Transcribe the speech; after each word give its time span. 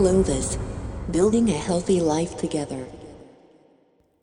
Clovis, 0.00 0.56
building 1.10 1.50
a 1.50 1.52
healthy 1.52 2.00
life 2.00 2.38
together. 2.38 2.86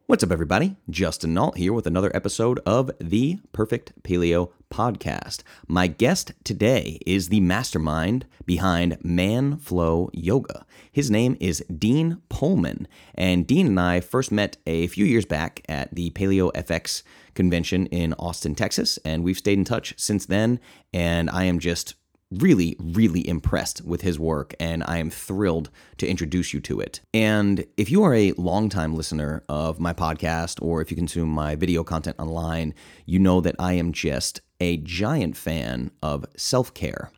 What's 0.07 0.23
up, 0.23 0.31
everybody? 0.31 0.75
Justin 0.89 1.35
Nault 1.35 1.55
here 1.55 1.71
with 1.71 1.85
another 1.85 2.09
episode 2.15 2.59
of 2.65 2.89
the 2.99 3.37
Perfect 3.51 3.93
Paleo 4.01 4.49
Podcast. 4.71 5.43
My 5.67 5.85
guest 5.85 6.31
today 6.43 6.97
is 7.05 7.29
the 7.29 7.41
mastermind 7.41 8.25
behind 8.43 8.97
Man 9.03 9.57
Flow 9.57 10.09
Yoga. 10.13 10.65
His 10.91 11.11
name 11.11 11.37
is 11.39 11.63
Dean 11.65 12.23
Pohlman, 12.27 12.87
and 13.13 13.45
Dean 13.45 13.67
and 13.67 13.79
I 13.79 13.99
first 13.99 14.31
met 14.31 14.57
a 14.65 14.87
few 14.87 15.05
years 15.05 15.25
back 15.25 15.61
at 15.69 15.93
the 15.93 16.09
Paleo 16.09 16.51
FX 16.53 17.03
convention 17.35 17.85
in 17.87 18.15
Austin, 18.15 18.55
Texas, 18.55 18.97
and 19.05 19.23
we've 19.23 19.37
stayed 19.37 19.59
in 19.59 19.63
touch 19.63 19.93
since 19.95 20.25
then. 20.25 20.59
And 20.91 21.29
I 21.29 21.43
am 21.43 21.59
just 21.59 21.93
really, 22.31 22.75
really 22.79 23.27
impressed 23.27 23.83
with 23.85 24.01
his 24.01 24.19
work, 24.19 24.53
and 24.59 24.83
I 24.85 24.97
am 24.97 25.09
thrilled 25.09 25.69
to 25.97 26.07
introduce 26.07 26.53
you 26.53 26.59
to 26.61 26.79
it. 26.79 27.01
And 27.13 27.65
if 27.77 27.89
you 27.89 28.03
are 28.03 28.13
a 28.13 28.33
longtime 28.33 28.95
listener 28.95 29.43
of 29.47 29.79
my 29.79 29.93
podcast, 29.93 30.61
or 30.61 30.81
if 30.81 30.91
you 30.91 30.97
consume 30.97 31.29
my 31.29 31.55
video 31.55 31.83
content 31.83 32.17
online, 32.19 32.73
you 33.05 33.19
know 33.19 33.41
that 33.41 33.55
I 33.59 33.73
am 33.73 33.93
just 33.93 34.41
a 34.59 34.77
giant 34.77 35.37
fan 35.37 35.91
of 36.01 36.25
self 36.35 36.73
care. 36.73 37.11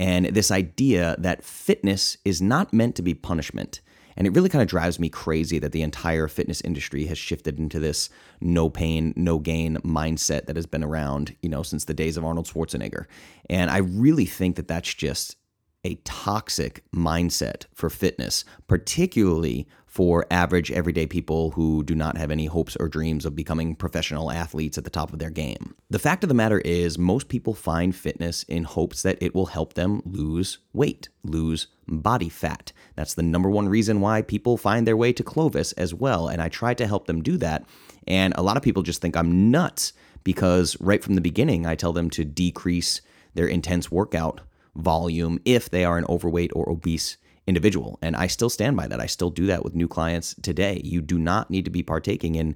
And 0.00 0.26
this 0.26 0.50
idea 0.50 1.16
that 1.18 1.44
fitness 1.44 2.18
is 2.24 2.40
not 2.40 2.72
meant 2.72 2.94
to 2.96 3.02
be 3.02 3.14
punishment. 3.14 3.80
And 4.18 4.26
it 4.26 4.34
really 4.34 4.48
kind 4.48 4.62
of 4.62 4.68
drives 4.68 4.98
me 4.98 5.08
crazy 5.08 5.60
that 5.60 5.70
the 5.70 5.82
entire 5.82 6.26
fitness 6.26 6.60
industry 6.60 7.04
has 7.06 7.16
shifted 7.16 7.58
into 7.60 7.78
this 7.78 8.10
no 8.40 8.68
pain, 8.68 9.14
no 9.16 9.38
gain 9.38 9.76
mindset 9.76 10.46
that 10.46 10.56
has 10.56 10.66
been 10.66 10.82
around, 10.82 11.36
you 11.40 11.48
know, 11.48 11.62
since 11.62 11.84
the 11.84 11.94
days 11.94 12.16
of 12.16 12.24
Arnold 12.24 12.46
Schwarzenegger. 12.46 13.06
And 13.48 13.70
I 13.70 13.78
really 13.78 14.26
think 14.26 14.56
that 14.56 14.66
that's 14.66 14.92
just 14.92 15.36
a 15.84 15.94
toxic 16.04 16.82
mindset 16.92 17.66
for 17.72 17.88
fitness, 17.88 18.44
particularly 18.66 19.68
for 19.98 20.24
average 20.30 20.70
everyday 20.70 21.06
people 21.06 21.50
who 21.50 21.82
do 21.82 21.92
not 21.92 22.16
have 22.16 22.30
any 22.30 22.46
hopes 22.46 22.76
or 22.76 22.86
dreams 22.86 23.26
of 23.26 23.34
becoming 23.34 23.74
professional 23.74 24.30
athletes 24.30 24.78
at 24.78 24.84
the 24.84 24.90
top 24.90 25.12
of 25.12 25.18
their 25.18 25.28
game. 25.28 25.74
The 25.90 25.98
fact 25.98 26.22
of 26.22 26.28
the 26.28 26.36
matter 26.36 26.60
is, 26.60 26.96
most 26.96 27.28
people 27.28 27.52
find 27.52 27.92
fitness 27.92 28.44
in 28.44 28.62
hopes 28.62 29.02
that 29.02 29.20
it 29.20 29.34
will 29.34 29.46
help 29.46 29.74
them 29.74 30.00
lose 30.04 30.58
weight, 30.72 31.08
lose 31.24 31.66
body 31.88 32.28
fat. 32.28 32.70
That's 32.94 33.14
the 33.14 33.24
number 33.24 33.50
one 33.50 33.68
reason 33.68 34.00
why 34.00 34.22
people 34.22 34.56
find 34.56 34.86
their 34.86 34.96
way 34.96 35.12
to 35.12 35.24
Clovis 35.24 35.72
as 35.72 35.92
well. 35.92 36.28
And 36.28 36.40
I 36.40 36.48
try 36.48 36.74
to 36.74 36.86
help 36.86 37.08
them 37.08 37.20
do 37.20 37.36
that. 37.38 37.64
And 38.06 38.32
a 38.36 38.42
lot 38.42 38.56
of 38.56 38.62
people 38.62 38.84
just 38.84 39.00
think 39.00 39.16
I'm 39.16 39.50
nuts 39.50 39.94
because 40.22 40.76
right 40.78 41.02
from 41.02 41.16
the 41.16 41.20
beginning, 41.20 41.66
I 41.66 41.74
tell 41.74 41.92
them 41.92 42.08
to 42.10 42.24
decrease 42.24 43.00
their 43.34 43.48
intense 43.48 43.90
workout 43.90 44.42
volume 44.76 45.40
if 45.44 45.68
they 45.68 45.84
are 45.84 45.98
an 45.98 46.06
overweight 46.08 46.52
or 46.54 46.70
obese 46.70 47.16
individual. 47.48 47.98
And 48.02 48.14
I 48.14 48.26
still 48.26 48.50
stand 48.50 48.76
by 48.76 48.86
that. 48.86 49.00
I 49.00 49.06
still 49.06 49.30
do 49.30 49.46
that 49.46 49.64
with 49.64 49.74
new 49.74 49.88
clients 49.88 50.34
today. 50.42 50.80
You 50.84 51.00
do 51.00 51.18
not 51.18 51.50
need 51.50 51.64
to 51.64 51.70
be 51.70 51.82
partaking 51.82 52.34
in 52.34 52.54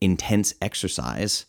intense 0.00 0.52
exercise 0.60 1.46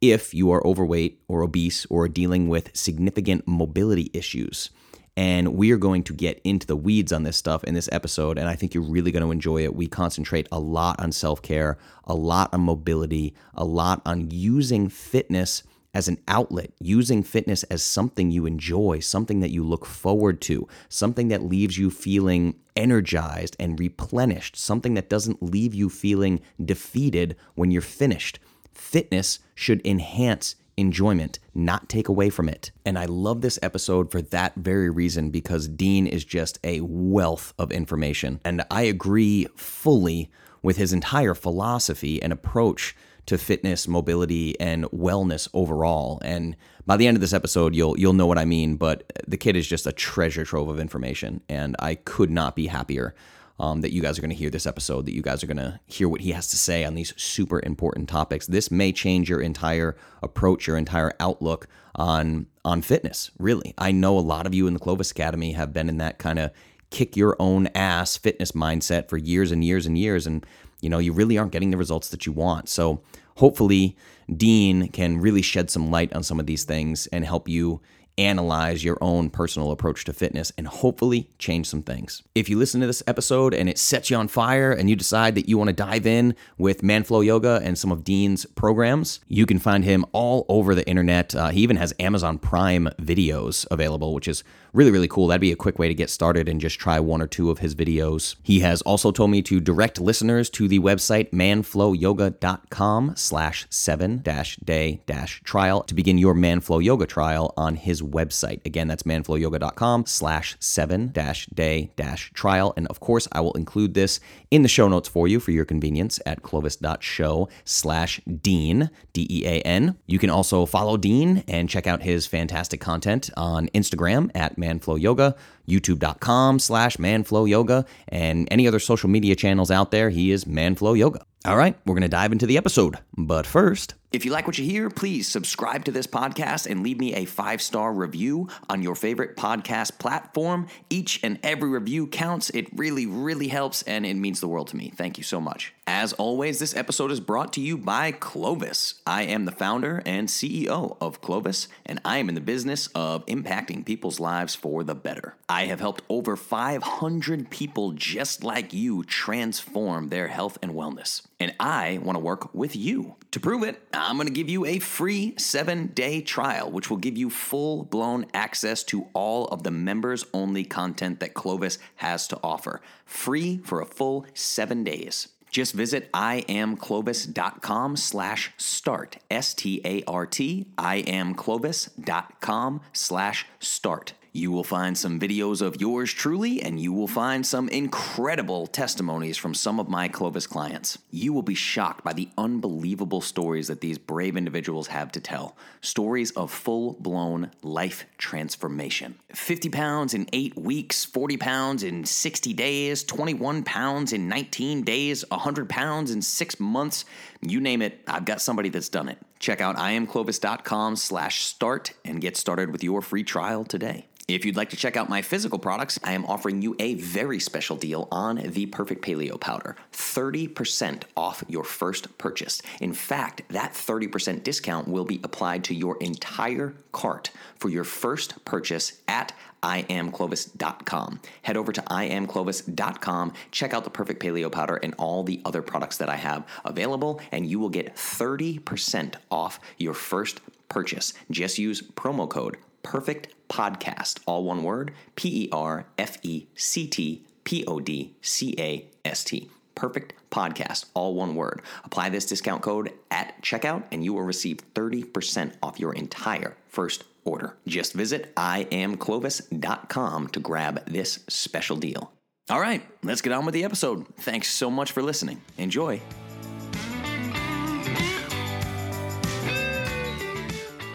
if 0.00 0.34
you 0.34 0.50
are 0.50 0.64
overweight 0.66 1.22
or 1.26 1.42
obese 1.42 1.86
or 1.86 2.06
dealing 2.06 2.48
with 2.48 2.76
significant 2.76 3.48
mobility 3.48 4.10
issues. 4.12 4.68
And 5.16 5.54
we 5.54 5.70
are 5.70 5.78
going 5.78 6.02
to 6.04 6.12
get 6.12 6.40
into 6.44 6.66
the 6.66 6.76
weeds 6.76 7.12
on 7.12 7.22
this 7.22 7.36
stuff 7.36 7.64
in 7.64 7.74
this 7.74 7.88
episode, 7.92 8.36
and 8.36 8.48
I 8.48 8.56
think 8.56 8.74
you're 8.74 8.82
really 8.82 9.12
going 9.12 9.22
to 9.22 9.30
enjoy 9.30 9.62
it. 9.62 9.74
We 9.74 9.86
concentrate 9.86 10.48
a 10.50 10.58
lot 10.58 11.00
on 11.00 11.12
self 11.12 11.40
care, 11.40 11.78
a 12.02 12.14
lot 12.14 12.52
on 12.52 12.62
mobility, 12.62 13.32
a 13.54 13.64
lot 13.64 14.02
on 14.04 14.30
using 14.30 14.88
fitness 14.88 15.62
as 15.94 16.08
an 16.08 16.18
outlet, 16.28 16.72
using 16.80 17.22
fitness 17.22 17.62
as 17.64 17.82
something 17.82 18.30
you 18.30 18.44
enjoy, 18.44 18.98
something 18.98 19.40
that 19.40 19.50
you 19.50 19.64
look 19.64 19.86
forward 19.86 20.40
to, 20.42 20.68
something 20.88 21.28
that 21.28 21.44
leaves 21.44 21.78
you 21.78 21.90
feeling 21.90 22.56
energized 22.76 23.56
and 23.60 23.78
replenished, 23.78 24.56
something 24.56 24.94
that 24.94 25.08
doesn't 25.08 25.42
leave 25.42 25.74
you 25.74 25.88
feeling 25.88 26.40
defeated 26.62 27.36
when 27.54 27.70
you're 27.70 27.80
finished. 27.80 28.38
Fitness 28.72 29.38
should 29.54 29.80
enhance 29.86 30.56
enjoyment, 30.76 31.38
not 31.54 31.88
take 31.88 32.08
away 32.08 32.30
from 32.30 32.48
it. 32.48 32.72
And 32.84 32.98
I 32.98 33.04
love 33.04 33.40
this 33.40 33.58
episode 33.62 34.10
for 34.10 34.20
that 34.22 34.54
very 34.56 34.90
reason 34.90 35.30
because 35.30 35.68
Dean 35.68 36.06
is 36.06 36.24
just 36.24 36.58
a 36.64 36.80
wealth 36.80 37.54
of 37.58 37.70
information. 37.70 38.40
And 38.44 38.64
I 38.70 38.82
agree 38.82 39.46
fully 39.56 40.30
with 40.62 40.76
his 40.76 40.92
entire 40.92 41.34
philosophy 41.34 42.20
and 42.22 42.32
approach 42.32 42.96
to 43.26 43.38
fitness, 43.38 43.88
mobility, 43.88 44.58
and 44.60 44.84
wellness 44.86 45.48
overall. 45.54 46.18
And 46.22 46.56
by 46.86 46.96
the 46.96 47.06
end 47.06 47.16
of 47.16 47.20
this 47.20 47.32
episode, 47.32 47.74
you'll 47.74 47.98
you'll 47.98 48.12
know 48.12 48.26
what 48.26 48.38
I 48.38 48.44
mean. 48.44 48.76
But 48.76 49.10
the 49.26 49.36
kid 49.36 49.56
is 49.56 49.66
just 49.66 49.86
a 49.86 49.92
treasure 49.92 50.44
trove 50.44 50.68
of 50.68 50.78
information, 50.78 51.42
and 51.48 51.76
I 51.78 51.94
could 51.94 52.30
not 52.30 52.56
be 52.56 52.66
happier 52.66 53.14
um, 53.58 53.80
that 53.80 53.92
you 53.92 54.02
guys 54.02 54.18
are 54.18 54.22
going 54.22 54.30
to 54.30 54.36
hear 54.36 54.50
this 54.50 54.66
episode. 54.66 55.06
That 55.06 55.14
you 55.14 55.22
guys 55.22 55.42
are 55.42 55.46
going 55.46 55.56
to 55.56 55.80
hear 55.86 56.08
what 56.08 56.20
he 56.20 56.32
has 56.32 56.48
to 56.48 56.56
say 56.56 56.84
on 56.84 56.94
these 56.94 57.14
super 57.20 57.60
important 57.64 58.08
topics. 58.08 58.46
This 58.46 58.70
may 58.70 58.92
change 58.92 59.30
your 59.30 59.40
entire 59.40 59.96
approach, 60.22 60.66
your 60.66 60.76
entire 60.76 61.12
outlook 61.20 61.68
on 61.94 62.46
on 62.64 62.82
fitness. 62.82 63.30
Really, 63.38 63.74
I 63.78 63.92
know 63.92 64.18
a 64.18 64.20
lot 64.20 64.46
of 64.46 64.54
you 64.54 64.66
in 64.66 64.74
the 64.74 64.80
Clovis 64.80 65.10
Academy 65.10 65.52
have 65.52 65.72
been 65.72 65.88
in 65.88 65.98
that 65.98 66.18
kind 66.18 66.38
of 66.38 66.50
kick 66.90 67.16
your 67.16 67.34
own 67.40 67.66
ass 67.74 68.16
fitness 68.16 68.52
mindset 68.52 69.08
for 69.08 69.16
years 69.16 69.50
and 69.50 69.64
years 69.64 69.84
and 69.84 69.98
years 69.98 70.28
and 70.28 70.46
you 70.84 70.90
know, 70.90 70.98
you 70.98 71.12
really 71.12 71.38
aren't 71.38 71.52
getting 71.52 71.70
the 71.70 71.76
results 71.76 72.10
that 72.10 72.26
you 72.26 72.32
want. 72.32 72.68
So 72.68 73.00
hopefully, 73.36 73.96
Dean 74.34 74.88
can 74.88 75.18
really 75.18 75.42
shed 75.42 75.70
some 75.70 75.90
light 75.90 76.12
on 76.12 76.22
some 76.22 76.38
of 76.38 76.46
these 76.46 76.64
things 76.64 77.06
and 77.08 77.24
help 77.24 77.48
you 77.48 77.80
analyze 78.16 78.84
your 78.84 78.96
own 79.00 79.28
personal 79.28 79.72
approach 79.72 80.04
to 80.04 80.12
fitness 80.12 80.52
and 80.56 80.68
hopefully 80.68 81.28
change 81.38 81.68
some 81.68 81.82
things. 81.82 82.22
If 82.34 82.48
you 82.48 82.58
listen 82.58 82.80
to 82.80 82.86
this 82.86 83.02
episode 83.06 83.54
and 83.54 83.68
it 83.68 83.78
sets 83.78 84.10
you 84.10 84.16
on 84.16 84.28
fire 84.28 84.72
and 84.72 84.88
you 84.88 84.96
decide 84.96 85.34
that 85.34 85.48
you 85.48 85.58
want 85.58 85.68
to 85.68 85.74
dive 85.74 86.06
in 86.06 86.36
with 86.56 86.82
Manflow 86.82 87.24
Yoga 87.24 87.60
and 87.64 87.76
some 87.76 87.90
of 87.90 88.04
Dean's 88.04 88.46
programs, 88.46 89.20
you 89.26 89.46
can 89.46 89.58
find 89.58 89.84
him 89.84 90.04
all 90.12 90.46
over 90.48 90.74
the 90.74 90.86
internet. 90.86 91.34
Uh, 91.34 91.48
he 91.48 91.60
even 91.62 91.76
has 91.76 91.92
Amazon 91.98 92.38
Prime 92.38 92.88
videos 93.00 93.66
available, 93.70 94.14
which 94.14 94.28
is 94.28 94.44
really, 94.74 94.90
really 94.90 95.08
cool. 95.08 95.28
That'd 95.28 95.40
be 95.40 95.52
a 95.52 95.56
quick 95.56 95.78
way 95.78 95.88
to 95.88 95.94
get 95.94 96.10
started 96.10 96.48
and 96.48 96.60
just 96.60 96.78
try 96.78 97.00
one 97.00 97.22
or 97.22 97.26
two 97.26 97.50
of 97.50 97.60
his 97.60 97.74
videos. 97.74 98.34
He 98.42 98.60
has 98.60 98.82
also 98.82 99.12
told 99.12 99.30
me 99.30 99.40
to 99.42 99.60
direct 99.60 100.00
listeners 100.00 100.50
to 100.50 100.68
the 100.68 100.80
website 100.80 101.30
manflowyoga.com 101.30 103.14
slash 103.16 103.66
seven 103.70 104.20
dash 104.22 104.56
day 104.56 105.00
dash 105.06 105.40
trial 105.44 105.82
to 105.84 105.94
begin 105.94 106.18
your 106.18 106.34
Manflow 106.34 106.82
Yoga 106.82 107.06
trial 107.06 107.54
on 107.56 107.76
his 107.76 108.02
website. 108.02 108.64
Again, 108.66 108.88
that's 108.88 109.04
manflowyoga.com 109.04 110.06
slash 110.06 110.56
seven 110.58 111.12
dash 111.12 111.46
day 111.46 111.92
dash 111.96 112.32
trial. 112.34 112.74
And 112.76 112.86
of 112.88 113.00
course, 113.00 113.28
I 113.32 113.40
will 113.40 113.52
include 113.52 113.94
this 113.94 114.20
in 114.50 114.62
the 114.62 114.68
show 114.68 114.88
notes 114.88 115.08
for 115.08 115.28
you 115.28 115.40
for 115.40 115.52
your 115.52 115.64
convenience 115.64 116.20
at 116.26 116.42
clovis.show 116.42 117.48
slash 117.64 118.20
Dean, 118.42 118.90
D 119.12 119.26
E 119.30 119.46
A 119.46 119.60
N. 119.62 119.96
You 120.06 120.18
can 120.18 120.30
also 120.30 120.66
follow 120.66 120.96
Dean 120.96 121.44
and 121.46 121.68
check 121.68 121.86
out 121.86 122.02
his 122.02 122.26
fantastic 122.26 122.80
content 122.80 123.30
on 123.36 123.68
Instagram 123.68 124.30
at 124.34 124.58
Manflow 124.64 125.00
Yoga, 125.00 125.36
youtube.com 125.68 126.58
slash 126.58 126.96
Manflow 126.96 127.48
Yoga, 127.48 127.84
and 128.08 128.48
any 128.50 128.66
other 128.66 128.78
social 128.78 129.10
media 129.10 129.36
channels 129.36 129.70
out 129.70 129.90
there. 129.90 130.10
He 130.10 130.30
is 130.30 130.44
Manflow 130.44 130.96
Yoga. 130.96 131.24
All 131.46 131.58
right, 131.58 131.78
we're 131.84 131.92
going 131.92 132.02
to 132.02 132.08
dive 132.08 132.32
into 132.32 132.46
the 132.46 132.56
episode. 132.56 132.96
But 133.18 133.46
first, 133.46 133.92
if 134.14 134.24
you 134.24 134.30
like 134.30 134.46
what 134.46 134.56
you 134.58 134.64
hear, 134.64 134.88
please 134.88 135.26
subscribe 135.26 135.84
to 135.86 135.90
this 135.90 136.06
podcast 136.06 136.70
and 136.70 136.84
leave 136.84 137.00
me 137.00 137.14
a 137.14 137.24
five 137.24 137.60
star 137.60 137.92
review 137.92 138.48
on 138.70 138.80
your 138.80 138.94
favorite 138.94 139.36
podcast 139.36 139.98
platform. 139.98 140.68
Each 140.88 141.18
and 141.24 141.38
every 141.42 141.68
review 141.68 142.06
counts. 142.06 142.48
It 142.50 142.68
really, 142.78 143.06
really 143.06 143.48
helps 143.48 143.82
and 143.82 144.06
it 144.06 144.14
means 144.14 144.40
the 144.40 144.46
world 144.46 144.68
to 144.68 144.76
me. 144.76 144.92
Thank 144.96 145.18
you 145.18 145.24
so 145.24 145.40
much. 145.40 145.74
As 145.86 146.12
always, 146.14 146.60
this 146.60 146.76
episode 146.76 147.10
is 147.10 147.20
brought 147.20 147.52
to 147.54 147.60
you 147.60 147.76
by 147.76 148.12
Clovis. 148.12 149.02
I 149.06 149.24
am 149.24 149.44
the 149.44 149.52
founder 149.52 150.00
and 150.06 150.28
CEO 150.28 150.96
of 151.00 151.20
Clovis, 151.20 151.68
and 151.84 152.00
I 152.04 152.18
am 152.18 152.28
in 152.30 152.34
the 152.34 152.40
business 152.40 152.86
of 152.94 153.26
impacting 153.26 153.84
people's 153.84 154.18
lives 154.18 154.54
for 154.54 154.82
the 154.82 154.94
better. 154.94 155.34
I 155.46 155.66
have 155.66 155.80
helped 155.80 156.02
over 156.08 156.36
500 156.36 157.50
people 157.50 157.92
just 157.92 158.42
like 158.42 158.72
you 158.72 159.02
transform 159.04 160.08
their 160.08 160.28
health 160.28 160.56
and 160.62 160.72
wellness. 160.72 161.22
And 161.40 161.54
I 161.58 161.98
want 162.02 162.16
to 162.16 162.20
work 162.20 162.54
with 162.54 162.76
you. 162.76 163.16
To 163.32 163.40
prove 163.40 163.64
it, 163.64 163.82
I'm 163.92 164.16
going 164.16 164.28
to 164.28 164.32
give 164.32 164.48
you 164.48 164.64
a 164.64 164.78
free 164.78 165.34
seven 165.36 165.88
day 165.88 166.20
trial, 166.20 166.70
which 166.70 166.88
will 166.88 166.96
give 166.96 167.16
you 167.16 167.30
full 167.30 167.84
blown 167.84 168.26
access 168.32 168.84
to 168.84 169.08
all 169.12 169.48
of 169.48 169.64
the 169.64 169.70
members 169.70 170.24
only 170.32 170.64
content 170.64 171.20
that 171.20 171.34
Clovis 171.34 171.78
has 171.96 172.28
to 172.28 172.38
offer. 172.42 172.80
Free 173.04 173.58
for 173.58 173.80
a 173.80 173.86
full 173.86 174.26
seven 174.34 174.84
days. 174.84 175.28
Just 175.50 175.72
visit 175.72 176.10
iamclovis.com 176.12 177.96
slash 177.96 178.50
start, 178.56 179.18
S-T-A-R-T, 179.30 180.66
iamclovis.com 180.76 182.80
slash 182.92 183.46
start. 183.60 184.14
You 184.36 184.50
will 184.50 184.64
find 184.64 184.98
some 184.98 185.20
videos 185.20 185.62
of 185.62 185.80
yours 185.80 186.12
truly, 186.12 186.60
and 186.60 186.80
you 186.80 186.92
will 186.92 187.06
find 187.06 187.46
some 187.46 187.68
incredible 187.68 188.66
testimonies 188.66 189.36
from 189.36 189.54
some 189.54 189.78
of 189.78 189.88
my 189.88 190.08
Clovis 190.08 190.48
clients. 190.48 190.98
You 191.12 191.32
will 191.32 191.42
be 191.42 191.54
shocked 191.54 192.02
by 192.02 192.14
the 192.14 192.28
unbelievable 192.36 193.20
stories 193.20 193.68
that 193.68 193.80
these 193.80 193.96
brave 193.96 194.36
individuals 194.36 194.88
have 194.88 195.12
to 195.12 195.20
tell 195.20 195.56
stories 195.80 196.32
of 196.32 196.50
full 196.50 196.94
blown 196.94 197.52
life 197.62 198.06
transformation. 198.18 199.14
50 199.32 199.68
pounds 199.68 200.14
in 200.14 200.28
eight 200.32 200.58
weeks, 200.58 201.04
40 201.04 201.36
pounds 201.36 201.84
in 201.84 202.04
60 202.04 202.52
days, 202.54 203.04
21 203.04 203.62
pounds 203.62 204.12
in 204.12 204.28
19 204.28 204.82
days, 204.82 205.24
100 205.28 205.68
pounds 205.68 206.10
in 206.10 206.20
six 206.20 206.58
months. 206.58 207.04
You 207.40 207.60
name 207.60 207.82
it, 207.82 208.00
I've 208.08 208.24
got 208.24 208.42
somebody 208.42 208.70
that's 208.70 208.88
done 208.88 209.08
it. 209.08 209.18
Check 209.38 209.60
out 209.60 209.76
iamclovis.com 209.76 210.96
slash 210.96 211.44
start 211.44 211.92
and 212.04 212.20
get 212.20 212.36
started 212.36 212.72
with 212.72 212.82
your 212.82 213.00
free 213.00 213.22
trial 213.22 213.64
today. 213.64 214.06
If 214.26 214.46
you'd 214.46 214.56
like 214.56 214.70
to 214.70 214.76
check 214.76 214.96
out 214.96 215.10
my 215.10 215.20
physical 215.20 215.58
products, 215.58 216.00
I 216.02 216.12
am 216.12 216.24
offering 216.24 216.62
you 216.62 216.74
a 216.78 216.94
very 216.94 217.38
special 217.38 217.76
deal 217.76 218.08
on 218.10 218.36
the 218.36 218.64
Perfect 218.64 219.04
Paleo 219.04 219.38
Powder 219.38 219.76
30% 219.92 221.02
off 221.14 221.44
your 221.46 221.62
first 221.62 222.16
purchase. 222.16 222.62
In 222.80 222.94
fact, 222.94 223.42
that 223.50 223.74
30% 223.74 224.42
discount 224.42 224.88
will 224.88 225.04
be 225.04 225.20
applied 225.22 225.62
to 225.64 225.74
your 225.74 225.98
entire 225.98 226.74
cart 226.92 227.32
for 227.58 227.68
your 227.68 227.84
first 227.84 228.42
purchase 228.46 229.02
at 229.08 229.34
iamclovis.com. 229.62 231.20
Head 231.42 231.58
over 231.58 231.72
to 231.72 231.82
iamclovis.com, 231.82 233.32
check 233.50 233.74
out 233.74 233.84
the 233.84 233.90
Perfect 233.90 234.22
Paleo 234.22 234.50
Powder 234.50 234.76
and 234.76 234.94
all 234.96 235.22
the 235.22 235.42
other 235.44 235.60
products 235.60 235.98
that 235.98 236.08
I 236.08 236.16
have 236.16 236.46
available, 236.64 237.20
and 237.30 237.44
you 237.44 237.58
will 237.58 237.68
get 237.68 237.94
30% 237.94 239.16
off 239.30 239.60
your 239.76 239.94
first 239.94 240.40
purchase. 240.70 241.12
Just 241.30 241.58
use 241.58 241.82
promo 241.82 242.28
code 242.28 242.56
Perfect 242.84 243.34
Podcast, 243.48 244.20
all 244.26 244.44
one 244.44 244.62
word, 244.62 244.92
P 245.16 245.46
E 245.46 245.48
R 245.50 245.86
F 245.98 246.18
E 246.22 246.46
C 246.54 246.86
T 246.86 247.24
P 247.42 247.64
O 247.66 247.80
D 247.80 248.14
C 248.22 248.54
A 248.58 248.86
S 249.04 249.24
T. 249.24 249.50
Perfect 249.74 250.14
Podcast, 250.30 250.84
all 250.94 251.14
one 251.14 251.34
word. 251.34 251.62
Apply 251.82 252.08
this 252.08 252.26
discount 252.26 252.62
code 252.62 252.92
at 253.10 253.42
checkout 253.42 253.82
and 253.90 254.04
you 254.04 254.12
will 254.14 254.22
receive 254.22 254.58
30% 254.74 255.54
off 255.62 255.80
your 255.80 255.92
entire 255.92 256.56
first 256.68 257.02
order. 257.24 257.56
Just 257.66 257.92
visit 257.92 258.32
iamclovis.com 258.36 260.28
to 260.28 260.40
grab 260.40 260.86
this 260.86 261.24
special 261.28 261.76
deal. 261.76 262.12
All 262.50 262.60
right, 262.60 262.86
let's 263.02 263.22
get 263.22 263.32
on 263.32 263.46
with 263.46 263.54
the 263.54 263.64
episode. 263.64 264.06
Thanks 264.16 264.50
so 264.50 264.70
much 264.70 264.92
for 264.92 265.02
listening. 265.02 265.40
Enjoy. 265.56 266.00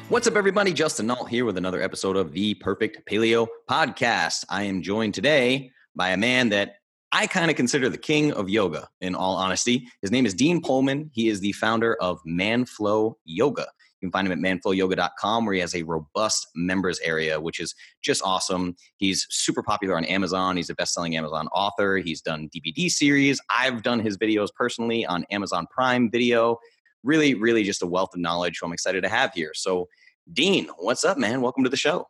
What's 0.10 0.26
up, 0.26 0.36
everybody? 0.36 0.74
Justin 0.74 1.06
Nault 1.06 1.30
here 1.30 1.46
with 1.46 1.56
another 1.56 1.84
episode 1.84 2.18
of 2.18 2.32
the 2.32 2.56
Perfect 2.56 3.08
Paleo 3.08 3.46
Podcast. 3.70 4.44
I 4.50 4.64
am 4.64 4.82
joined 4.82 5.14
today 5.14 5.72
by 5.96 6.10
a 6.10 6.18
man 6.18 6.50
that 6.50 6.78
I 7.12 7.28
kind 7.28 7.52
of 7.52 7.56
consider 7.56 7.90
the 7.90 7.98
king 8.00 8.34
of 8.34 8.50
yoga, 8.50 8.90
in 9.02 9.14
all 9.14 9.36
honesty. 9.36 9.88
His 10.02 10.10
name 10.10 10.26
is 10.26 10.34
Dean 10.34 10.64
Pohlman. 10.64 11.12
He 11.14 11.30
is 11.30 11.42
the 11.42 11.52
founder 11.52 11.96
of 12.02 12.20
Manflow 12.28 13.14
Yoga. 13.24 13.68
You 14.02 14.08
can 14.08 14.12
find 14.12 14.28
him 14.28 14.32
at 14.32 14.40
manflowyoga.com 14.40 15.46
where 15.46 15.54
he 15.54 15.62
has 15.62 15.76
a 15.76 15.84
robust 15.84 16.48
members 16.56 17.00
area, 17.02 17.40
which 17.40 17.60
is 17.60 17.76
just 18.02 18.24
awesome. 18.26 18.76
He's 18.98 19.28
super 19.30 19.62
popular 19.62 19.96
on 19.96 20.06
Amazon. 20.06 20.58
He's 20.58 20.72
a 20.72 20.76
best-selling 20.76 21.18
Amazon 21.18 21.48
author. 21.50 21.98
He's 21.98 22.22
done 22.22 22.50
DVD 22.50 22.90
series. 22.90 23.40
I've 23.52 23.84
done 23.84 24.00
his 24.00 24.18
videos 24.18 24.50
personally 24.56 25.06
on 25.06 25.24
Amazon 25.30 25.68
Prime 25.70 26.10
Video. 26.10 26.58
Really, 27.04 27.36
really 27.36 27.64
just 27.64 27.84
a 27.84 27.88
wealth 27.88 28.10
of 28.16 28.20
knowledge 28.20 28.58
who 28.60 28.66
I'm 28.66 28.74
excited 28.74 29.04
to 29.04 29.10
have 29.10 29.34
here. 29.34 29.52
So, 29.54 29.88
Dean, 30.32 30.70
what's 30.78 31.04
up, 31.04 31.18
man? 31.18 31.42
Welcome 31.42 31.64
to 31.64 31.70
the 31.70 31.78
show. 31.78 32.08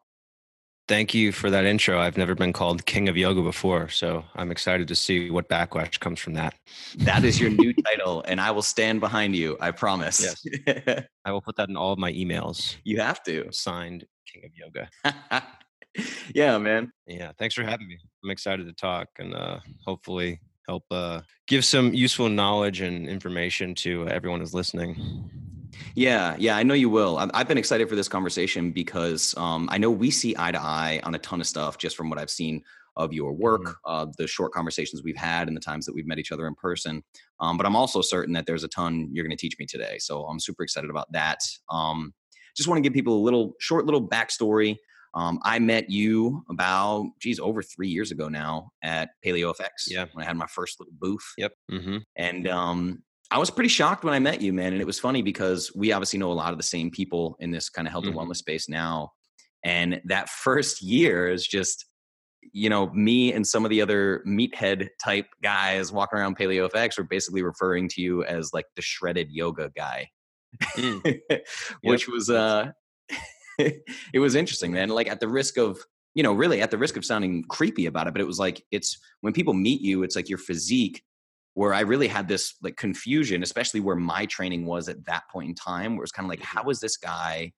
Thank 0.90 1.14
you 1.14 1.32
for 1.32 1.50
that 1.52 1.66
intro. 1.66 2.00
I've 2.00 2.18
never 2.18 2.36
been 2.36 2.52
called 2.52 2.86
king 2.86 3.08
of 3.08 3.16
yoga 3.16 3.42
before, 3.42 3.90
so 3.90 4.26
I'm 4.36 4.52
excited 4.52 4.88
to 4.88 4.96
see 4.96 5.30
what 5.30 5.48
backlash 5.48 6.00
comes 6.00 6.20
from 6.20 6.34
that. 6.34 6.56
That 6.98 7.24
is 7.24 7.40
your 7.40 7.52
new 7.52 7.74
title, 7.86 8.24
and 8.28 8.42
I 8.42 8.52
will 8.52 8.64
stand 8.64 9.00
behind 9.00 9.36
you. 9.36 9.56
I 9.62 9.72
promise. 9.72 10.36
Yes. 10.66 11.06
I 11.26 11.32
will 11.32 11.42
put 11.42 11.56
that 11.58 11.70
in 11.70 11.78
all 11.78 11.94
of 11.94 12.00
my 12.00 12.12
emails. 12.12 12.76
you 12.84 13.00
have 13.00 13.24
to. 13.24 13.48
Signed 13.52 14.06
King 14.26 14.46
of 14.46 14.52
Yoga. 14.56 15.44
yeah, 16.34 16.58
man. 16.58 16.92
Yeah, 17.06 17.32
thanks 17.38 17.56
for 17.56 17.64
having 17.64 17.88
me. 17.88 18.00
I'm 18.24 18.32
excited 18.32 18.66
to 18.66 18.74
talk 18.74 19.08
and 19.20 19.34
uh, 19.34 19.60
hopefully 19.86 20.42
help 20.68 20.84
uh, 20.92 21.22
give 21.48 21.64
some 21.64 21.94
useful 21.94 22.30
knowledge 22.30 22.82
and 22.82 23.08
information 23.08 23.76
to 23.76 24.08
everyone 24.10 24.40
who's 24.40 24.54
listening. 24.54 25.30
Yeah, 25.96 26.36
yeah, 26.40 26.58
I 26.58 26.64
know 26.64 26.74
you 26.74 26.90
will. 26.90 27.18
I've, 27.18 27.32
I've 27.34 27.48
been 27.48 27.58
excited 27.58 27.90
for 27.90 27.96
this 27.96 28.08
conversation 28.08 28.72
because 28.72 29.34
um, 29.38 29.68
I 29.72 29.78
know 29.78 29.92
we 29.92 30.12
see 30.12 30.36
eye 30.38 30.52
to 30.52 30.60
eye 30.62 31.00
on 31.04 31.16
a 31.16 31.20
ton 31.20 31.42
of 31.42 31.48
stuff 31.48 31.78
just 31.78 31.96
from 31.96 32.10
what 32.10 32.20
I've 32.20 32.30
seen 32.30 32.64
of 32.96 33.14
your 33.14 33.32
work, 33.34 33.62
Mhm. 33.62 33.74
uh, 33.86 34.06
the 34.18 34.28
short 34.28 34.52
conversations 34.52 35.04
we've 35.04 35.16
had, 35.16 35.48
and 35.48 35.56
the 35.56 35.62
times 35.62 35.86
that 35.86 35.96
we've 35.96 36.08
met 36.08 36.20
each 36.20 36.32
other 36.32 36.48
in 36.48 36.56
person. 36.56 37.02
Um, 37.40 37.56
but 37.56 37.66
I'm 37.66 37.76
also 37.76 38.02
certain 38.02 38.34
that 38.34 38.46
there's 38.46 38.64
a 38.64 38.68
ton 38.68 39.10
you're 39.14 39.24
going 39.26 39.36
to 39.36 39.42
teach 39.42 39.56
me 39.58 39.66
today. 39.66 39.98
So 40.00 40.26
I'm 40.26 40.40
super 40.40 40.64
excited 40.64 40.90
about 40.90 41.08
that. 41.14 41.40
Um, 41.70 42.14
just 42.58 42.68
want 42.68 42.78
to 42.78 42.82
give 42.82 42.94
people 42.94 43.16
a 43.18 43.24
little 43.24 43.54
short 43.60 43.86
little 43.86 44.06
backstory. 44.06 44.76
Um, 45.14 45.40
I 45.44 45.60
met 45.60 45.90
you 45.90 46.44
about, 46.50 47.06
geez, 47.20 47.40
over 47.40 47.64
three 47.64 47.88
years 47.88 48.12
ago 48.12 48.28
now 48.28 48.72
at 48.84 49.10
Paleo 49.26 49.56
FX. 49.56 49.88
Yeah. 49.88 50.06
When 50.12 50.24
I 50.24 50.28
had 50.28 50.36
my 50.38 50.46
first 50.48 50.80
little 50.80 50.94
booth. 51.00 51.26
Yep. 51.38 51.54
Mm-hmm. 51.72 51.98
And 52.18 52.48
um, 52.48 53.04
I 53.32 53.38
was 53.38 53.50
pretty 53.52 53.70
shocked 53.70 54.04
when 54.04 54.14
I 54.14 54.20
met 54.20 54.42
you, 54.42 54.52
man. 54.54 54.74
And 54.74 54.82
it 54.82 54.86
was 54.86 55.00
funny 55.00 55.22
because 55.22 55.72
we 55.76 55.92
obviously 55.92 56.18
know 56.20 56.32
a 56.32 56.34
lot 56.34 56.52
of 56.52 56.58
the 56.58 56.64
same 56.64 56.90
people 56.90 57.36
in 57.40 57.52
this 57.52 57.70
kind 57.70 57.88
of 57.88 57.92
health 57.92 58.06
Mhm. 58.06 58.10
and 58.10 58.18
wellness 58.18 58.38
space 58.38 58.68
now. 58.68 59.12
And 59.64 60.02
that 60.06 60.30
first 60.46 60.82
year 60.82 61.28
is 61.30 61.46
just, 61.46 61.86
you 62.54 62.70
know, 62.70 62.90
me 62.92 63.32
and 63.34 63.46
some 63.46 63.66
of 63.66 63.70
the 63.70 63.82
other 63.82 64.24
meathead 64.26 64.88
type 65.04 65.28
guys 65.44 65.92
walking 65.92 66.18
around 66.18 66.38
Paleo 66.38 66.68
FX 66.72 66.98
were 66.98 67.04
basically 67.04 67.44
referring 67.44 67.88
to 67.90 68.02
you 68.02 68.24
as 68.24 68.52
like 68.54 68.66
the 68.76 68.82
shredded 68.82 69.30
yoga 69.32 69.72
guy, 69.76 70.10
Mm. 70.76 71.20
which 71.84 72.08
was, 72.08 72.30
uh, 72.32 72.72
it 73.60 74.20
was 74.20 74.34
interesting, 74.36 74.72
man. 74.72 74.90
Like 74.90 75.08
at 75.08 75.20
the 75.20 75.28
risk 75.28 75.58
of, 75.58 75.80
you 76.16 76.24
know, 76.24 76.34
really 76.34 76.62
at 76.62 76.72
the 76.72 76.78
risk 76.78 76.98
of 76.98 77.06
sounding 77.06 77.44
creepy 77.44 77.86
about 77.86 78.08
it, 78.08 78.14
but 78.14 78.22
it 78.22 78.28
was 78.28 78.40
like, 78.40 78.64
it's 78.72 78.98
when 79.22 79.34
people 79.34 79.54
meet 79.54 79.82
you, 79.82 80.02
it's 80.02 80.16
like 80.16 80.30
your 80.30 80.40
physique 80.40 81.04
where 81.60 81.74
I 81.74 81.82
really 81.82 82.08
had 82.08 82.30
this 82.30 82.56
like 82.64 82.78
confusion, 82.78 83.44
especially 83.44 83.82
where 83.82 83.98
my 83.98 84.26
training 84.28 84.66
was 84.66 84.88
at 84.88 85.04
that 85.08 85.24
point 85.30 85.50
in 85.50 85.56
time, 85.56 85.98
where 85.98 86.04
it's 86.06 86.12
kind 86.14 86.26
of 86.26 86.30
like, 86.30 86.42
how 86.42 86.70
is 86.70 86.80
this 86.80 86.96
guy 86.96 87.52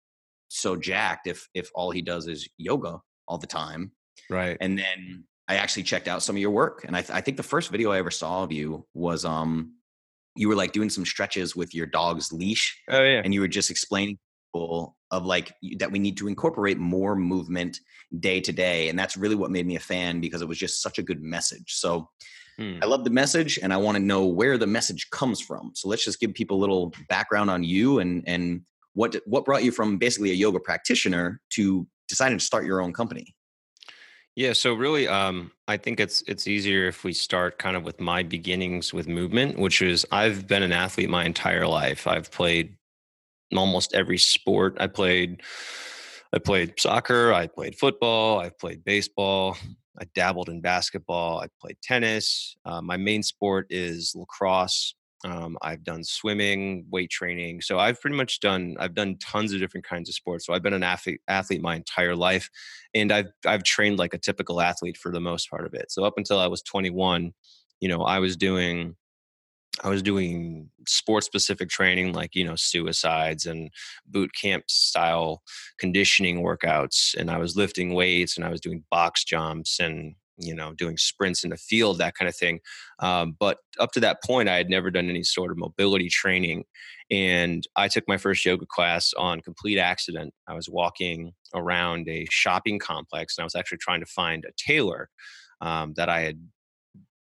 so 0.48 0.76
jacked 0.76 1.28
if 1.28 1.48
if 1.54 1.70
all 1.76 1.92
he 1.92 2.02
does 2.02 2.28
is 2.28 2.50
yoga 2.58 3.00
all 3.28 3.38
the 3.38 3.46
time? 3.46 3.92
Right. 4.28 4.58
And 4.60 4.76
then 4.76 5.26
I 5.48 5.58
actually 5.58 5.84
checked 5.84 6.08
out 6.08 6.24
some 6.24 6.36
of 6.36 6.42
your 6.42 6.50
work, 6.50 6.84
and 6.84 6.98
I, 6.98 7.02
th- 7.02 7.12
I 7.12 7.22
think 7.22 7.38
the 7.38 7.44
first 7.44 7.70
video 7.70 7.92
I 7.92 8.00
ever 8.00 8.10
saw 8.10 8.42
of 8.42 8.52
you 8.52 8.88
was 8.96 9.24
um 9.24 9.76
you 10.36 10.50
were 10.50 10.56
like 10.56 10.72
doing 10.72 10.90
some 10.90 11.06
stretches 11.06 11.56
with 11.56 11.76
your 11.76 11.86
dog's 11.86 12.34
leash, 12.34 12.82
oh 12.90 13.04
yeah. 13.04 13.22
and 13.24 13.36
you 13.36 13.42
were 13.42 13.48
just 13.48 13.70
explaining 13.70 14.18
people 14.48 14.98
of 15.12 15.28
like 15.28 15.54
that 15.78 15.92
we 15.92 16.00
need 16.00 16.18
to 16.18 16.28
incorporate 16.28 16.80
more 16.80 17.16
movement 17.16 17.80
day 18.20 18.42
to 18.42 18.52
day, 18.52 18.90
and 18.90 18.98
that's 18.98 19.16
really 19.16 19.36
what 19.36 19.52
made 19.52 19.68
me 19.68 19.76
a 19.76 19.80
fan 19.80 20.20
because 20.22 20.42
it 20.42 20.48
was 20.48 20.58
just 20.58 20.82
such 20.82 20.98
a 20.98 21.04
good 21.04 21.22
message. 21.22 21.76
So. 21.76 22.10
I 22.60 22.86
love 22.86 23.04
the 23.04 23.10
message 23.10 23.60
and 23.62 23.74
I 23.74 23.78
want 23.78 23.96
to 23.98 24.04
know 24.04 24.26
where 24.26 24.58
the 24.58 24.68
message 24.68 25.10
comes 25.10 25.42
from. 25.42 25.72
So 25.74 25.88
let's 25.88 26.04
just 26.04 26.20
give 26.20 26.34
people 26.34 26.58
a 26.58 26.62
little 26.62 26.94
background 27.10 27.50
on 27.50 27.64
you 27.64 28.00
and 28.00 28.24
and 28.28 28.62
what 28.94 29.16
what 29.26 29.46
brought 29.46 29.64
you 29.64 29.72
from 29.72 29.98
basically 29.98 30.32
a 30.32 30.36
yoga 30.36 30.60
practitioner 30.60 31.42
to 31.52 31.88
deciding 32.08 32.38
to 32.38 32.44
start 32.44 32.66
your 32.66 32.82
own 32.82 32.94
company. 32.94 33.34
Yeah, 34.36 34.54
so 34.54 34.74
really, 34.74 35.08
um, 35.08 35.52
I 35.68 35.78
think 35.78 36.00
it's 36.00 36.24
it's 36.28 36.48
easier 36.48 36.88
if 36.88 37.04
we 37.04 37.14
start 37.14 37.58
kind 37.58 37.76
of 37.76 37.84
with 37.84 38.00
my 38.00 38.24
beginnings 38.24 38.94
with 38.94 39.08
movement, 39.08 39.60
which 39.60 39.82
is 39.82 40.06
I've 40.12 40.48
been 40.48 40.64
an 40.64 40.72
athlete 40.72 41.10
my 41.10 41.26
entire 41.26 41.68
life. 41.68 42.08
I've 42.08 42.32
played 42.32 42.78
almost 43.56 43.94
every 43.94 44.18
sport. 44.18 44.78
I 44.80 44.88
played 44.88 45.42
I 46.34 46.40
played 46.40 46.80
soccer, 46.80 47.34
I 47.34 47.48
played 47.48 47.78
football, 47.78 48.40
I've 48.40 48.58
played 48.58 48.86
baseball, 48.86 49.58
I 50.00 50.06
dabbled 50.16 50.50
in 50.50 50.62
basketball, 50.62 51.40
I 51.40 51.48
played 51.60 51.78
tennis. 51.84 52.56
Uh, 52.66 52.82
my 52.82 52.98
main 52.98 53.24
sport 53.24 53.68
is 53.70 54.14
lacrosse. 54.16 54.96
Um, 55.24 55.58
I've 55.62 55.84
done 55.84 56.04
swimming, 56.04 56.86
weight 56.90 57.12
training. 57.12 57.62
So 57.62 57.78
I've 57.78 58.02
pretty 58.02 58.16
much 58.16 58.40
done 58.40 58.76
I've 58.80 58.96
done 58.96 59.18
tons 59.18 59.54
of 59.54 59.60
different 59.60 59.86
kinds 59.86 60.10
of 60.10 60.16
sports. 60.16 60.46
So 60.46 60.54
I've 60.54 60.64
been 60.64 60.74
an 60.74 60.84
athlete 60.84 61.22
athlete 61.28 61.62
my 61.62 61.76
entire 61.76 62.16
life 62.16 62.50
and 62.96 63.12
I've 63.12 63.28
I've 63.46 63.64
trained 63.64 64.00
like 64.00 64.14
a 64.14 64.18
typical 64.18 64.62
athlete 64.62 64.98
for 64.98 65.12
the 65.12 65.20
most 65.20 65.50
part 65.50 65.66
of 65.66 65.74
it. 65.74 65.92
So 65.92 66.04
up 66.04 66.16
until 66.18 66.40
I 66.40 66.48
was 66.48 66.64
21, 66.64 67.34
you 67.82 67.90
know, 67.90 68.02
I 68.02 68.20
was 68.20 68.36
doing 68.36 68.96
I 69.84 69.90
was 69.90 70.04
doing 70.04 70.70
sports 70.88 71.26
specific 71.26 71.70
training 71.70 72.14
like, 72.14 72.36
you 72.36 72.44
know, 72.44 72.56
suicides 72.56 73.46
and 73.46 73.72
boot 74.06 74.32
camp 74.40 74.66
style 74.70 75.42
conditioning 75.80 76.44
workouts 76.44 77.16
and 77.16 77.32
I 77.32 77.38
was 77.38 77.56
lifting 77.56 77.94
weights 77.94 78.36
and 78.36 78.46
I 78.46 78.50
was 78.50 78.60
doing 78.60 78.84
box 78.92 79.24
jumps 79.24 79.80
and 79.80 80.16
you 80.42 80.56
know, 80.56 80.74
doing 80.74 80.98
sprints 80.98 81.44
in 81.44 81.52
the 81.52 81.58
field, 81.58 82.00
that 82.00 82.16
kind 82.16 82.28
of 82.28 82.36
thing. 82.36 82.60
Um, 83.00 83.36
but 83.40 83.60
up 83.80 83.92
to 83.92 84.00
that 84.02 84.24
point, 84.24 84.50
I 84.50 84.56
had 84.56 84.70
never 84.70 84.90
done 84.90 85.10
any 85.10 85.24
sort 85.24 85.52
of 85.52 85.58
mobility 85.58 86.10
training. 86.10 86.64
And 87.10 87.66
I 87.76 87.88
took 87.88 88.06
my 88.08 88.18
first 88.18 88.44
yoga 88.46 88.66
class 88.66 89.14
on 89.14 89.42
complete 89.42 89.78
accident. 89.78 90.34
I 90.48 90.54
was 90.56 90.70
walking 90.70 91.34
around 91.54 92.08
a 92.10 92.26
shopping 92.32 92.80
complex 92.80 93.38
and 93.38 93.44
I 93.44 93.46
was 93.46 93.56
actually 93.56 93.80
trying 93.80 94.00
to 94.00 94.06
find 94.08 94.46
a 94.46 94.52
tailor 94.58 95.10
um, 95.62 95.94
that 95.96 96.10
I 96.10 96.22
had 96.22 96.40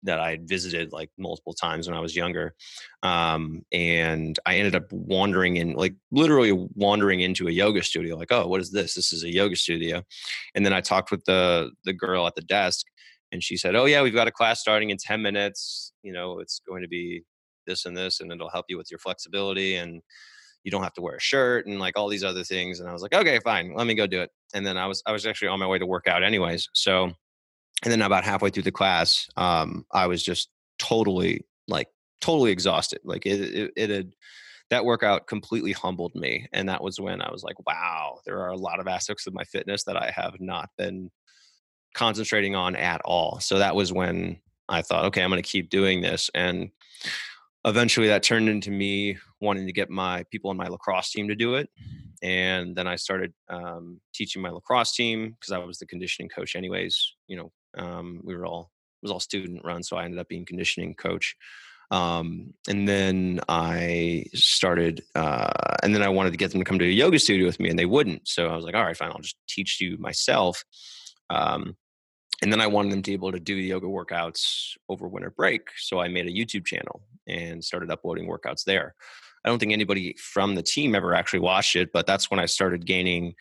that 0.04 0.20
I 0.20 0.32
had 0.32 0.48
visited 0.48 0.92
like 0.92 1.10
multiple 1.18 1.54
times 1.54 1.88
when 1.88 1.98
I 1.98 2.02
was 2.02 2.16
younger. 2.16 2.54
Um, 3.02 3.64
and 3.72 4.38
I 4.46 4.56
ended 4.56 4.76
up 4.76 4.92
wandering 4.92 5.58
in, 5.58 5.74
like 5.74 5.96
literally 6.12 6.52
wandering 6.76 7.22
into 7.22 7.48
a 7.48 7.52
yoga 7.52 7.84
studio, 7.84 8.16
like, 8.18 8.32
oh, 8.32 8.48
what 8.48 8.62
is 8.62 8.72
this? 8.72 8.96
This 8.96 9.14
is 9.14 9.24
a 9.24 9.34
yoga 9.34 9.56
studio. 9.56 10.04
And 10.56 10.66
then 10.66 10.74
I 10.74 10.82
talked 10.82 11.12
with 11.12 11.24
the 11.26 11.72
the 11.86 11.94
girl 11.94 12.28
at 12.28 12.36
the 12.36 12.42
desk 12.42 12.86
and 13.32 13.44
she 13.44 13.58
said, 13.58 13.76
Oh 13.76 13.86
yeah, 13.86 14.02
we've 14.02 14.14
got 14.14 14.28
a 14.28 14.32
class 14.32 14.60
starting 14.60 14.92
in 14.92 14.98
10 14.98 15.22
minutes. 15.22 15.92
You 16.04 16.14
know, 16.14 16.40
it's 16.40 16.62
going 16.68 16.84
to 16.84 16.88
be 16.88 17.24
this 17.66 17.86
and 17.86 17.96
this, 17.96 18.20
and 18.20 18.32
it'll 18.32 18.50
help 18.50 18.66
you 18.70 18.78
with 18.78 18.92
your 18.92 19.00
flexibility 19.00 19.76
and 19.76 20.02
you 20.64 20.72
don't 20.72 20.84
have 20.84 20.94
to 20.94 21.02
wear 21.02 21.16
a 21.16 21.20
shirt 21.20 21.66
and 21.66 21.80
like 21.80 21.98
all 21.98 22.08
these 22.08 22.24
other 22.24 22.44
things. 22.44 22.80
And 22.80 22.90
I 22.90 22.94
was 22.94 23.02
like, 23.02 23.14
okay, 23.14 23.40
fine, 23.40 23.74
let 23.76 23.88
me 23.88 23.96
go 23.96 24.08
do 24.08 24.22
it. 24.22 24.30
And 24.54 24.66
then 24.66 24.78
I 24.78 24.86
was 24.86 25.02
I 25.06 25.12
was 25.12 25.26
actually 25.26 25.50
on 25.50 25.60
my 25.60 25.68
way 25.68 25.80
to 25.80 25.86
work 25.86 26.08
out 26.08 26.24
anyways. 26.24 26.70
So 26.74 27.12
and 27.84 27.92
then 27.92 28.02
about 28.02 28.24
halfway 28.24 28.50
through 28.50 28.64
the 28.64 28.72
class 28.72 29.28
um, 29.38 29.86
i 29.92 30.08
was 30.08 30.24
just 30.24 30.50
totally 30.80 31.46
like 31.68 31.88
totally 32.22 32.52
exhausted 32.52 33.00
like 33.04 33.26
it, 33.26 33.42
it, 33.42 33.72
it 33.76 33.90
had 33.90 34.14
that 34.70 34.86
workout 34.86 35.28
completely 35.28 35.72
humbled 35.72 36.16
me 36.16 36.48
and 36.54 36.68
that 36.70 36.84
was 36.84 37.00
when 37.00 37.22
i 37.22 37.32
was 37.32 37.44
like 37.44 37.56
wow 37.68 38.18
there 38.26 38.40
are 38.40 38.50
a 38.50 38.58
lot 38.58 38.80
of 38.80 38.88
aspects 38.88 39.28
of 39.28 39.34
my 39.34 39.44
fitness 39.44 39.84
that 39.84 39.98
i 39.98 40.12
have 40.16 40.40
not 40.40 40.70
been 40.78 41.10
concentrating 41.94 42.56
on 42.56 42.76
at 42.76 43.02
all. 43.06 43.40
So 43.40 43.60
that 43.60 43.76
was 43.76 43.94
when 43.94 44.40
i 44.70 44.82
thought 44.82 45.04
okay 45.04 45.22
i'm 45.22 45.30
going 45.30 45.44
to 45.44 45.48
keep 45.48 45.70
doing 45.70 46.00
this 46.00 46.32
and 46.34 46.70
eventually 47.66 48.08
that 48.08 48.24
turned 48.24 48.48
into 48.48 48.72
me 48.72 49.18
wanting 49.42 49.68
to 49.68 49.74
get 49.74 49.90
my 49.90 50.24
people 50.32 50.50
on 50.50 50.56
my 50.56 50.68
lacrosse 50.68 51.12
team 51.12 51.28
to 51.28 51.36
do 51.36 51.56
it 51.56 51.70
and 52.22 52.74
then 52.74 52.88
i 52.88 52.96
started 52.96 53.34
um, 53.50 54.00
teaching 54.14 54.42
my 54.42 54.50
lacrosse 54.50 54.94
team 54.96 55.36
because 55.38 55.52
i 55.52 55.58
was 55.58 55.80
the 55.80 55.86
conditioning 55.86 56.30
coach 56.30 56.56
anyways 56.56 57.16
you 57.28 57.36
know 57.36 57.52
um, 57.78 58.22
we 58.24 58.36
were 58.36 58.46
all 58.46 58.72
was 59.02 59.12
all 59.12 59.20
student 59.20 59.64
run, 59.66 59.84
so 59.84 59.98
I 59.98 60.06
ended 60.06 60.20
up 60.20 60.30
being 60.30 60.46
conditioning 60.46 60.96
coach. 60.96 61.36
Um, 61.92 62.54
and 62.68 62.88
then 62.88 63.42
I 63.50 64.26
started, 64.34 65.04
uh, 65.14 65.52
and 65.84 65.94
then 65.94 66.02
I 66.02 66.10
wanted 66.10 66.32
to 66.32 66.38
get 66.38 66.52
them 66.52 66.62
to 66.62 66.66
come 66.66 66.80
to 66.80 66.86
a 66.86 66.90
yoga 66.90 67.20
studio 67.20 67.46
with 67.46 67.60
me, 67.60 67.70
and 67.70 67.78
they 67.78 67.86
wouldn't. 67.86 68.28
So 68.28 68.48
I 68.48 68.56
was 68.56 68.66
like, 68.66 68.76
all 68.76 68.84
right, 68.84 68.98
fine, 68.98 69.12
I'll 69.12 69.20
just 69.20 69.38
teach 69.48 69.80
you 69.80 69.98
myself. 69.98 70.64
Um, 71.30 71.76
and 72.42 72.52
then 72.52 72.62
I 72.62 72.68
wanted 72.68 72.92
them 72.92 73.02
to 73.04 73.12
be 73.12 73.14
able 73.14 73.32
to 73.32 73.40
do 73.40 73.56
yoga 73.56 73.88
workouts 73.88 74.76
over 74.90 75.08
winter 75.08 75.30
break. 75.30 75.68
So 75.78 76.00
I 76.00 76.08
made 76.08 76.26
a 76.26 76.32
YouTube 76.32 76.66
channel 76.66 77.04
and 77.28 77.64
started 77.64 77.92
uploading 77.92 78.28
workouts 78.28 78.64
there. 78.64 78.96
I 79.46 79.50
don't 79.50 79.60
think 79.60 79.72
anybody 79.72 80.16
from 80.18 80.56
the 80.56 80.64
team 80.64 80.96
ever 80.96 81.14
actually 81.14 81.40
watched 81.40 81.76
it, 81.76 81.92
but 81.94 82.08
that's 82.08 82.32
when 82.32 82.40
I 82.40 82.46
started 82.46 82.86
gaining 82.86 83.36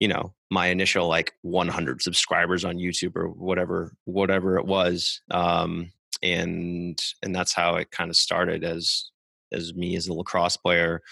you 0.00 0.08
know 0.08 0.32
my 0.50 0.68
initial 0.68 1.08
like 1.08 1.32
100 1.42 2.02
subscribers 2.02 2.64
on 2.64 2.76
youtube 2.76 3.16
or 3.16 3.28
whatever 3.28 3.92
whatever 4.04 4.58
it 4.58 4.66
was 4.66 5.20
um 5.30 5.90
and 6.22 7.00
and 7.22 7.34
that's 7.34 7.54
how 7.54 7.76
it 7.76 7.90
kind 7.90 8.10
of 8.10 8.16
started 8.16 8.64
as 8.64 9.10
as 9.52 9.74
me 9.74 9.96
as 9.96 10.08
a 10.08 10.12
lacrosse 10.12 10.56
player 10.56 11.02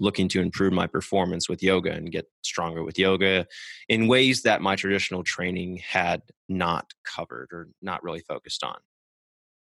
looking 0.00 0.28
to 0.28 0.40
improve 0.40 0.72
my 0.72 0.86
performance 0.86 1.48
with 1.48 1.62
yoga 1.62 1.92
and 1.92 2.10
get 2.10 2.26
stronger 2.42 2.82
with 2.82 2.98
yoga 2.98 3.46
in 3.88 4.08
ways 4.08 4.42
that 4.42 4.62
my 4.62 4.74
traditional 4.74 5.22
training 5.22 5.76
had 5.76 6.22
not 6.48 6.90
covered 7.04 7.48
or 7.52 7.68
not 7.82 8.02
really 8.02 8.20
focused 8.20 8.64
on. 8.64 8.76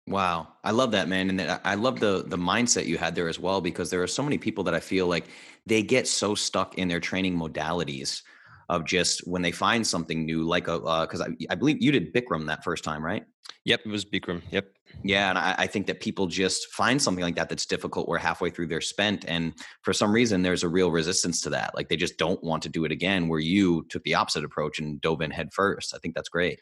Wow, 0.05 0.49
I 0.65 0.71
love 0.71 0.91
that 0.91 1.07
man, 1.07 1.29
and 1.29 1.59
I 1.63 1.75
love 1.75 2.01
the 2.01 2.25
the 2.27 2.37
mindset 2.37 2.87
you 2.87 2.97
had 2.97 3.15
there 3.15 3.29
as 3.29 3.39
well 3.39 3.61
because 3.61 3.89
there 3.89 4.03
are 4.03 4.07
so 4.07 4.21
many 4.21 4.37
people 4.37 4.65
that 4.65 4.73
I 4.73 4.81
feel 4.81 5.07
like 5.07 5.27
they 5.65 5.81
get 5.81 6.09
so 6.09 6.35
stuck 6.35 6.77
in 6.77 6.89
their 6.89 6.99
training 6.99 7.37
modalities 7.37 8.21
of 8.69 8.85
just 8.85 9.27
when 9.27 9.41
they 9.41 9.51
find 9.51 9.85
something 9.85 10.25
new, 10.25 10.43
like 10.43 10.67
a 10.67 10.79
because 10.79 11.21
uh, 11.21 11.25
I, 11.25 11.53
I 11.53 11.55
believe 11.55 11.81
you 11.81 11.91
did 11.91 12.13
Bikram 12.13 12.47
that 12.47 12.63
first 12.63 12.83
time, 12.83 13.03
right? 13.03 13.25
Yep, 13.65 13.81
it 13.85 13.89
was 13.89 14.05
Bikram. 14.05 14.41
Yep. 14.51 14.67
Yeah, 15.03 15.29
and 15.29 15.37
I, 15.37 15.55
I, 15.57 15.67
think 15.67 15.87
that 15.87 16.01
people 16.01 16.27
just 16.27 16.67
find 16.67 17.01
something 17.01 17.23
like 17.23 17.35
that 17.35 17.49
that's 17.49 17.65
difficult 17.65 18.07
where 18.07 18.19
halfway 18.19 18.51
through 18.51 18.67
they're 18.67 18.81
spent, 18.81 19.25
and 19.27 19.53
for 19.81 19.91
some 19.91 20.13
reason 20.13 20.43
there's 20.43 20.63
a 20.63 20.69
real 20.69 20.91
resistance 20.91 21.41
to 21.41 21.49
that. 21.49 21.73
Like 21.75 21.89
they 21.89 21.95
just 21.95 22.17
don't 22.17 22.43
want 22.43 22.61
to 22.63 22.69
do 22.69 22.85
it 22.85 22.91
again. 22.91 23.27
Where 23.27 23.39
you 23.39 23.85
took 23.89 24.03
the 24.03 24.15
opposite 24.15 24.43
approach 24.43 24.79
and 24.79 25.01
dove 25.01 25.21
in 25.21 25.31
head 25.31 25.53
first. 25.53 25.95
I 25.95 25.97
think 25.97 26.15
that's 26.15 26.29
great. 26.29 26.59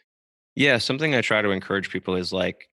Yeah, 0.54 0.78
something 0.78 1.14
I 1.14 1.20
try 1.20 1.42
to 1.42 1.50
encourage 1.50 1.90
people 1.90 2.14
is 2.14 2.32
like 2.32 2.68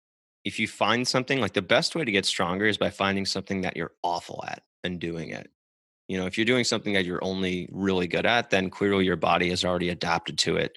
if 0.44 0.58
you 0.58 0.68
find 0.68 1.06
something 1.06 1.40
like 1.40 1.52
the 1.52 1.62
best 1.62 1.94
way 1.94 2.04
to 2.04 2.12
get 2.12 2.24
stronger 2.24 2.66
is 2.66 2.78
by 2.78 2.90
finding 2.90 3.26
something 3.26 3.62
that 3.62 3.76
you're 3.76 3.92
awful 4.02 4.44
at 4.46 4.62
and 4.84 5.00
doing 5.00 5.30
it 5.30 5.50
you 6.08 6.18
know 6.18 6.26
if 6.26 6.36
you're 6.36 6.44
doing 6.44 6.64
something 6.64 6.94
that 6.94 7.04
you're 7.04 7.22
only 7.22 7.68
really 7.70 8.08
good 8.08 8.26
at 8.26 8.50
then 8.50 8.70
clearly 8.70 9.04
your 9.04 9.16
body 9.16 9.50
has 9.50 9.64
already 9.64 9.90
adapted 9.90 10.38
to 10.38 10.56
it. 10.56 10.76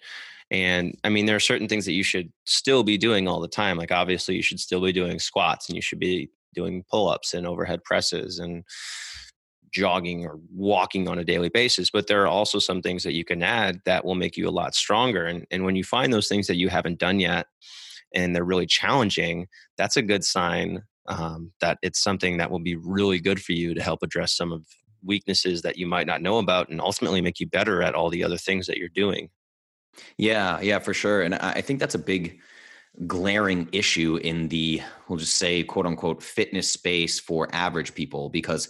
And 0.52 0.98
i 1.04 1.10
mean 1.10 1.26
there 1.26 1.38
are 1.38 1.40
certain 1.40 1.68
things 1.68 1.86
that 1.86 1.94
you 1.94 2.04
should 2.04 2.32
still 2.46 2.84
be 2.84 2.98
doing 2.98 3.28
all 3.28 3.40
the 3.40 3.48
time 3.48 3.78
like 3.78 3.92
obviously 3.92 4.36
you 4.36 4.44
should 4.44 4.60
still 4.60 4.82
be 4.82 4.92
doing 4.92 5.18
squats 5.18 5.70
and 5.70 5.76
you 5.76 5.82
should 5.82 6.00
be 6.00 6.30
doing 6.54 6.84
pull-ups 6.92 7.34
and 7.34 7.48
overhead 7.48 7.84
presses 7.86 8.40
and 8.40 8.66
jogging 9.74 10.26
or 10.26 10.38
walking 10.54 11.08
on 11.08 11.18
a 11.18 11.24
daily 11.24 11.48
basis 11.48 11.90
but 11.90 12.08
there 12.08 12.22
are 12.22 12.28
also 12.28 12.60
some 12.60 12.82
things 12.82 13.04
that 13.04 13.14
you 13.14 13.24
can 13.24 13.42
add 13.42 13.80
that 13.86 14.04
will 14.04 14.16
make 14.16 14.36
you 14.36 14.48
a 14.48 14.52
lot 14.52 14.76
stronger. 14.76 15.26
And, 15.26 15.48
and 15.50 15.64
when 15.64 15.78
you 15.78 15.86
find 15.86 16.12
those 16.12 16.28
things 16.28 16.48
that 16.48 16.58
you 16.58 16.68
haven't 16.68 17.00
done 17.00 17.22
yet 17.22 17.48
and 18.14 18.36
they're 18.36 18.44
really 18.44 18.66
challenging 18.66 19.48
that's 19.78 19.96
a 19.96 20.02
good 20.02 20.26
sign 20.26 20.84
um, 21.08 21.52
that 21.62 21.78
it's 21.82 22.04
something 22.04 22.38
that 22.38 22.52
will 22.52 22.60
be 22.60 22.76
really 22.76 23.20
good 23.20 23.42
for 23.42 23.54
you 23.54 23.74
to 23.74 23.82
help 23.82 24.04
address 24.04 24.36
some 24.36 24.52
of 24.52 24.66
weaknesses 25.04 25.62
that 25.62 25.78
you 25.78 25.88
might 25.88 26.08
not 26.08 26.22
know 26.22 26.38
about 26.38 26.70
and 26.70 26.82
ultimately 26.82 27.22
make 27.22 27.40
you 27.40 27.48
better 27.48 27.82
at 27.82 27.96
all 27.96 28.10
the 28.10 28.24
other 28.24 28.38
things 28.38 28.68
that 28.68 28.78
you're 28.78 28.90
doing. 28.90 29.30
Yeah, 30.18 30.60
yeah, 30.62 30.80
for 30.80 30.94
sure. 30.94 31.22
And 31.22 31.36
I 31.36 31.62
think 31.62 31.80
that's 31.80 31.96
a 31.96 32.00
big 32.00 32.40
glaring 33.08 33.70
issue 33.72 34.18
in 34.24 34.48
the, 34.50 34.82
we'll 35.08 35.20
just 35.20 35.36
say, 35.36 35.64
quote 35.64 35.86
unquote, 35.86 36.22
fitness 36.22 36.72
space 36.72 37.20
for 37.20 37.48
average 37.54 37.94
people 37.94 38.30
because 38.30 38.70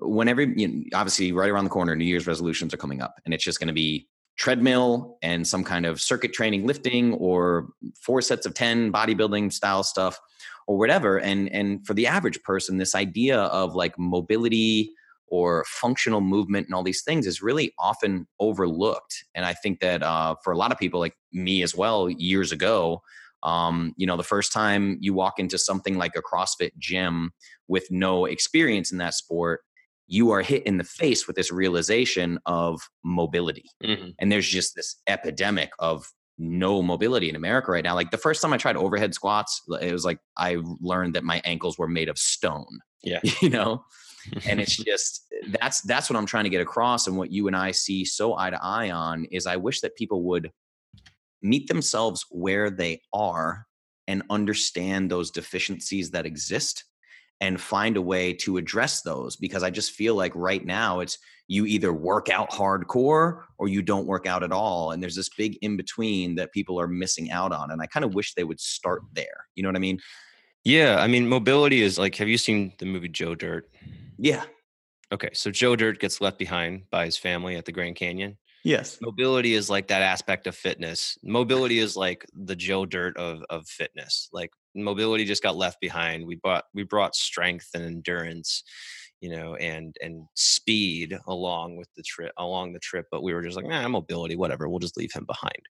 whenever, 0.00 0.42
you 0.42 0.68
know, 0.68 0.82
obviously, 0.94 1.32
right 1.32 1.50
around 1.50 1.64
the 1.64 1.70
corner, 1.70 1.96
New 1.96 2.04
Year's 2.04 2.26
resolutions 2.26 2.74
are 2.74 2.78
coming 2.78 3.00
up 3.00 3.14
and 3.24 3.32
it's 3.32 3.44
just 3.44 3.58
going 3.58 3.68
to 3.68 3.74
be 3.74 4.08
treadmill 4.36 5.18
and 5.22 5.46
some 5.46 5.62
kind 5.62 5.86
of 5.86 6.00
circuit 6.00 6.32
training 6.32 6.66
lifting 6.66 7.14
or 7.14 7.68
four 8.00 8.20
sets 8.20 8.46
of 8.46 8.54
10 8.54 8.92
bodybuilding 8.92 9.52
style 9.52 9.84
stuff 9.84 10.18
or 10.66 10.76
whatever 10.76 11.18
and 11.18 11.48
and 11.50 11.86
for 11.86 11.94
the 11.94 12.06
average 12.06 12.42
person 12.42 12.76
this 12.76 12.94
idea 12.94 13.38
of 13.38 13.74
like 13.74 13.96
mobility 13.98 14.92
or 15.34 15.64
functional 15.66 16.20
movement 16.20 16.68
and 16.68 16.76
all 16.76 16.84
these 16.84 17.02
things 17.02 17.26
is 17.26 17.42
really 17.42 17.74
often 17.76 18.24
overlooked. 18.38 19.24
And 19.34 19.44
I 19.44 19.52
think 19.52 19.80
that 19.80 20.00
uh, 20.00 20.36
for 20.44 20.52
a 20.52 20.56
lot 20.56 20.70
of 20.70 20.78
people, 20.78 21.00
like 21.00 21.16
me 21.32 21.64
as 21.64 21.74
well, 21.74 22.08
years 22.08 22.52
ago, 22.52 23.02
um, 23.42 23.94
you 23.96 24.06
know, 24.06 24.16
the 24.16 24.22
first 24.22 24.52
time 24.52 24.96
you 25.00 25.12
walk 25.12 25.40
into 25.40 25.58
something 25.58 25.98
like 25.98 26.12
a 26.14 26.22
CrossFit 26.22 26.70
gym 26.78 27.32
with 27.66 27.90
no 27.90 28.26
experience 28.26 28.92
in 28.92 28.98
that 28.98 29.14
sport, 29.14 29.62
you 30.06 30.30
are 30.30 30.40
hit 30.40 30.62
in 30.66 30.78
the 30.78 30.84
face 30.84 31.26
with 31.26 31.34
this 31.34 31.50
realization 31.50 32.38
of 32.46 32.82
mobility. 33.04 33.68
Mm-hmm. 33.82 34.10
And 34.20 34.30
there's 34.30 34.48
just 34.48 34.76
this 34.76 34.94
epidemic 35.08 35.70
of 35.80 36.12
no 36.38 36.80
mobility 36.80 37.28
in 37.28 37.34
America 37.34 37.72
right 37.72 37.82
now. 37.82 37.96
Like 37.96 38.12
the 38.12 38.18
first 38.18 38.40
time 38.40 38.52
I 38.52 38.56
tried 38.56 38.76
overhead 38.76 39.14
squats, 39.14 39.60
it 39.82 39.92
was 39.92 40.04
like 40.04 40.20
I 40.38 40.58
learned 40.80 41.14
that 41.16 41.24
my 41.24 41.42
ankles 41.44 41.76
were 41.76 41.88
made 41.88 42.08
of 42.08 42.18
stone. 42.18 42.78
Yeah. 43.02 43.18
You 43.42 43.50
know? 43.50 43.84
And 44.46 44.60
it's 44.60 44.76
just 44.76 45.26
that's 45.60 45.80
that's 45.82 46.10
what 46.10 46.16
i'm 46.16 46.26
trying 46.26 46.44
to 46.44 46.50
get 46.50 46.60
across 46.60 47.06
and 47.06 47.16
what 47.16 47.30
you 47.30 47.46
and 47.46 47.56
i 47.56 47.70
see 47.70 48.04
so 48.04 48.36
eye 48.36 48.50
to 48.50 48.58
eye 48.62 48.90
on 48.90 49.24
is 49.26 49.46
i 49.46 49.56
wish 49.56 49.80
that 49.80 49.96
people 49.96 50.22
would 50.22 50.50
meet 51.42 51.68
themselves 51.68 52.24
where 52.30 52.70
they 52.70 53.00
are 53.12 53.66
and 54.06 54.22
understand 54.30 55.10
those 55.10 55.30
deficiencies 55.30 56.10
that 56.10 56.26
exist 56.26 56.84
and 57.40 57.60
find 57.60 57.96
a 57.96 58.02
way 58.02 58.32
to 58.32 58.56
address 58.56 59.02
those 59.02 59.36
because 59.36 59.62
i 59.62 59.70
just 59.70 59.92
feel 59.92 60.14
like 60.14 60.32
right 60.34 60.64
now 60.64 61.00
it's 61.00 61.18
you 61.46 61.66
either 61.66 61.92
work 61.92 62.30
out 62.30 62.50
hardcore 62.50 63.42
or 63.58 63.68
you 63.68 63.82
don't 63.82 64.06
work 64.06 64.26
out 64.26 64.42
at 64.42 64.52
all. 64.52 64.92
And 64.92 65.02
there's 65.02 65.16
this 65.16 65.28
big 65.36 65.58
in 65.60 65.76
between 65.76 66.36
that 66.36 66.52
people 66.52 66.80
are 66.80 66.88
missing 66.88 67.30
out 67.30 67.52
on 67.52 67.70
and 67.70 67.82
i 67.82 67.86
kind 67.86 68.04
of 68.04 68.14
wish 68.14 68.34
they 68.34 68.44
would 68.44 68.60
start 68.60 69.02
there. 69.12 69.46
You 69.54 69.62
know 69.62 69.68
what 69.68 69.76
i 69.76 69.80
mean 69.80 70.00
yeah 70.64 70.96
i 71.00 71.06
mean 71.06 71.28
mobility 71.28 71.82
is 71.82 71.98
like 71.98 72.14
have 72.16 72.28
you 72.28 72.38
seen 72.38 72.72
the 72.78 72.86
movie 72.86 73.08
joe 73.08 73.34
dirt 73.34 73.68
yeah. 74.18 74.44
Okay, 75.12 75.30
so 75.32 75.50
Joe 75.50 75.76
Dirt 75.76 76.00
gets 76.00 76.20
left 76.20 76.38
behind 76.38 76.84
by 76.90 77.04
his 77.04 77.16
family 77.16 77.56
at 77.56 77.64
the 77.64 77.72
Grand 77.72 77.96
Canyon. 77.96 78.38
Yes. 78.64 78.98
Mobility 79.02 79.54
is 79.54 79.68
like 79.68 79.88
that 79.88 80.02
aspect 80.02 80.46
of 80.46 80.56
fitness. 80.56 81.18
Mobility 81.22 81.78
is 81.78 81.96
like 81.96 82.24
the 82.32 82.56
Joe 82.56 82.86
Dirt 82.86 83.16
of 83.18 83.42
of 83.50 83.66
fitness. 83.66 84.30
Like 84.32 84.50
mobility 84.74 85.26
just 85.26 85.42
got 85.42 85.56
left 85.56 85.80
behind. 85.80 86.26
We 86.26 86.36
brought 86.36 86.64
we 86.72 86.82
brought 86.82 87.14
strength 87.14 87.68
and 87.74 87.84
endurance, 87.84 88.64
you 89.24 89.30
know, 89.34 89.54
and 89.54 89.96
and 90.02 90.26
speed 90.34 91.18
along 91.28 91.76
with 91.76 91.88
the 91.96 92.02
trip 92.02 92.30
along 92.36 92.74
the 92.74 92.78
trip. 92.78 93.06
But 93.10 93.22
we 93.22 93.32
were 93.32 93.40
just 93.40 93.56
like, 93.56 93.66
nah, 93.66 93.88
mobility, 93.88 94.36
whatever. 94.36 94.68
We'll 94.68 94.80
just 94.80 94.98
leave 94.98 95.14
him 95.14 95.24
behind. 95.24 95.62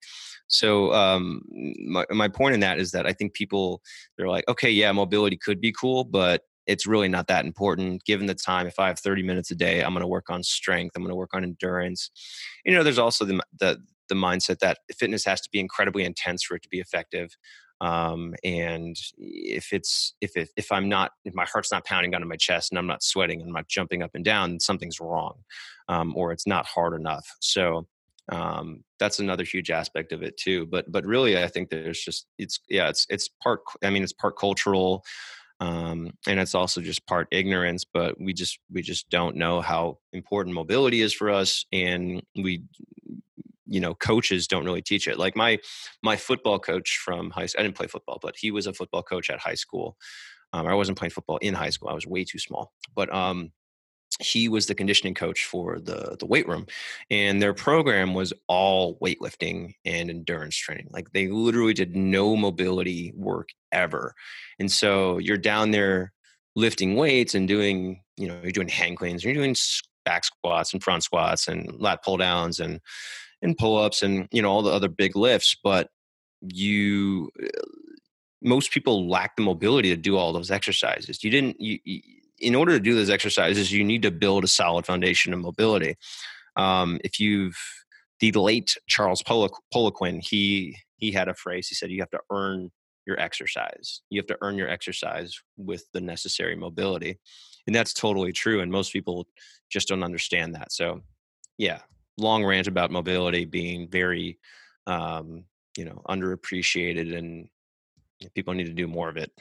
So 0.49 0.93
um, 0.93 1.41
my 1.87 2.05
my 2.11 2.27
point 2.27 2.55
in 2.55 2.61
that 2.61 2.81
is 2.81 2.91
that 2.91 3.07
I 3.07 3.13
think 3.13 3.33
people 3.33 3.81
they're 4.19 4.27
like, 4.27 4.49
okay, 4.49 4.71
yeah, 4.71 4.91
mobility 4.91 5.37
could 5.37 5.61
be 5.61 5.71
cool, 5.71 6.03
but 6.03 6.43
it's 6.67 6.85
really 6.85 7.09
not 7.09 7.29
that 7.29 7.45
important 7.45 8.03
given 8.07 8.25
the 8.25 8.35
time 8.35 8.67
if 8.67 8.79
i 8.79 8.87
have 8.87 8.99
30 8.99 9.23
minutes 9.23 9.51
a 9.51 9.55
day 9.55 9.83
i'm 9.83 9.93
going 9.93 10.01
to 10.01 10.07
work 10.07 10.31
on 10.31 10.43
strength 10.43 10.97
i'm 10.97 11.03
going 11.03 11.11
to 11.11 11.15
work 11.15 11.35
on 11.35 11.45
endurance 11.45 12.11
you 12.65 12.73
know 12.73 12.83
there's 12.83 12.97
also 12.97 13.27
the, 13.27 13.39
the 13.61 13.77
the 14.09 14.15
mindset 14.15 14.61
that 14.61 14.79
fitness 14.97 15.27
has 15.27 15.43
to 15.43 15.51
be 15.53 15.61
incredibly 15.61 16.05
intense 16.05 16.43
for 16.43 16.55
it 16.55 16.63
to 16.63 16.69
be 16.71 16.81
effective 16.81 17.37
um, 17.85 18.35
and 18.43 18.97
if 19.19 19.73
it's 19.73 20.14
if 20.21 20.37
it, 20.37 20.49
if 20.57 20.73
i'm 20.73 20.88
not 20.88 21.12
if 21.25 21.35
my 21.35 21.45
heart's 21.45 21.71
not 21.71 21.85
pounding 21.85 22.11
down 22.11 22.26
my 22.26 22.37
chest 22.37 22.73
and 22.73 22.79
i'm 22.79 22.87
not 22.87 23.03
sweating 23.03 23.41
and 23.41 23.49
i'm 23.49 23.55
not 23.55 23.69
jumping 23.69 24.03
up 24.03 24.11
and 24.14 24.25
down 24.25 24.59
something's 24.59 25.00
wrong 25.00 25.35
um, 25.88 26.14
or 26.17 26.33
it's 26.33 26.47
not 26.47 26.67
hard 26.67 26.99
enough. 26.99 27.26
So 27.41 27.87
um, 28.33 28.85
that's 28.99 29.19
another 29.19 29.45
huge 29.45 29.71
aspect 29.71 30.12
of 30.12 30.23
it 30.23 30.35
too 30.38 30.64
but 30.64 30.91
but 30.91 31.05
really 31.05 31.37
i 31.37 31.47
think 31.47 31.69
there's 31.69 32.03
just 32.03 32.26
it's 32.38 32.59
yeah 32.71 32.88
it's 32.88 33.07
it's 33.11 33.29
part 33.43 33.61
i 33.83 33.91
mean 33.91 34.03
it's 34.03 34.14
part 34.14 34.38
cultural 34.38 35.05
um, 35.61 36.11
and 36.26 36.41
it's 36.41 36.55
also 36.55 36.81
just 36.81 37.07
part 37.07 37.29
ignorance 37.31 37.85
but 37.85 38.19
we 38.19 38.33
just 38.33 38.59
we 38.73 38.81
just 38.81 39.11
don't 39.11 39.37
know 39.37 39.61
how 39.61 39.99
important 40.14 40.55
mobility 40.55 41.03
is 41.03 41.12
for 41.12 41.29
us 41.29 41.67
and 41.71 42.23
we 42.35 42.62
you 43.75 43.81
know 43.81 43.95
coaches 43.95 44.47
don't 44.47 44.64
really 44.64 44.83
teach 44.83 45.09
it. 45.09 45.19
Like 45.19 45.35
my 45.35 45.59
my 46.02 46.16
football 46.16 46.61
coach 46.61 47.00
from 47.04 47.31
high 47.31 47.47
school 47.47 47.61
i 47.61 47.62
didn't 47.64 47.76
play 47.76 47.88
football 47.88 48.19
but 48.23 48.37
he 48.37 48.50
was 48.52 48.66
a 48.66 48.73
football 48.73 49.02
coach 49.02 49.28
at 49.31 49.40
high 49.40 49.57
school. 49.64 49.97
Um, 50.52 50.69
i 50.69 50.75
wasn't 50.75 50.97
playing 50.97 51.11
football 51.11 51.38
in 51.38 51.54
high 51.54 51.71
school. 51.71 51.88
I 51.88 51.95
was 51.95 52.07
way 52.07 52.25
too 52.25 52.38
small. 52.38 52.73
But 52.95 53.12
um, 53.12 53.50
he 54.21 54.49
was 54.49 54.66
the 54.66 54.76
conditioning 54.76 55.14
coach 55.14 55.45
for 55.45 55.81
the 55.81 56.16
the 56.21 56.26
weight 56.26 56.47
room 56.47 56.66
and 57.11 57.43
their 57.43 57.52
program 57.52 58.14
was 58.14 58.33
all 58.47 58.97
weightlifting 58.99 59.75
and 59.85 60.09
endurance 60.09 60.57
training. 60.57 60.88
Like 60.90 61.11
they 61.11 61.26
literally 61.26 61.75
did 61.75 61.97
no 61.97 62.37
mobility 62.37 63.12
work 63.16 63.49
ever. 63.73 64.14
And 64.61 64.71
so 64.71 65.19
you're 65.19 65.37
down 65.37 65.73
there 65.73 66.12
lifting 66.54 66.95
weights 66.95 67.35
and 67.35 67.49
doing 67.49 68.02
you 68.16 68.28
know 68.28 68.38
you're 68.40 68.52
doing 68.52 68.69
hang 68.69 68.95
cleans 68.95 69.25
you're 69.25 69.35
doing 69.35 69.57
back 70.04 70.25
squats 70.25 70.73
and 70.73 70.83
front 70.83 71.02
squats 71.02 71.49
and 71.49 71.81
lat 71.81 72.04
pull 72.04 72.16
downs 72.16 72.61
and 72.61 72.81
and 73.45 73.57
pull-ups 73.57 74.03
and 74.03 74.27
you 74.33 74.43
know 74.43 74.51
all 74.51 74.63
the 74.63 74.73
other 74.73 74.89
big 74.89 75.15
lifts 75.15 75.57
but 75.63 75.89
you 76.41 77.31
uh, 77.43 77.47
most 78.43 78.73
people 78.73 79.09
lack 79.09 79.37
the 79.37 79.43
mobility 79.43 79.89
to 79.89 79.97
do 79.97 80.17
all 80.17 80.33
those 80.33 80.51
exercises. 80.51 81.25
You 81.25 81.31
didn't 81.31 81.61
you, 81.61 81.79
you, 81.85 82.01
in 82.39 82.55
order 82.55 82.73
to 82.73 82.81
do 82.81 82.95
those 82.95 83.11
exercises 83.11 83.73
you 83.73 83.85
need 83.85 84.03
to 84.03 84.11
build 84.11 84.45
a 84.45 84.49
solid 84.49 84.87
foundation 84.87 85.33
of 85.33 85.41
mobility. 85.41 85.97
Um, 86.57 87.01
if 87.03 87.19
you've 87.19 87.57
the 88.21 88.31
late 88.33 88.77
charles 88.87 89.23
poliquin 89.23 90.25
he 90.25 90.77
he 90.97 91.13
had 91.13 91.29
a 91.29 91.35
phrase 91.35 91.69
he 91.69 91.75
said 91.75 91.91
you 91.91 92.01
have 92.01 92.11
to 92.11 92.21
earn 92.31 92.71
your 93.07 93.21
exercise. 93.21 94.01
You 94.09 94.19
have 94.19 94.27
to 94.29 94.39
earn 94.41 94.57
your 94.57 94.69
exercise 94.69 95.39
with 95.59 95.85
the 95.93 96.01
necessary 96.01 96.57
mobility. 96.57 97.19
And 97.67 97.77
that's 97.77 97.93
totally 97.93 98.33
true 98.33 98.61
and 98.61 98.73
most 98.73 98.93
people 98.93 99.27
just 99.71 99.89
don't 99.89 100.03
understand 100.03 100.55
that. 100.55 100.73
So 100.73 101.01
yeah 101.59 101.81
long 102.18 102.44
rant 102.44 102.66
about 102.66 102.90
mobility 102.90 103.44
being 103.44 103.88
very 103.88 104.38
um, 104.87 105.44
you 105.76 105.85
know 105.85 106.02
underappreciated 106.09 107.16
and 107.16 107.49
people 108.35 108.54
need 108.54 108.64
to 108.64 108.73
do 108.73 108.87
more 108.87 109.09
of 109.09 109.16
it. 109.16 109.33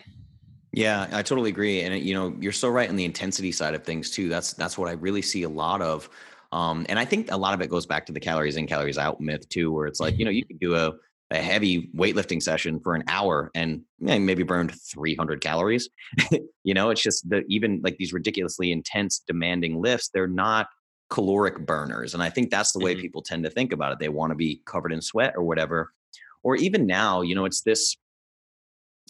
Yeah 0.72 1.08
i 1.12 1.22
totally 1.22 1.52
agree 1.52 1.82
and 1.82 2.04
you 2.04 2.16
know 2.16 2.36
you're 2.40 2.52
so 2.52 2.68
right 2.68 2.90
on 2.90 2.96
the 2.96 3.06
intensity 3.06 3.52
side 3.52 3.76
of 3.76 3.84
things 3.84 4.10
too 4.10 4.28
that's 4.28 4.54
that's 4.54 4.76
what 4.76 4.90
i 4.90 4.94
really 4.94 5.22
see 5.22 5.44
a 5.44 5.50
lot 5.50 5.84
of 5.84 6.10
um, 6.52 6.86
and 6.90 6.98
i 6.98 7.06
think 7.06 7.32
a 7.32 7.38
lot 7.38 7.54
of 7.54 7.62
it 7.62 7.70
goes 7.70 7.86
back 7.86 8.08
to 8.08 8.12
the 8.12 8.20
calories 8.20 8.58
in 8.58 8.66
calories 8.66 8.98
out 8.98 9.22
myth 9.22 9.48
too 9.50 9.72
where 9.72 9.86
it's 9.86 10.00
like 10.00 10.18
you 10.18 10.26
know 10.26 10.32
you 10.32 10.44
can 10.44 10.58
do 10.58 10.76
a, 10.76 10.92
a 11.30 11.38
heavy 11.38 11.92
weightlifting 11.96 12.42
session 12.42 12.80
for 12.80 12.96
an 12.96 13.04
hour 13.08 13.52
and 13.54 13.82
maybe 14.00 14.44
burned 14.44 14.74
300 14.74 15.42
calories. 15.42 15.90
You 16.66 16.74
know 16.74 16.92
it's 16.92 17.04
just 17.04 17.30
the 17.30 17.44
even 17.50 17.82
like 17.84 17.98
these 17.98 18.14
ridiculously 18.14 18.72
intense 18.72 19.20
demanding 19.28 19.82
lifts 19.82 20.10
they're 20.14 20.28
not 20.28 20.68
caloric 21.14 21.64
burners. 21.68 22.16
And 22.16 22.24
I 22.24 22.32
think 22.32 22.50
that's 22.50 22.72
the 22.72 22.80
way 22.80 22.94
mm-hmm. 22.94 23.02
people 23.02 23.22
tend 23.22 23.44
to 23.44 23.52
think 23.52 23.72
about 23.72 23.92
it. 23.92 24.00
They 24.00 24.10
want 24.10 24.32
to 24.32 24.36
be 24.36 24.64
covered 24.66 24.92
in 24.92 25.00
sweat 25.00 25.36
or 25.38 25.44
whatever. 25.44 25.94
Or 26.42 26.56
even 26.56 26.88
now, 26.88 27.22
you 27.22 27.36
know, 27.36 27.46
it's 27.46 27.62
this 27.62 27.96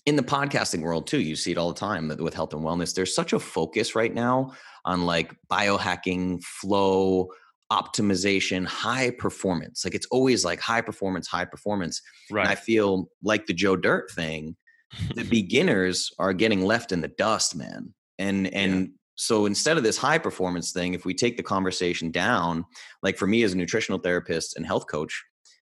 in 0.06 0.18
the 0.18 0.22
podcasting 0.22 0.82
world 0.82 1.08
too. 1.08 1.22
You 1.22 1.38
see 1.38 1.54
it 1.54 1.58
all 1.58 1.72
the 1.72 1.80
time 1.80 2.10
with 2.20 2.34
health 2.34 2.54
and 2.54 2.62
wellness. 2.62 2.94
There's 2.94 3.16
such 3.16 3.32
a 3.32 3.40
focus 3.40 3.96
right 3.96 4.14
now 4.14 4.54
on 4.84 5.06
like 5.06 5.34
biohacking, 5.50 6.44
flow, 6.44 7.30
optimization, 7.72 8.66
high 8.66 9.12
performance. 9.12 9.86
Like 9.86 9.96
it's 9.96 10.08
always 10.08 10.44
like 10.44 10.60
high 10.60 10.82
performance, 10.82 11.26
high 11.26 11.46
performance. 11.46 12.02
Right. 12.30 12.42
And 12.42 12.52
I 12.52 12.56
feel 12.56 13.10
like 13.24 13.46
the 13.46 13.54
Joe 13.54 13.78
Dirt 13.78 14.12
thing, 14.12 14.58
the 15.16 15.24
beginners 15.30 16.12
are 16.20 16.34
getting 16.34 16.66
left 16.66 16.92
in 16.92 17.00
the 17.00 17.08
dust, 17.08 17.56
man. 17.56 17.94
And 18.20 18.54
and 18.54 18.92
so 19.16 19.46
instead 19.46 19.78
of 19.78 19.84
this 19.84 19.98
high 19.98 20.18
performance 20.18 20.72
thing 20.72 20.94
if 20.94 21.06
we 21.06 21.14
take 21.14 21.38
the 21.38 21.44
conversation 21.44 22.12
down 22.12 22.66
like 23.02 23.18
for 23.18 23.28
me 23.28 23.44
as 23.44 23.54
a 23.54 23.58
nutritional 23.58 24.00
therapist 24.00 24.56
and 24.56 24.66
health 24.66 24.86
coach 24.88 25.24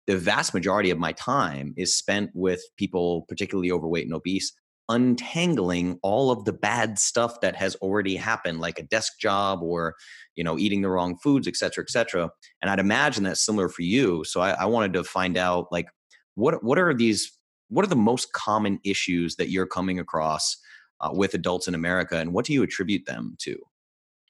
the 0.07 0.17
vast 0.17 0.55
majority 0.55 0.91
of 0.91 0.99
my 0.99 1.13
time 1.13 1.75
is 1.77 1.97
spent 1.97 2.31
with 2.35 2.63
people 2.77 3.25
particularly 3.29 3.71
overweight 3.71 4.05
and 4.05 4.15
obese 4.15 4.53
untangling 4.89 5.99
all 6.03 6.31
of 6.31 6.45
the 6.45 6.53
bad 6.53 6.99
stuff 6.99 7.41
that 7.41 7.57
has 7.57 7.75
already 7.77 8.17
happened 8.17 8.61
like 8.61 8.79
a 8.79 8.85
desk 8.85 9.19
job 9.19 9.63
or 9.63 9.95
you 10.37 10.45
know 10.45 10.59
eating 10.59 10.83
the 10.83 10.89
wrong 10.89 11.17
foods 11.19 11.49
et 11.49 11.57
cetera 11.57 11.83
et 11.83 11.91
cetera. 11.91 12.31
And 12.63 12.71
i'd 12.71 12.79
imagine 12.79 13.25
that's 13.25 13.45
similar 13.45 13.69
for 13.69 13.83
you. 13.83 14.25
So 14.25 14.41
I, 14.41 14.51
I 14.51 14.65
wanted 14.67 14.93
to 14.95 15.05
find 15.05 15.37
out 15.37 15.67
like 15.73 15.87
what 16.35 16.63
what 16.63 16.79
are 16.79 16.95
these 16.95 17.33
what 17.69 17.85
are 17.85 17.89
the 17.89 17.97
most 17.97 18.33
common 18.33 18.79
issues 18.85 19.37
that 19.37 19.51
you're 19.51 19.67
coming 19.67 19.99
across 19.99 20.57
uh, 21.01 21.11
with 21.13 21.35
adults 21.35 21.69
in 21.69 21.75
America, 21.75 22.17
and 22.19 22.33
what 22.33 22.45
do 22.45 22.53
you 22.53 22.63
attribute 22.63 23.07
them 23.07 23.37
to? 23.41 23.59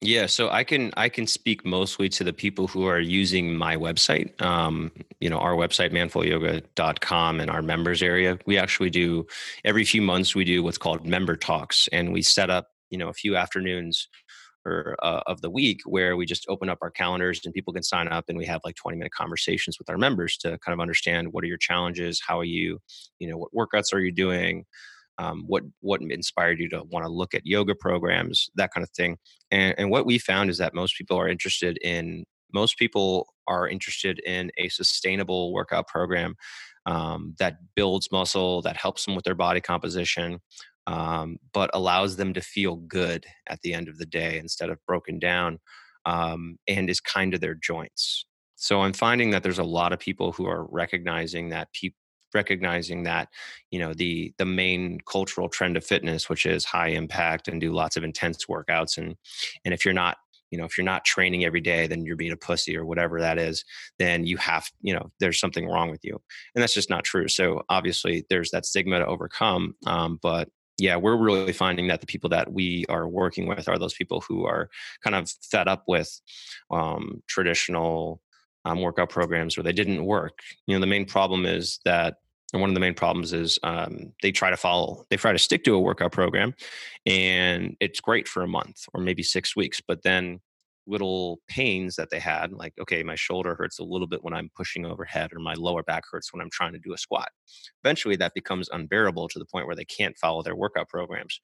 Yeah, 0.03 0.27
so 0.27 0.51
I 0.51 0.63
can 0.63 0.93
I 0.97 1.09
can 1.09 1.27
speak 1.27 1.65
mostly 1.65 2.09
to 2.11 2.25
the 2.25 2.33
people 2.33 2.67
who 2.69 2.87
are 2.87 3.01
using 3.01 3.57
my 3.57 3.77
website. 3.77 4.41
Um, 4.43 4.93
you 5.21 5.31
know, 5.31 5.39
our 5.39 5.55
website 5.55 5.91
manflowyoga.com 5.91 7.41
and 7.41 7.51
our 7.51 7.63
members 7.63 8.03
area. 8.03 8.39
We 8.45 8.59
actually 8.59 8.91
do 8.91 9.27
every 9.65 9.85
few 9.85 10.03
months 10.03 10.35
we 10.35 10.45
do 10.45 10.63
what's 10.63 10.77
called 10.77 11.07
member 11.07 11.35
talks, 11.35 11.89
and 11.93 12.13
we 12.13 12.21
set 12.21 12.51
up 12.51 12.69
you 12.91 12.99
know 12.99 13.09
a 13.09 13.15
few 13.15 13.37
afternoons 13.37 14.09
or 14.67 14.97
uh, 15.03 15.23
of 15.27 15.41
the 15.41 15.51
week 15.51 15.81
where 15.87 16.17
we 16.17 16.27
just 16.27 16.45
open 16.49 16.69
up 16.69 16.79
our 16.83 16.91
calendars 16.91 17.41
and 17.45 17.55
people 17.55 17.73
can 17.73 17.85
sign 17.85 18.09
up 18.09 18.25
and 18.29 18.37
we 18.37 18.45
have 18.45 18.61
like 18.65 18.75
20 18.75 18.99
minute 18.99 19.13
conversations 19.13 19.79
with 19.79 19.89
our 19.89 19.97
members 19.97 20.37
to 20.37 20.59
kind 20.59 20.75
of 20.75 20.81
understand 20.81 21.33
what 21.33 21.45
are 21.45 21.47
your 21.47 21.57
challenges, 21.57 22.21
how 22.27 22.41
are 22.41 22.45
you, 22.45 22.81
you 23.21 23.29
know, 23.31 23.39
what 23.39 23.53
workouts 23.55 23.95
are 23.95 24.01
you 24.01 24.11
doing 24.11 24.65
um, 25.19 25.45
what 25.47 25.63
what 25.81 26.01
inspired 26.03 26.59
you 26.61 26.69
to 26.71 26.83
want 26.85 27.05
to 27.05 27.13
look 27.13 27.35
at 27.35 27.47
yoga 27.47 27.75
programs, 27.75 28.51
that 28.57 28.73
kind 28.73 28.85
of 28.85 28.91
thing. 28.91 29.17
And, 29.51 29.75
and 29.79 29.91
what 29.91 30.07
we 30.07 30.19
found 30.19 30.51
is 30.51 30.59
that 30.59 30.75
most 30.75 30.97
people 30.97 31.17
are 31.17 31.29
interested 31.29 31.79
in 31.83 32.25
most 32.53 32.79
people 32.79 33.29
are 33.49 33.69
interested 33.69 34.19
in 34.21 34.51
a 34.57 34.69
sustainable 34.69 35.53
workout 35.53 35.87
program 35.89 36.35
um, 36.87 37.35
that 37.39 37.57
builds 37.75 38.11
muscle, 38.13 38.63
that 38.63 38.77
helps 38.77 39.05
them 39.05 39.15
with 39.15 39.25
their 39.25 39.35
body 39.35 39.61
composition, 39.61 40.39
um, 40.87 41.37
but 41.53 41.71
allows 41.75 42.17
them 42.17 42.33
to 42.33 42.41
feel 42.41 42.77
good 42.77 43.27
at 43.49 43.61
the 43.63 43.75
end 43.75 43.89
of 43.89 43.99
the 43.99 44.07
day 44.07 44.39
instead 44.39 44.71
of 44.71 44.79
broken 44.87 45.19
down, 45.19 45.59
um, 46.05 46.57
and 46.69 46.89
is 46.89 47.01
kind 47.01 47.33
to 47.33 47.39
their 47.39 47.55
joints. 47.55 48.27
So 48.55 48.81
I'm 48.81 48.93
finding 48.93 49.31
that 49.31 49.43
there's 49.43 49.59
a 49.59 49.65
lot 49.65 49.93
of 49.93 49.99
people 49.99 50.33
who 50.33 50.47
are 50.47 50.67
recognizing 50.71 51.51
that 51.51 51.73
people 51.73 51.99
recognizing 52.35 53.05
that 53.05 53.29
you 53.71 53.79
know 53.79 53.95
the 53.95 54.33
the 54.39 54.45
main 54.45 54.99
cultural 55.11 55.49
trend 55.49 55.77
of 55.77 55.85
fitness 55.85 56.29
which 56.29 56.47
is 56.47 56.65
high 56.65 56.89
impact 56.89 57.49
and 57.49 57.61
do 57.61 57.73
lots 57.73 57.97
of 57.97 58.05
intense 58.05 58.47
workouts 58.47 58.99
and 58.99 59.17
and 59.65 59.73
if 59.73 59.85
you're 59.85 59.95
not 59.95 60.17
you 60.51 60.59
know 60.59 60.65
if 60.65 60.77
you're 60.77 60.85
not 60.85 61.05
training 61.05 61.45
every 61.45 61.61
day 61.61 61.87
then 61.87 62.05
you're 62.05 62.17
being 62.17 62.33
a 62.33 62.37
pussy 62.37 62.77
or 62.77 62.85
whatever 62.85 63.21
that 63.21 63.39
is 63.39 63.65
then 63.99 64.27
you 64.27 64.37
have 64.37 64.71
you 64.81 64.93
know 64.93 65.11
there's 65.21 65.41
something 65.41 65.67
wrong 65.67 65.91
with 65.91 66.05
you. 66.05 66.21
And 66.55 66.63
that's 66.63 66.75
just 66.75 66.91
not 66.91 67.05
true. 67.05 67.29
So 67.29 67.63
obviously 67.69 68.25
there's 68.31 68.51
that 68.51 68.67
stigma 68.67 68.99
to 68.99 69.07
overcome 69.07 69.75
um, 69.87 70.19
but 70.23 70.49
yeah 70.79 70.97
we're 70.97 71.17
really 71.17 71.53
finding 71.53 71.89
that 71.89 72.01
the 72.01 72.07
people 72.07 72.31
that 72.31 72.53
we 72.53 72.85
are 72.89 73.09
working 73.09 73.47
with 73.47 73.69
are 73.69 73.79
those 73.79 73.95
people 73.95 74.23
who 74.29 74.45
are 74.45 74.69
kind 75.03 75.17
of 75.17 75.31
fed 75.51 75.69
up 75.69 75.85
with 75.87 76.21
um, 76.71 77.23
traditional 77.27 78.21
um, 78.67 78.83
workout 78.83 79.09
programs 79.09 79.57
where 79.57 79.65
they 79.65 79.73
didn't 79.73 80.05
work. 80.05 80.41
You 80.67 80.75
know, 80.75 80.81
the 80.81 80.87
main 80.87 81.07
problem 81.07 81.47
is 81.47 81.79
that, 81.85 82.17
and 82.53 82.61
one 82.61 82.71
of 82.71 82.75
the 82.75 82.81
main 82.81 82.95
problems 82.95 83.33
is 83.33 83.59
um, 83.63 84.13
they 84.23 84.33
try 84.33 84.51
to 84.51 84.57
follow, 84.57 85.07
they 85.09 85.17
try 85.17 85.33
to 85.33 85.39
stick 85.39 85.63
to 85.65 85.75
a 85.75 85.81
workout 85.81 86.13
program, 86.13 86.55
and 87.07 87.77
it's 87.81 88.01
great 88.01 88.27
for 88.29 88.43
a 88.43 88.49
month 88.49 88.85
or 88.93 89.01
maybe 89.01 89.23
six 89.23 89.57
weeks, 89.57 89.81
but 89.81 90.03
then 90.03 90.41
little 90.89 91.41
pains 91.49 91.97
that 91.97 92.11
they 92.11 92.21
had, 92.21 92.53
like, 92.53 92.73
okay, 92.81 93.03
my 93.03 93.17
shoulder 93.17 93.57
hurts 93.57 93.79
a 93.79 93.85
little 93.85 94.07
bit 94.07 94.23
when 94.23 94.35
I'm 94.35 94.51
pushing 94.57 94.87
overhead, 94.87 95.33
or 95.33 95.41
my 95.41 95.55
lower 95.55 95.83
back 95.83 96.05
hurts 96.11 96.33
when 96.33 96.41
I'm 96.41 96.51
trying 96.51 96.73
to 96.73 96.79
do 96.79 96.93
a 96.93 96.99
squat. 96.99 97.29
Eventually, 97.85 98.17
that 98.17 98.35
becomes 98.35 98.69
unbearable 98.69 99.29
to 99.29 99.39
the 99.39 99.45
point 99.45 99.67
where 99.67 99.77
they 99.77 99.85
can't 99.85 100.17
follow 100.17 100.43
their 100.43 100.57
workout 100.57 100.89
programs. 100.89 101.41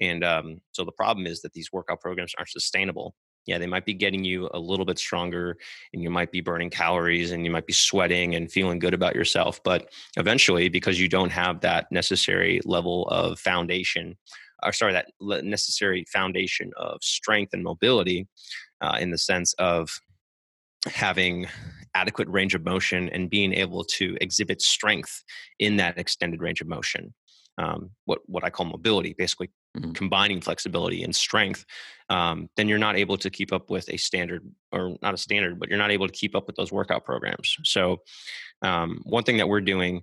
And 0.00 0.24
um, 0.24 0.60
so 0.72 0.84
the 0.84 0.92
problem 0.92 1.26
is 1.26 1.42
that 1.42 1.52
these 1.52 1.72
workout 1.72 2.00
programs 2.00 2.34
aren't 2.36 2.50
sustainable. 2.50 3.14
Yeah, 3.50 3.58
they 3.58 3.66
might 3.66 3.84
be 3.84 3.94
getting 3.94 4.24
you 4.24 4.48
a 4.54 4.60
little 4.60 4.84
bit 4.84 4.96
stronger 4.96 5.56
and 5.92 6.00
you 6.00 6.08
might 6.08 6.30
be 6.30 6.40
burning 6.40 6.70
calories 6.70 7.32
and 7.32 7.44
you 7.44 7.50
might 7.50 7.66
be 7.66 7.72
sweating 7.72 8.36
and 8.36 8.48
feeling 8.48 8.78
good 8.78 8.94
about 8.94 9.16
yourself. 9.16 9.60
But 9.64 9.90
eventually, 10.16 10.68
because 10.68 11.00
you 11.00 11.08
don't 11.08 11.32
have 11.32 11.60
that 11.62 11.90
necessary 11.90 12.60
level 12.64 13.08
of 13.08 13.40
foundation, 13.40 14.16
or 14.62 14.72
sorry, 14.72 14.92
that 14.92 15.08
necessary 15.20 16.04
foundation 16.12 16.70
of 16.76 17.02
strength 17.02 17.52
and 17.52 17.64
mobility 17.64 18.28
uh, 18.80 18.98
in 19.00 19.10
the 19.10 19.18
sense 19.18 19.52
of 19.54 20.00
having 20.86 21.48
adequate 21.96 22.28
range 22.28 22.54
of 22.54 22.64
motion 22.64 23.08
and 23.08 23.30
being 23.30 23.52
able 23.52 23.82
to 23.82 24.16
exhibit 24.20 24.62
strength 24.62 25.24
in 25.58 25.74
that 25.78 25.98
extended 25.98 26.40
range 26.40 26.60
of 26.60 26.68
motion. 26.68 27.12
Um, 27.58 27.90
what 28.04 28.20
what 28.26 28.44
I 28.44 28.50
call 28.50 28.66
mobility, 28.66 29.12
basically 29.18 29.50
mm-hmm. 29.76 29.92
combining 29.92 30.40
flexibility 30.40 31.02
and 31.02 31.14
strength, 31.14 31.64
um, 32.08 32.48
then 32.56 32.68
you're 32.68 32.78
not 32.78 32.96
able 32.96 33.16
to 33.18 33.30
keep 33.30 33.52
up 33.52 33.70
with 33.70 33.88
a 33.88 33.96
standard 33.96 34.42
or 34.72 34.96
not 35.02 35.14
a 35.14 35.18
standard, 35.18 35.58
but 35.58 35.68
you're 35.68 35.78
not 35.78 35.90
able 35.90 36.06
to 36.06 36.12
keep 36.12 36.34
up 36.34 36.46
with 36.46 36.56
those 36.56 36.72
workout 36.72 37.04
programs. 37.04 37.56
So, 37.64 37.98
um, 38.62 39.00
one 39.04 39.24
thing 39.24 39.36
that 39.38 39.48
we're 39.48 39.60
doing, 39.60 40.02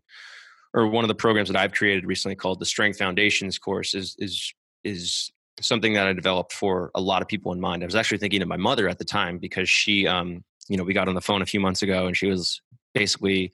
or 0.74 0.88
one 0.88 1.04
of 1.04 1.10
the 1.10 1.16
programs 1.16 1.50
that 1.50 1.58
I've 1.58 1.74
created 1.74 2.06
recently 2.06 2.36
called 2.36 2.60
the 2.60 2.66
Strength 2.66 2.98
Foundations 2.98 3.60
course, 3.60 3.94
is 3.94 4.16
is 4.20 4.54
is 4.84 5.32
something 5.60 5.94
that 5.94 6.08
I 6.08 6.14
developed 6.14 6.54
for 6.54 6.92
a 6.94 7.02
lot 7.02 7.22
of 7.22 7.28
people 7.28 7.52
in 7.52 7.60
mind. 7.60 7.84
I 7.84 7.88
was 7.88 7.96
actually 7.96 8.20
thinking 8.20 8.42
of 8.44 8.48
my 8.48 8.58
mother 8.58 8.88
at 8.88 9.00
the 9.00 9.06
time 9.06 9.40
because 9.40 9.68
she 9.68 10.06
um, 10.08 10.44
you 10.68 10.78
know, 10.78 10.84
we 10.84 10.94
got 10.94 11.08
on 11.08 11.16
the 11.16 11.22
phone 11.22 11.42
a 11.42 11.46
few 11.46 11.60
months 11.60 11.82
ago 11.82 12.08
and 12.08 12.16
she 12.16 12.28
was 12.28 12.62
basically, 12.94 13.54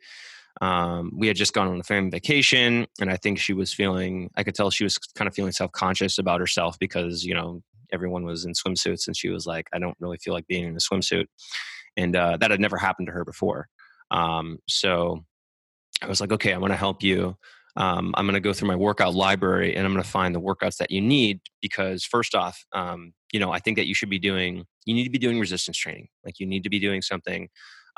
um, 0.61 1.11
we 1.15 1.27
had 1.27 1.35
just 1.35 1.53
gone 1.53 1.67
on 1.67 1.79
a 1.79 1.83
family 1.83 2.11
vacation 2.11 2.85
and 2.99 3.09
I 3.09 3.17
think 3.17 3.39
she 3.39 3.53
was 3.53 3.73
feeling, 3.73 4.29
I 4.35 4.43
could 4.43 4.55
tell 4.55 4.69
she 4.69 4.83
was 4.83 4.97
kind 4.97 5.27
of 5.27 5.33
feeling 5.33 5.51
self 5.51 5.71
conscious 5.71 6.17
about 6.17 6.39
herself 6.39 6.77
because, 6.79 7.23
you 7.23 7.33
know, 7.33 7.61
everyone 7.91 8.23
was 8.23 8.45
in 8.45 8.53
swimsuits 8.53 9.07
and 9.07 9.15
she 9.15 9.29
was 9.29 9.45
like, 9.45 9.67
I 9.73 9.79
don't 9.79 9.97
really 9.99 10.17
feel 10.17 10.33
like 10.33 10.47
being 10.47 10.65
in 10.65 10.75
a 10.75 10.79
swimsuit. 10.79 11.25
And 11.97 12.15
uh, 12.15 12.37
that 12.37 12.51
had 12.51 12.59
never 12.59 12.77
happened 12.77 13.07
to 13.07 13.13
her 13.13 13.25
before. 13.25 13.67
Um, 14.11 14.59
so 14.67 15.23
I 16.01 16.07
was 16.07 16.21
like, 16.21 16.31
okay, 16.31 16.53
I 16.53 16.57
want 16.57 16.73
to 16.73 16.77
help 16.77 17.03
you. 17.03 17.35
Um, 17.75 18.13
I'm 18.15 18.25
going 18.25 18.35
to 18.35 18.39
go 18.39 18.53
through 18.53 18.67
my 18.67 18.75
workout 18.75 19.15
library 19.15 19.75
and 19.75 19.85
I'm 19.85 19.93
going 19.93 20.03
to 20.03 20.09
find 20.09 20.35
the 20.35 20.41
workouts 20.41 20.77
that 20.77 20.91
you 20.91 21.01
need 21.01 21.39
because 21.61 22.03
first 22.03 22.35
off, 22.35 22.63
um, 22.73 23.13
you 23.31 23.39
know, 23.39 23.51
I 23.51 23.59
think 23.59 23.77
that 23.77 23.87
you 23.87 23.95
should 23.95 24.11
be 24.11 24.19
doing, 24.19 24.65
you 24.85 24.93
need 24.93 25.05
to 25.05 25.09
be 25.09 25.17
doing 25.17 25.39
resistance 25.39 25.77
training. 25.77 26.07
Like 26.23 26.39
you 26.39 26.45
need 26.45 26.63
to 26.63 26.69
be 26.69 26.79
doing 26.79 27.01
something, 27.01 27.49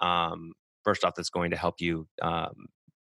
um, 0.02 0.54
first 0.86 1.04
off, 1.04 1.16
that's 1.16 1.30
going 1.30 1.52
to 1.52 1.58
help 1.58 1.82
you, 1.82 2.08
um, 2.22 2.68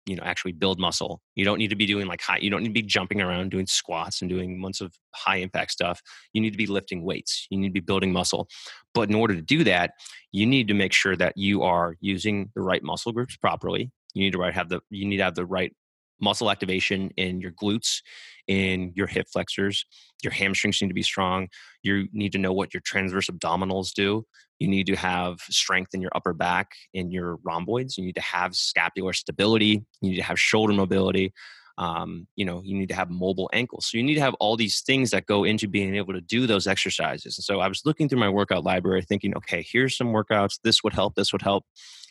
you 0.07 0.17
know, 0.17 0.23
actually 0.23 0.53
build 0.53 0.79
muscle. 0.79 1.21
You 1.35 1.45
don't 1.45 1.59
need 1.59 1.71
to 1.71 1.77
be 1.77 1.87
doing 1.87 2.07
like 2.07 2.23
high, 2.23 2.39
you 2.39 2.49
don't 2.49 2.63
need 2.63 2.69
to 2.69 2.75
be 2.75 2.83
jumping 2.83 3.21
around 3.21 3.51
doing 3.51 3.67
squats 3.67 4.23
and 4.23 4.31
doing 4.31 4.59
months 4.59 4.81
of 4.81 4.95
high 5.15 5.37
impact 5.37 5.73
stuff. 5.73 6.01
You 6.33 6.41
need 6.41 6.53
to 6.53 6.59
be 6.59 6.67
lifting 6.67 7.05
weights. 7.05 7.47
You 7.51 7.59
need 7.59 7.69
to 7.69 7.73
be 7.73 7.81
building 7.81 8.13
muscle. 8.13 8.49
But 8.95 9.11
in 9.11 9.15
order 9.15 9.35
to 9.35 9.43
do 9.43 9.65
that, 9.65 9.93
you 10.33 10.47
need 10.47 10.69
to 10.69 10.75
make 10.75 10.93
sure 10.93 11.17
that 11.17 11.37
you 11.37 11.63
are 11.63 11.97
using 12.01 12.51
the 12.55 12.63
right 12.63 12.83
muscle 12.83 13.13
groups 13.13 13.37
properly. 13.37 13.91
You 14.15 14.23
need 14.23 14.33
to 14.33 14.41
have 14.43 14.69
the 14.69 14.81
you 14.91 15.05
need 15.07 15.19
to 15.19 15.25
have 15.25 15.35
the 15.35 15.47
right 15.47 15.73
muscle 16.21 16.51
activation 16.51 17.11
in 17.17 17.41
your 17.41 17.53
glutes, 17.53 18.01
in 18.47 18.93
your 18.95 19.07
hip 19.07 19.27
flexors. 19.33 19.85
Your 20.23 20.33
hamstrings 20.33 20.81
need 20.81 20.89
to 20.89 20.95
be 20.95 21.03
strong. 21.03 21.49
You 21.83 22.09
need 22.13 22.33
to 22.33 22.39
know 22.39 22.53
what 22.53 22.73
your 22.73 22.81
transverse 22.81 23.29
abdominals 23.29 23.93
do. 23.93 24.25
You 24.59 24.69
need 24.69 24.87
to 24.87 24.97
have 24.97 25.41
strength 25.41 25.95
in 25.95 26.01
your 26.01 26.13
upper 26.15 26.33
back, 26.33 26.73
in 26.93 27.11
your 27.11 27.37
rhomboids. 27.45 27.99
You 27.99 28.05
need 28.05 28.15
to 28.15 28.21
have 28.21 28.55
scapular 28.55 29.13
stability. 29.13 29.85
You 30.01 30.11
need 30.11 30.17
to 30.17 30.23
have 30.23 30.39
shoulder 30.39 30.73
mobility. 30.73 31.33
Um, 31.77 32.29
you 32.37 32.45
know, 32.45 32.63
you 32.65 32.77
need 32.77 32.89
to 32.91 32.95
have 32.95 33.11
mobile 33.11 33.51
ankles. 33.53 33.87
So 33.87 33.99
you 33.99 34.05
need 34.05 34.15
to 34.15 34.21
have 34.21 34.35
all 34.35 34.57
these 34.57 34.81
things 34.83 35.11
that 35.11 35.27
go 35.27 35.43
into 35.43 35.67
being 35.67 35.97
able 35.97 36.13
to 36.13 36.21
do 36.21 36.47
those 36.47 36.69
exercises. 36.69 37.37
And 37.37 37.45
so 37.45 37.59
I 37.59 37.67
was 37.67 37.83
looking 37.85 38.09
through 38.09 38.21
my 38.21 38.29
workout 38.29 38.63
library 38.63 39.03
thinking, 39.03 39.37
okay, 39.37 39.67
here's 39.69 39.97
some 39.97 40.13
workouts. 40.13 40.61
This 40.63 40.85
would 40.85 40.93
help. 40.93 41.17
This 41.17 41.33
would 41.33 41.43
help. 41.43 41.65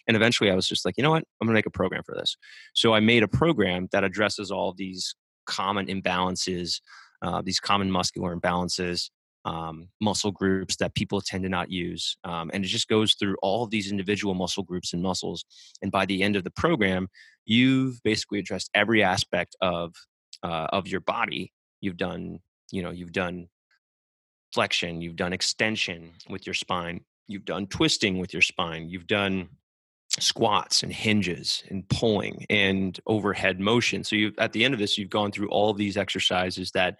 And 0.05 0.17
eventually 0.17 0.51
I 0.51 0.55
was 0.55 0.67
just 0.67 0.83
like, 0.83 0.95
you 0.97 1.03
know 1.03 1.11
what? 1.11 1.23
I'm 1.39 1.47
going 1.47 1.53
to 1.53 1.57
make 1.57 1.65
a 1.65 1.71
program 1.71 2.03
for 2.03 2.13
this. 2.13 2.35
So 2.73 2.93
I 2.93 2.99
made 2.99 3.23
a 3.23 3.27
program 3.27 3.87
that 3.93 4.03
addresses 4.03 4.51
all 4.51 4.73
these 4.73 5.15
common 5.45 5.87
imbalances, 5.87 6.81
uh, 7.21 7.41
these 7.41 7.61
common 7.61 7.89
muscular 7.89 8.35
imbalances, 8.35 9.09
um, 9.45 9.89
muscle 9.99 10.31
groups 10.31 10.77
that 10.77 10.95
people 10.95 11.21
tend 11.21 11.43
to 11.43 11.49
not 11.49 11.69
use. 11.69 12.17
Um, 12.23 12.49
and 12.53 12.63
it 12.63 12.67
just 12.67 12.87
goes 12.87 13.15
through 13.15 13.35
all 13.41 13.63
of 13.63 13.69
these 13.69 13.91
individual 13.91 14.33
muscle 14.33 14.63
groups 14.63 14.93
and 14.93 15.01
muscles. 15.01 15.45
And 15.81 15.91
by 15.91 16.05
the 16.05 16.23
end 16.23 16.35
of 16.35 16.43
the 16.43 16.51
program, 16.51 17.07
you've 17.45 18.01
basically 18.03 18.39
addressed 18.39 18.69
every 18.73 19.03
aspect 19.03 19.55
of 19.61 19.93
uh, 20.43 20.67
of 20.71 20.87
your 20.87 21.01
body. 21.01 21.51
You've 21.81 21.97
done, 21.97 22.39
you 22.71 22.81
know, 22.83 22.91
you've 22.91 23.11
done 23.11 23.47
flexion, 24.53 25.01
you've 25.01 25.15
done 25.15 25.33
extension 25.33 26.11
with 26.29 26.45
your 26.45 26.53
spine, 26.53 27.01
you've 27.27 27.45
done 27.45 27.67
twisting 27.67 28.19
with 28.19 28.33
your 28.33 28.41
spine, 28.41 28.89
you've 28.89 29.07
done 29.07 29.49
squats 30.19 30.83
and 30.83 30.93
hinges 30.93 31.63
and 31.69 31.87
pulling 31.89 32.45
and 32.49 32.99
overhead 33.07 33.59
motion. 33.59 34.03
So 34.03 34.15
you 34.15 34.33
at 34.37 34.53
the 34.53 34.63
end 34.63 34.73
of 34.73 34.79
this, 34.79 34.97
you've 34.97 35.09
gone 35.09 35.31
through 35.31 35.49
all 35.49 35.69
of 35.69 35.77
these 35.77 35.97
exercises 35.97 36.71
that 36.71 36.97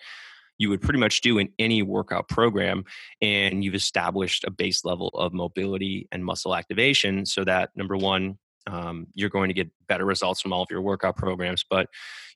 you 0.63 0.69
would 0.69 0.82
pretty 0.82 0.99
much 0.99 1.19
do 1.19 1.39
in 1.39 1.49
any 1.60 1.84
workout 1.84 2.30
program 2.30 2.86
and 3.21 3.65
you've 3.65 3.76
established 3.76 4.45
a 4.45 4.49
base 4.49 4.86
level 4.86 5.10
of 5.10 5.34
mobility 5.34 6.08
and 6.13 6.23
muscle 6.23 6.56
activation 6.56 7.26
so 7.26 7.43
that 7.43 7.69
number 7.76 7.97
one 7.97 8.38
um, 8.65 9.08
you're 9.13 9.30
going 9.30 9.49
to 9.49 9.54
get 9.54 9.69
better 9.89 10.06
results 10.06 10.39
from 10.39 10.54
all 10.54 10.63
of 10.63 10.71
your 10.71 10.82
workout 10.82 11.17
programs 11.17 11.65
but 11.69 11.88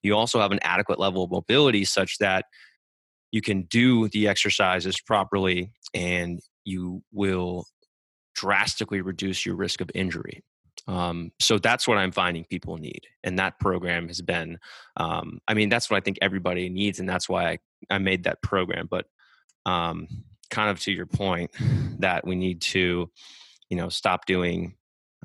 you 0.04 0.14
also 0.14 0.42
have 0.42 0.52
an 0.52 0.60
adequate 0.62 1.00
level 1.00 1.24
of 1.24 1.32
mobility 1.32 1.86
such 1.86 2.18
that 2.18 2.44
you 3.32 3.42
can 3.42 3.62
do 3.64 4.10
the 4.10 4.28
exercises 4.28 5.00
properly 5.00 5.72
and 5.94 6.42
you 6.66 7.02
will 7.14 7.66
drastically 8.36 9.00
reduce 9.00 9.46
your 9.46 9.56
risk 9.56 9.80
of 9.80 9.90
injury 9.96 10.44
um, 10.88 11.32
so 11.40 11.58
that's 11.58 11.88
what 11.88 11.98
I'm 11.98 12.12
finding 12.12 12.46
people 12.46 12.78
need. 12.78 13.02
And 13.24 13.38
that 13.40 13.60
program 13.60 14.08
has 14.08 14.22
been, 14.22 14.58
um, 14.96 15.40
I 15.48 15.54
mean, 15.54 15.70
that's 15.70 15.90
what 15.90 15.98
I 15.98 16.02
think 16.02 16.18
everybody 16.22 16.70
needs. 16.70 17.00
And 17.00 17.10
that's 17.10 17.28
why 17.28 17.50
I, 17.50 17.58
I 17.90 17.98
made 17.98 18.24
that 18.24 18.42
program. 18.42 18.88
But 18.90 19.06
um, 19.66 20.08
kind 20.50 20.70
of 20.70 20.80
to 20.82 20.92
your 20.92 21.06
point 21.06 21.52
that 22.00 22.26
we 22.26 22.36
need 22.36 22.62
to, 22.62 23.10
you 23.70 23.78
know, 23.78 23.90
stop 23.90 24.26
doing, 24.26 24.76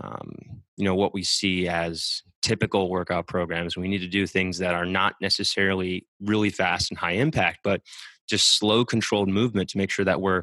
um, 0.00 0.32
you 0.76 0.84
know, 0.84 0.96
what 0.96 1.14
we 1.14 1.22
see 1.22 1.68
as 1.68 2.22
typical 2.40 2.90
workout 2.90 3.28
programs. 3.28 3.76
We 3.76 3.86
need 3.86 4.00
to 4.00 4.08
do 4.08 4.26
things 4.26 4.58
that 4.58 4.74
are 4.74 4.86
not 4.86 5.14
necessarily 5.20 6.06
really 6.20 6.50
fast 6.50 6.90
and 6.90 6.98
high 6.98 7.12
impact, 7.12 7.60
but 7.62 7.82
just 8.28 8.58
slow 8.58 8.84
controlled 8.84 9.28
movement 9.28 9.70
to 9.70 9.78
make 9.78 9.90
sure 9.90 10.04
that 10.04 10.20
we're 10.20 10.42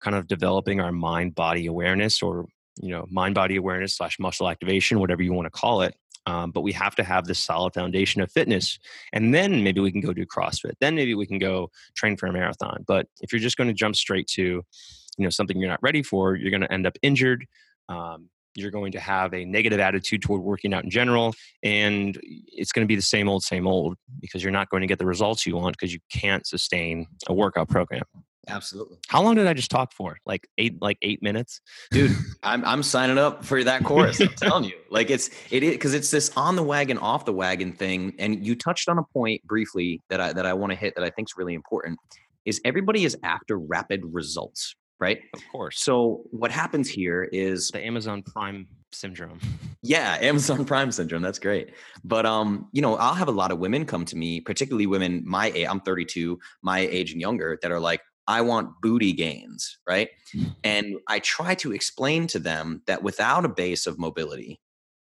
kind 0.00 0.16
of 0.16 0.26
developing 0.26 0.80
our 0.80 0.92
mind 0.92 1.34
body 1.34 1.66
awareness 1.66 2.22
or 2.22 2.46
you 2.80 2.90
know 2.90 3.06
mind 3.10 3.34
body 3.34 3.56
awareness 3.56 3.96
slash 3.96 4.18
muscle 4.18 4.48
activation 4.48 5.00
whatever 5.00 5.22
you 5.22 5.32
want 5.32 5.46
to 5.46 5.50
call 5.50 5.82
it 5.82 5.94
um, 6.26 6.50
but 6.50 6.62
we 6.62 6.72
have 6.72 6.94
to 6.94 7.04
have 7.04 7.26
this 7.26 7.38
solid 7.38 7.74
foundation 7.74 8.20
of 8.20 8.30
fitness 8.32 8.78
and 9.12 9.34
then 9.34 9.62
maybe 9.62 9.80
we 9.80 9.92
can 9.92 10.00
go 10.00 10.12
do 10.12 10.26
crossfit 10.26 10.72
then 10.80 10.94
maybe 10.94 11.14
we 11.14 11.26
can 11.26 11.38
go 11.38 11.70
train 11.96 12.16
for 12.16 12.26
a 12.26 12.32
marathon 12.32 12.84
but 12.86 13.06
if 13.20 13.32
you're 13.32 13.40
just 13.40 13.56
going 13.56 13.68
to 13.68 13.74
jump 13.74 13.94
straight 13.96 14.26
to 14.26 14.42
you 14.42 15.24
know 15.24 15.30
something 15.30 15.58
you're 15.58 15.70
not 15.70 15.82
ready 15.82 16.02
for 16.02 16.36
you're 16.36 16.50
going 16.50 16.60
to 16.60 16.72
end 16.72 16.86
up 16.86 16.96
injured 17.02 17.46
um, 17.88 18.28
you're 18.56 18.70
going 18.70 18.92
to 18.92 19.00
have 19.00 19.34
a 19.34 19.44
negative 19.44 19.80
attitude 19.80 20.22
toward 20.22 20.40
working 20.40 20.72
out 20.72 20.84
in 20.84 20.90
general 20.90 21.34
and 21.62 22.18
it's 22.22 22.72
going 22.72 22.84
to 22.84 22.88
be 22.88 22.96
the 22.96 23.02
same 23.02 23.28
old 23.28 23.42
same 23.42 23.66
old 23.66 23.96
because 24.20 24.42
you're 24.42 24.52
not 24.52 24.70
going 24.70 24.80
to 24.80 24.86
get 24.86 24.98
the 24.98 25.06
results 25.06 25.46
you 25.46 25.56
want 25.56 25.76
because 25.76 25.92
you 25.92 26.00
can't 26.12 26.46
sustain 26.46 27.06
a 27.28 27.34
workout 27.34 27.68
program 27.68 28.02
Absolutely. 28.48 28.98
How 29.08 29.22
long 29.22 29.34
did 29.34 29.46
I 29.46 29.54
just 29.54 29.70
talk 29.70 29.92
for? 29.92 30.18
Like 30.26 30.46
eight, 30.58 30.80
like 30.80 30.98
eight 31.02 31.22
minutes, 31.22 31.60
dude. 31.90 32.16
I'm 32.42 32.64
I'm 32.64 32.82
signing 32.82 33.18
up 33.18 33.44
for 33.44 33.62
that 33.64 33.84
course. 33.84 34.20
I'm 34.20 34.28
telling 34.28 34.64
you, 34.64 34.76
like 34.90 35.10
it's 35.10 35.30
it 35.50 35.62
is 35.62 35.72
because 35.72 35.94
it's 35.94 36.10
this 36.10 36.30
on 36.36 36.56
the 36.56 36.62
wagon, 36.62 36.98
off 36.98 37.24
the 37.24 37.32
wagon 37.32 37.72
thing. 37.72 38.14
And 38.18 38.44
you 38.44 38.54
touched 38.54 38.88
on 38.88 38.98
a 38.98 39.02
point 39.02 39.42
briefly 39.44 40.02
that 40.10 40.20
I 40.20 40.32
that 40.32 40.46
I 40.46 40.52
want 40.52 40.72
to 40.72 40.76
hit 40.76 40.94
that 40.96 41.04
I 41.04 41.10
think 41.10 41.28
is 41.28 41.34
really 41.36 41.54
important. 41.54 41.98
Is 42.44 42.60
everybody 42.64 43.04
is 43.04 43.16
after 43.22 43.58
rapid 43.58 44.02
results, 44.04 44.74
right? 45.00 45.20
Of 45.34 45.42
course. 45.50 45.80
So 45.80 46.24
what 46.30 46.50
happens 46.50 46.88
here 46.88 47.24
is 47.32 47.70
the 47.70 47.84
Amazon 47.84 48.22
Prime 48.22 48.68
syndrome. 48.94 49.40
Yeah, 49.86 50.16
Amazon 50.22 50.64
Prime 50.64 50.90
syndrome. 50.90 51.20
That's 51.20 51.38
great. 51.38 51.74
But 52.04 52.24
um, 52.24 52.68
you 52.72 52.80
know, 52.80 52.96
I'll 52.96 53.12
have 53.12 53.28
a 53.28 53.32
lot 53.32 53.52
of 53.52 53.58
women 53.58 53.84
come 53.84 54.06
to 54.06 54.16
me, 54.16 54.40
particularly 54.40 54.86
women 54.86 55.22
my 55.26 55.50
age, 55.50 55.66
I'm 55.68 55.80
32, 55.80 56.38
my 56.62 56.78
age 56.78 57.12
and 57.12 57.20
younger, 57.20 57.58
that 57.60 57.70
are 57.70 57.78
like, 57.78 58.00
I 58.26 58.40
want 58.40 58.80
booty 58.80 59.12
gains, 59.12 59.78
right? 59.86 60.08
Mm. 60.34 60.56
And 60.64 60.96
I 61.08 61.18
try 61.18 61.54
to 61.56 61.72
explain 61.72 62.26
to 62.28 62.38
them 62.38 62.82
that 62.86 63.02
without 63.02 63.44
a 63.44 63.48
base 63.48 63.86
of 63.86 63.98
mobility, 63.98 64.60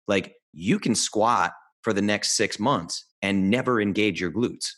like 0.08 0.36
you 0.54 0.80
can 0.80 0.96
squat 0.96 1.54
for 1.82 1.94
the 1.94 2.02
next 2.02 2.36
six 2.36 2.60
months 2.60 3.06
and 3.22 3.50
never 3.50 3.82
engage 3.82 4.20
your 4.20 4.32
glutes. 4.32 4.72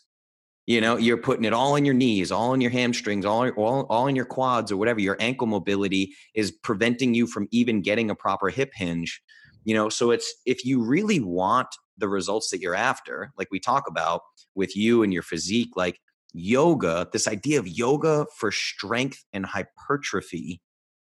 You 0.66 0.80
know, 0.80 0.96
you're 0.96 1.18
putting 1.18 1.44
it 1.44 1.52
all 1.52 1.76
in 1.76 1.84
your 1.84 1.94
knees, 1.94 2.32
all 2.32 2.54
in 2.54 2.60
your 2.60 2.70
hamstrings, 2.70 3.26
all, 3.26 3.48
all, 3.50 3.86
all 3.90 4.06
in 4.06 4.16
your 4.16 4.24
quads 4.24 4.72
or 4.72 4.78
whatever. 4.78 4.98
Your 4.98 5.16
ankle 5.20 5.46
mobility 5.46 6.14
is 6.34 6.50
preventing 6.50 7.12
you 7.12 7.26
from 7.26 7.48
even 7.50 7.82
getting 7.82 8.10
a 8.10 8.14
proper 8.14 8.48
hip 8.48 8.70
hinge. 8.74 9.22
You 9.64 9.74
know, 9.74 9.88
so 9.90 10.10
it's 10.10 10.32
if 10.46 10.64
you 10.64 10.82
really 10.82 11.20
want 11.20 11.68
the 11.98 12.08
results 12.08 12.50
that 12.50 12.60
you're 12.60 12.74
after, 12.74 13.32
like 13.36 13.48
we 13.50 13.60
talk 13.60 13.86
about 13.86 14.22
with 14.54 14.74
you 14.74 15.02
and 15.02 15.12
your 15.12 15.22
physique, 15.22 15.70
like 15.76 16.00
yoga, 16.34 17.08
this 17.12 17.28
idea 17.28 17.58
of 17.58 17.66
yoga 17.66 18.26
for 18.36 18.50
strength 18.50 19.24
and 19.32 19.46
hypertrophy, 19.46 20.60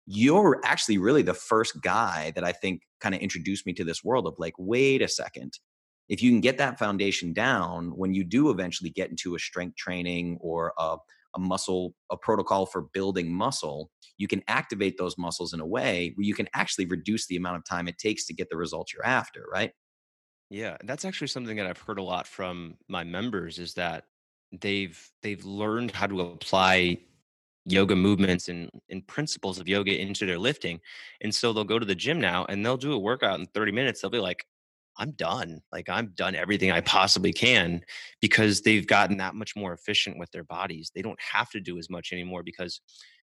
you're 0.06 0.60
actually 0.66 0.98
really 0.98 1.22
the 1.22 1.34
first 1.34 1.82
guy 1.82 2.32
that 2.36 2.44
I 2.44 2.52
think 2.52 2.82
kind 3.00 3.16
of 3.16 3.22
introduced 3.22 3.66
me 3.66 3.74
to 3.74 3.84
this 3.84 4.04
world 4.04 4.28
of 4.28 4.36
like, 4.38 4.54
wait 4.60 5.02
a 5.02 5.08
second. 5.08 5.54
If 6.10 6.22
you 6.22 6.30
can 6.30 6.42
get 6.42 6.58
that 6.58 6.78
foundation 6.78 7.32
down, 7.34 7.98
when 7.98 8.14
you 8.14 8.26
do 8.26 8.50
eventually 8.50 8.90
get 8.90 9.10
into 9.10 9.36
a 9.36 9.40
strength 9.40 9.78
training 9.78 10.38
or 10.42 10.74
a, 10.78 10.98
a 11.36 11.40
muscle, 11.40 11.96
a 12.12 12.18
protocol 12.18 12.66
for 12.66 12.82
building 12.94 13.34
muscle, 13.34 13.90
you 14.18 14.28
can 14.28 14.44
activate 14.50 14.98
those 14.98 15.18
muscles 15.18 15.54
in 15.54 15.62
a 15.62 15.66
way 15.66 16.12
where 16.16 16.26
you 16.26 16.36
can 16.36 16.50
actually 16.54 16.86
reduce 16.86 17.28
the 17.28 17.38
amount 17.38 17.58
of 17.58 17.64
time 17.64 17.88
it 17.88 17.98
takes 17.98 18.26
to 18.26 18.34
get 18.34 18.50
the 18.50 18.58
results 18.58 18.94
you're 18.94 19.06
after, 19.06 19.46
right? 19.52 19.72
Yeah, 20.50 20.78
that's 20.84 21.06
actually 21.06 21.28
something 21.28 21.56
that 21.58 21.66
I've 21.66 21.80
heard 21.80 21.98
a 21.98 22.04
lot 22.04 22.28
from 22.28 22.78
my 22.90 23.06
members 23.06 23.58
is 23.58 23.74
that 23.76 24.04
they've 24.62 25.12
they've 25.22 25.44
learned 25.44 25.92
how 25.92 26.08
to 26.08 26.22
apply 26.22 26.98
yoga 27.66 27.96
movements 27.96 28.50
and, 28.50 28.70
and 28.90 29.08
principles 29.08 29.60
of 29.60 29.68
yoga 29.68 30.00
into 30.00 30.26
their 30.26 30.38
lifting. 30.38 30.80
And 31.22 31.34
so 31.34 31.54
they'll 31.54 31.64
go 31.64 31.80
to 31.80 31.86
the 31.86 31.96
gym 31.96 32.20
now 32.20 32.46
and 32.50 32.66
they'll 32.66 32.78
do 32.78 32.94
a 32.94 33.00
workout 33.00 33.40
in 33.40 33.46
30 33.48 33.72
minutes. 33.72 34.02
They'll 34.02 34.12
be 34.12 34.20
like, 34.20 34.46
I'm 34.98 35.12
done. 35.12 35.62
Like 35.72 35.90
I'm 35.90 36.14
done 36.16 36.36
everything 36.36 36.72
I 36.72 36.82
possibly 36.82 37.34
can 37.34 37.82
because 38.22 38.62
they've 38.62 38.86
gotten 38.86 39.18
that 39.18 39.36
much 39.36 39.56
more 39.56 39.74
efficient 39.74 40.20
with 40.20 40.32
their 40.32 40.44
bodies. 40.44 40.92
They 40.94 41.02
don't 41.02 41.20
have 41.20 41.50
to 41.52 41.60
do 41.60 41.80
as 41.80 41.90
much 41.90 42.12
anymore 42.12 42.44
because 42.44 42.82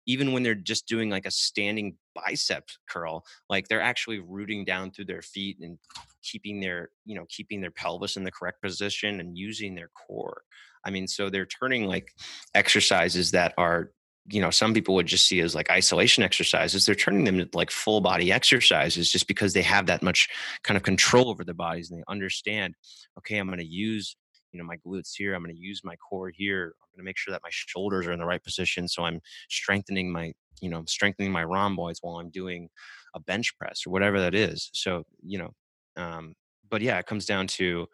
even 0.08 0.32
when 0.32 0.44
they're 0.44 0.54
just 0.54 0.88
doing 0.88 1.10
like 1.10 1.26
a 1.26 1.32
standing 1.32 1.96
bicep 2.14 2.70
curl, 2.88 3.24
like 3.50 3.68
they're 3.68 3.82
actually 3.82 4.20
rooting 4.20 4.64
down 4.64 4.92
through 4.92 5.06
their 5.06 5.24
feet 5.24 5.58
and 5.62 5.80
keeping 6.22 6.60
their, 6.60 6.90
you 7.06 7.16
know, 7.16 7.26
keeping 7.30 7.62
their 7.62 7.72
pelvis 7.72 8.16
in 8.16 8.24
the 8.24 8.32
correct 8.32 8.62
position 8.62 9.20
and 9.20 9.38
using 9.38 9.74
their 9.74 9.90
core. 9.90 10.44
I 10.86 10.91
mean, 10.91 11.08
so 11.08 11.30
they're 11.30 11.45
turning 11.45 11.88
like 11.88 12.12
exercises 12.54 13.32
that 13.32 13.54
are 13.58 13.91
you 14.28 14.41
know 14.41 14.50
some 14.50 14.74
people 14.74 14.95
would 14.95 15.06
just 15.06 15.28
see 15.28 15.39
as 15.39 15.54
like 15.54 15.69
isolation 15.69 16.24
exercises 16.24 16.84
they're 16.84 16.95
turning 16.95 17.26
them 17.26 17.39
into 17.39 17.56
like 17.56 17.69
full 17.69 18.02
body 18.02 18.32
exercises 18.32 19.12
just 19.12 19.28
because 19.28 19.54
they 19.54 19.62
have 19.62 19.86
that 19.86 20.02
much 20.02 20.28
kind 20.63 20.76
of 20.76 20.82
control 20.82 21.30
over 21.30 21.43
their 21.43 21.54
bodies 21.54 21.91
and 21.91 22.00
they 22.00 22.04
understand 22.08 22.74
okay 23.19 23.38
i'm 23.38 23.45
going 23.45 23.60
to 23.60 23.63
use 23.63 24.15
you 24.52 24.58
know 24.58 24.65
my 24.65 24.78
glutes 24.78 25.12
here 25.15 25.36
i'm 25.36 25.43
going 25.43 25.56
to 25.56 25.62
use 25.62 25.82
my 25.84 25.95
core 25.98 26.32
here 26.34 26.74
i'm 26.82 26.98
going 26.98 27.04
to 27.04 27.08
make 27.08 27.19
sure 27.19 27.32
that 27.32 27.41
my 27.43 27.52
shoulders 27.52 28.08
are 28.08 28.13
in 28.13 28.17
the 28.17 28.26
right 28.26 28.43
position 28.43 28.88
so 28.88 29.04
i'm 29.04 29.21
strengthening 29.48 30.12
my 30.12 30.34
you 30.60 30.71
know 30.71 30.84
strengthening 30.88 31.32
my 31.32 31.43
rhomboids 31.43 32.00
while 32.02 32.17
i'm 32.17 32.32
doing 32.32 32.67
a 33.15 33.19
bench 33.19 33.58
press 33.58 33.88
or 33.88 33.89
whatever 33.89 34.19
that 34.19 34.36
is. 34.36 34.69
So 34.74 35.04
you 35.24 35.39
know 35.39 35.52
um, 35.98 36.36
but 36.69 36.82
yeah 36.82 37.00
it 37.00 37.08
comes 37.08 37.26
down 37.26 37.48
to 37.48 37.88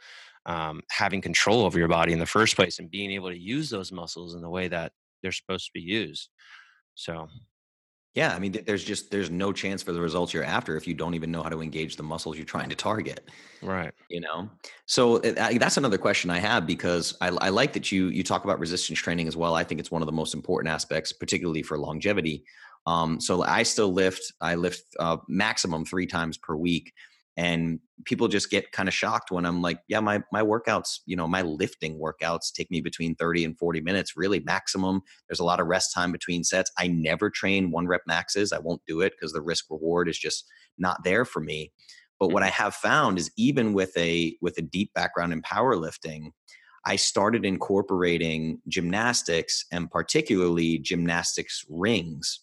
um, 0.45 0.82
having 0.89 1.21
control 1.21 1.63
over 1.65 1.77
your 1.77 1.88
body 1.88 2.13
in 2.13 2.19
the 2.19 2.25
first 2.25 2.56
place 2.56 2.80
and 2.80 2.89
being 2.89 3.12
able 3.12 3.30
to 3.30 3.38
use 3.38 3.69
those 3.69 3.91
muscles 3.91 4.36
in 4.36 4.41
the 4.41 4.49
way 4.49 4.67
that 4.67 4.91
they're 5.21 5.32
supposed 5.32 5.65
to 5.65 5.71
be 5.73 5.82
used. 5.82 6.30
So, 6.95 7.27
Yeah, 8.13 8.36
I 8.36 8.39
mean, 8.39 8.58
there's 8.65 8.84
just 8.84 9.10
there's 9.12 9.30
no 9.30 9.54
chance 9.54 9.82
for 9.82 9.93
the 9.93 10.01
results 10.01 10.34
you're 10.34 10.43
after 10.43 10.75
if 10.75 10.86
you 10.86 10.93
don't 10.93 11.13
even 11.13 11.32
know 11.32 11.43
how 11.43 11.49
to 11.49 11.62
engage 11.62 11.95
the 11.95 12.04
muscles 12.04 12.36
you're 12.36 12.45
trying 12.45 12.69
to 12.69 12.75
target. 12.75 13.30
right. 13.62 13.93
You 14.10 14.19
know, 14.21 14.49
so 14.86 15.19
that's 15.19 15.77
another 15.77 15.97
question 15.97 16.30
I 16.30 16.39
have 16.39 16.67
because 16.67 17.15
I, 17.21 17.30
I 17.30 17.49
like 17.49 17.71
that 17.73 17.91
you 17.91 18.08
you 18.08 18.23
talk 18.23 18.43
about 18.43 18.60
resistance 18.60 18.99
training 18.99 19.27
as 19.27 19.38
well. 19.38 19.56
I 19.56 19.63
think 19.63 19.80
it's 19.80 19.91
one 19.91 20.01
of 20.01 20.08
the 20.08 20.12
most 20.12 20.34
important 20.34 20.73
aspects, 20.73 21.13
particularly 21.13 21.63
for 21.63 21.77
longevity. 21.77 22.43
Um, 22.86 23.21
so 23.21 23.43
I 23.43 23.63
still 23.63 23.93
lift. 23.93 24.34
I 24.41 24.56
lift 24.56 24.84
uh, 24.99 25.17
maximum 25.27 25.86
three 25.86 26.08
times 26.08 26.38
per 26.38 26.56
week, 26.56 26.93
and 27.38 27.80
people 28.06 28.28
just 28.28 28.50
get 28.50 28.72
kind 28.72 28.89
of 28.89 28.94
shocked 28.94 29.32
when 29.32 29.46
i'm 29.46 29.62
like 29.62 29.82
yeah 29.88 30.00
my 30.00 30.22
my 30.32 30.41
workouts 30.41 31.00
you 31.06 31.15
know 31.15 31.28
my 31.28 31.41
lifting 31.41 32.00
workouts 32.00 32.52
take 32.54 32.70
me 32.72 32.82
between 32.82 33.15
30 33.15 33.46
and 33.46 33.58
40 33.58 33.82
minutes 33.82 34.17
really 34.17 34.39
maximum. 34.41 35.02
There's 35.28 35.39
a 35.39 35.44
lot 35.46 35.60
of 35.60 35.67
rest 35.67 35.94
time 35.94 36.12
between 36.12 36.44
sets. 36.44 36.72
I 36.78 36.88
never 36.88 37.30
train 37.30 37.72
one 37.72 37.88
rep 37.88 38.02
maxes. 38.06 38.52
I 38.52 38.60
won't 38.60 38.82
do 38.88 39.02
it 39.02 39.13
because 39.13 39.34
the 39.34 39.41
risk 39.41 39.65
reward 39.70 40.10
is 40.10 40.17
just 40.17 40.46
not 40.78 41.04
there 41.04 41.26
for 41.26 41.39
me. 41.41 41.72
But 42.20 42.30
what 42.30 42.44
i 42.44 42.48
Mhm. 42.48 42.50
have 42.50 42.76
found 42.76 43.17
is 43.17 43.32
even 43.38 43.74
with 43.74 43.96
a 43.98 44.38
with 44.41 44.58
a 44.58 44.62
deep 44.62 44.94
background 44.94 45.34
in 45.34 45.41
powerlifting 45.41 46.32
i 46.86 46.96
started 46.96 47.46
incorporating 47.46 48.62
gymnastics 48.67 49.65
and 49.72 49.89
particularly 49.91 50.78
gymnastics 50.80 51.65
rings 51.70 52.41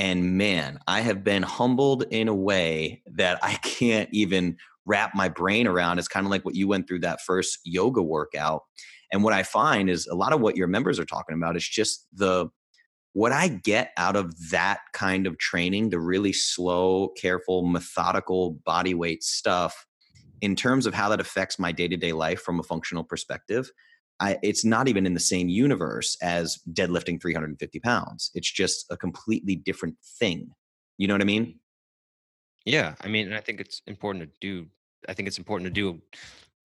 and 0.00 0.38
man, 0.38 0.78
I 0.86 1.02
have 1.02 1.22
been 1.22 1.42
humbled 1.42 2.04
in 2.10 2.26
a 2.26 2.34
way 2.34 3.02
that 3.04 3.38
I 3.42 3.54
can't 3.62 4.08
even 4.12 4.56
wrap 4.86 5.14
my 5.14 5.28
brain 5.28 5.66
around. 5.66 5.98
It's 5.98 6.08
kind 6.08 6.24
of 6.24 6.30
like 6.30 6.42
what 6.42 6.54
you 6.54 6.66
went 6.66 6.88
through 6.88 7.00
that 7.00 7.20
first 7.20 7.58
yoga 7.64 8.00
workout. 8.00 8.62
And 9.12 9.22
what 9.22 9.34
I 9.34 9.42
find 9.42 9.90
is 9.90 10.06
a 10.06 10.14
lot 10.14 10.32
of 10.32 10.40
what 10.40 10.56
your 10.56 10.68
members 10.68 10.98
are 10.98 11.04
talking 11.04 11.36
about 11.36 11.54
is 11.54 11.68
just 11.68 12.06
the 12.14 12.48
what 13.12 13.30
I 13.32 13.48
get 13.48 13.90
out 13.98 14.16
of 14.16 14.32
that 14.50 14.80
kind 14.94 15.26
of 15.26 15.36
training, 15.36 15.90
the 15.90 16.00
really 16.00 16.32
slow, 16.32 17.08
careful, 17.08 17.66
methodical 17.66 18.52
body 18.64 18.94
weight 18.94 19.22
stuff 19.22 19.84
in 20.40 20.56
terms 20.56 20.86
of 20.86 20.94
how 20.94 21.10
that 21.10 21.20
affects 21.20 21.58
my 21.58 21.72
day-to-day 21.72 22.12
life 22.12 22.40
from 22.40 22.58
a 22.58 22.62
functional 22.62 23.04
perspective 23.04 23.70
I, 24.20 24.38
it's 24.42 24.64
not 24.64 24.86
even 24.88 25.06
in 25.06 25.14
the 25.14 25.20
same 25.20 25.48
universe 25.48 26.16
as 26.22 26.58
deadlifting 26.72 27.20
350 27.20 27.80
pounds 27.80 28.30
it's 28.34 28.50
just 28.50 28.86
a 28.90 28.96
completely 28.96 29.56
different 29.56 29.96
thing 30.18 30.50
you 30.98 31.08
know 31.08 31.14
what 31.14 31.22
i 31.22 31.24
mean 31.24 31.58
Yeah. 32.66 32.94
I 33.00 33.08
mean, 33.08 33.26
and 33.26 33.34
I 33.34 33.40
think 33.40 33.60
it's 33.60 33.80
important 33.86 34.24
to 34.24 34.30
do, 34.40 34.66
I 35.08 35.14
think 35.14 35.28
it's 35.28 35.38
important 35.38 35.66
to 35.66 35.72
do 35.72 36.00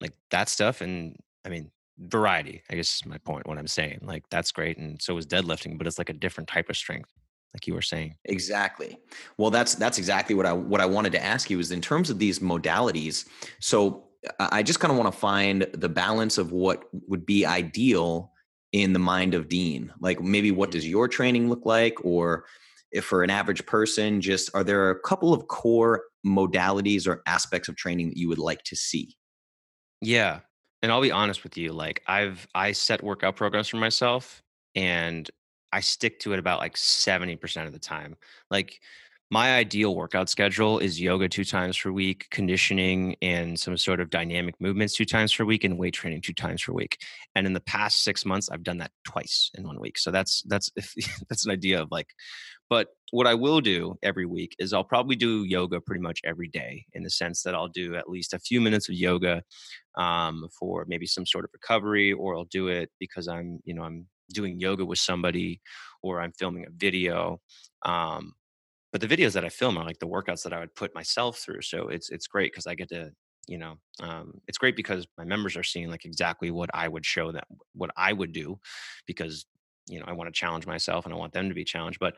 like 0.00 0.12
that 0.30 0.48
stuff. 0.50 0.82
And 0.82 1.16
I 1.44 1.48
mean, 1.48 1.70
variety, 1.98 2.62
I 2.70 2.74
guess 2.76 2.96
is 2.96 3.06
my 3.06 3.18
point, 3.18 3.46
what 3.46 3.56
I'm 3.58 3.66
saying. 3.66 4.00
Like 4.02 4.24
that's 4.30 4.52
great. 4.52 4.76
And 4.76 5.00
so 5.00 5.16
is 5.16 5.26
deadlifting, 5.26 5.78
but 5.78 5.86
it's 5.86 5.96
like 5.98 6.10
a 6.10 6.18
different 6.24 6.48
type 6.48 6.68
of 6.68 6.76
strength, 6.76 7.10
like 7.54 7.66
you 7.66 7.72
were 7.74 7.82
saying. 7.82 8.14
exactly 8.26 8.98
well 9.38 9.50
that's 9.50 9.74
that's 9.74 9.96
exactly 9.98 10.34
what 10.34 10.44
i 10.46 10.52
what 10.52 10.80
i 10.82 10.86
wanted 10.86 11.12
to 11.12 11.24
ask 11.24 11.48
you 11.48 11.58
is 11.58 11.70
in 11.70 11.80
terms 11.80 12.10
of 12.10 12.18
these 12.18 12.40
modalities 12.40 13.26
so 13.60 14.05
i 14.38 14.62
just 14.62 14.80
kind 14.80 14.90
of 14.92 14.98
want 14.98 15.12
to 15.12 15.18
find 15.18 15.62
the 15.74 15.88
balance 15.88 16.38
of 16.38 16.52
what 16.52 16.84
would 17.08 17.24
be 17.26 17.44
ideal 17.46 18.32
in 18.72 18.92
the 18.92 18.98
mind 18.98 19.34
of 19.34 19.48
dean 19.48 19.92
like 20.00 20.20
maybe 20.20 20.50
what 20.50 20.70
Mhm. 20.70 20.72
does 20.72 20.86
your 20.86 21.08
training 21.08 21.48
look 21.48 21.64
like 21.64 22.02
or 22.04 22.44
if 22.92 23.04
for 23.04 23.24
an 23.24 23.30
average 23.30 23.66
person, 23.66 24.20
just 24.20 24.48
are 24.54 24.62
there 24.62 24.90
a 24.90 24.98
couple 25.00 25.34
of 25.34 25.48
core 25.48 26.04
modalities 26.24 27.06
or 27.06 27.20
aspects 27.26 27.68
of 27.68 27.74
training 27.76 28.08
that 28.08 28.16
you 28.16 28.28
would 28.28 28.38
like 28.38 28.62
to 28.62 28.76
see? 28.76 29.16
Yeah. 30.00 30.40
And 30.82 30.92
I'll 30.92 31.00
be 31.02 31.10
honest 31.10 31.42
with 31.42 31.56
you, 31.56 31.72
like 31.72 32.02
I've 32.06 32.46
I 32.54 32.72
set 32.72 33.02
workout 33.02 33.36
programs 33.36 33.68
for 33.68 33.78
myself 33.78 34.42
and 34.74 35.28
I 35.72 35.80
stick 35.80 36.20
to 36.20 36.32
it 36.32 36.38
about 36.38 36.60
like 36.60 36.76
70% 36.76 37.66
of 37.66 37.72
the 37.72 37.78
time. 37.78 38.16
Like 38.50 38.80
my 39.30 39.56
ideal 39.56 39.96
workout 39.96 40.28
schedule 40.28 40.78
is 40.78 41.00
yoga 41.00 41.28
two 41.28 41.44
times 41.44 41.78
per 41.78 41.90
week, 41.90 42.26
conditioning 42.30 43.16
and 43.22 43.58
some 43.58 43.76
sort 43.76 44.00
of 44.00 44.10
dynamic 44.10 44.54
movements 44.60 44.94
two 44.94 45.04
times 45.04 45.34
per 45.34 45.44
week, 45.44 45.64
and 45.64 45.78
weight 45.78 45.94
training 45.94 46.20
two 46.22 46.32
times 46.32 46.62
per 46.62 46.72
week. 46.72 46.98
And 47.34 47.46
in 47.46 47.52
the 47.52 47.60
past 47.60 48.04
six 48.04 48.24
months, 48.24 48.48
I've 48.50 48.62
done 48.62 48.78
that 48.78 48.92
twice 49.04 49.50
in 49.54 49.66
one 49.66 49.80
week. 49.80 49.98
So 49.98 50.10
that's 50.10 50.42
that's 50.46 50.70
that's 51.28 51.44
an 51.44 51.52
idea 51.52 51.82
of 51.82 51.88
like 51.90 52.08
but 52.68 52.88
what 53.12 53.26
I 53.26 53.34
will 53.34 53.60
do 53.60 53.96
every 54.02 54.26
week 54.26 54.56
is 54.58 54.72
I'll 54.72 54.84
probably 54.84 55.14
do 55.14 55.44
yoga 55.44 55.80
pretty 55.80 56.00
much 56.00 56.20
every 56.24 56.48
day 56.48 56.84
in 56.94 57.02
the 57.02 57.10
sense 57.10 57.42
that 57.42 57.54
I'll 57.54 57.68
do 57.68 57.94
at 57.94 58.10
least 58.10 58.34
a 58.34 58.38
few 58.38 58.60
minutes 58.60 58.88
of 58.88 58.96
yoga 58.96 59.42
um, 59.96 60.48
for 60.58 60.84
maybe 60.88 61.06
some 61.06 61.24
sort 61.24 61.44
of 61.44 61.50
recovery, 61.52 62.12
or 62.12 62.34
I'll 62.34 62.46
do 62.46 62.66
it 62.68 62.90
because 62.98 63.28
I'm, 63.28 63.60
you 63.64 63.74
know, 63.74 63.82
I'm 63.82 64.06
doing 64.32 64.58
yoga 64.58 64.84
with 64.84 64.98
somebody 64.98 65.60
or 66.02 66.20
I'm 66.20 66.32
filming 66.32 66.66
a 66.66 66.70
video. 66.76 67.40
Um, 67.84 68.32
but 68.96 69.06
the 69.06 69.14
videos 69.14 69.34
that 69.34 69.44
I 69.44 69.50
film 69.50 69.76
are 69.76 69.84
like 69.84 69.98
the 69.98 70.08
workouts 70.08 70.42
that 70.44 70.54
I 70.54 70.58
would 70.58 70.74
put 70.74 70.94
myself 70.94 71.36
through. 71.36 71.60
So 71.60 71.88
it's 71.88 72.08
it's 72.08 72.26
great 72.26 72.50
because 72.50 72.66
I 72.66 72.74
get 72.74 72.88
to, 72.88 73.12
you 73.46 73.58
know, 73.58 73.74
um, 74.00 74.40
it's 74.48 74.56
great 74.56 74.74
because 74.74 75.06
my 75.18 75.24
members 75.24 75.54
are 75.54 75.62
seeing 75.62 75.90
like 75.90 76.06
exactly 76.06 76.50
what 76.50 76.70
I 76.72 76.88
would 76.88 77.04
show 77.04 77.30
them, 77.30 77.44
what 77.74 77.90
I 77.94 78.14
would 78.14 78.32
do, 78.32 78.58
because 79.06 79.44
you 79.86 79.98
know 79.98 80.06
I 80.08 80.14
want 80.14 80.28
to 80.28 80.32
challenge 80.32 80.66
myself 80.66 81.04
and 81.04 81.12
I 81.12 81.18
want 81.18 81.34
them 81.34 81.50
to 81.50 81.54
be 81.54 81.62
challenged. 81.62 81.98
But 82.00 82.14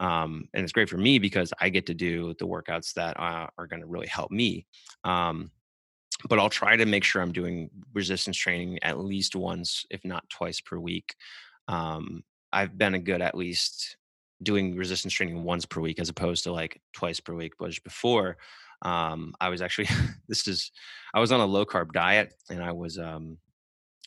um, 0.00 0.48
and 0.54 0.64
it's 0.64 0.72
great 0.72 0.88
for 0.88 0.96
me 0.96 1.18
because 1.18 1.52
I 1.60 1.68
get 1.68 1.84
to 1.88 1.94
do 1.94 2.34
the 2.38 2.46
workouts 2.46 2.94
that 2.94 3.20
uh, 3.20 3.48
are 3.58 3.66
going 3.66 3.82
to 3.82 3.86
really 3.86 4.06
help 4.06 4.30
me. 4.30 4.64
Um, 5.04 5.50
but 6.30 6.38
I'll 6.38 6.48
try 6.48 6.76
to 6.76 6.86
make 6.86 7.04
sure 7.04 7.20
I'm 7.20 7.32
doing 7.32 7.68
resistance 7.92 8.38
training 8.38 8.78
at 8.82 8.98
least 8.98 9.36
once, 9.36 9.84
if 9.90 10.02
not 10.02 10.30
twice 10.30 10.62
per 10.62 10.78
week. 10.78 11.14
Um, 11.68 12.24
I've 12.54 12.78
been 12.78 12.94
a 12.94 12.98
good 12.98 13.20
at 13.20 13.34
least 13.34 13.98
doing 14.42 14.76
resistance 14.76 15.12
training 15.12 15.42
once 15.44 15.64
per 15.64 15.80
week 15.80 15.98
as 15.98 16.08
opposed 16.08 16.44
to 16.44 16.52
like 16.52 16.80
twice 16.92 17.20
per 17.20 17.34
week. 17.34 17.54
But 17.58 17.72
before, 17.84 18.36
um, 18.82 19.34
I 19.40 19.48
was 19.48 19.62
actually 19.62 19.88
this 20.28 20.46
is 20.48 20.70
I 21.14 21.20
was 21.20 21.32
on 21.32 21.40
a 21.40 21.46
low 21.46 21.64
carb 21.64 21.92
diet 21.92 22.34
and 22.50 22.62
I 22.62 22.72
was 22.72 22.98
um, 22.98 23.38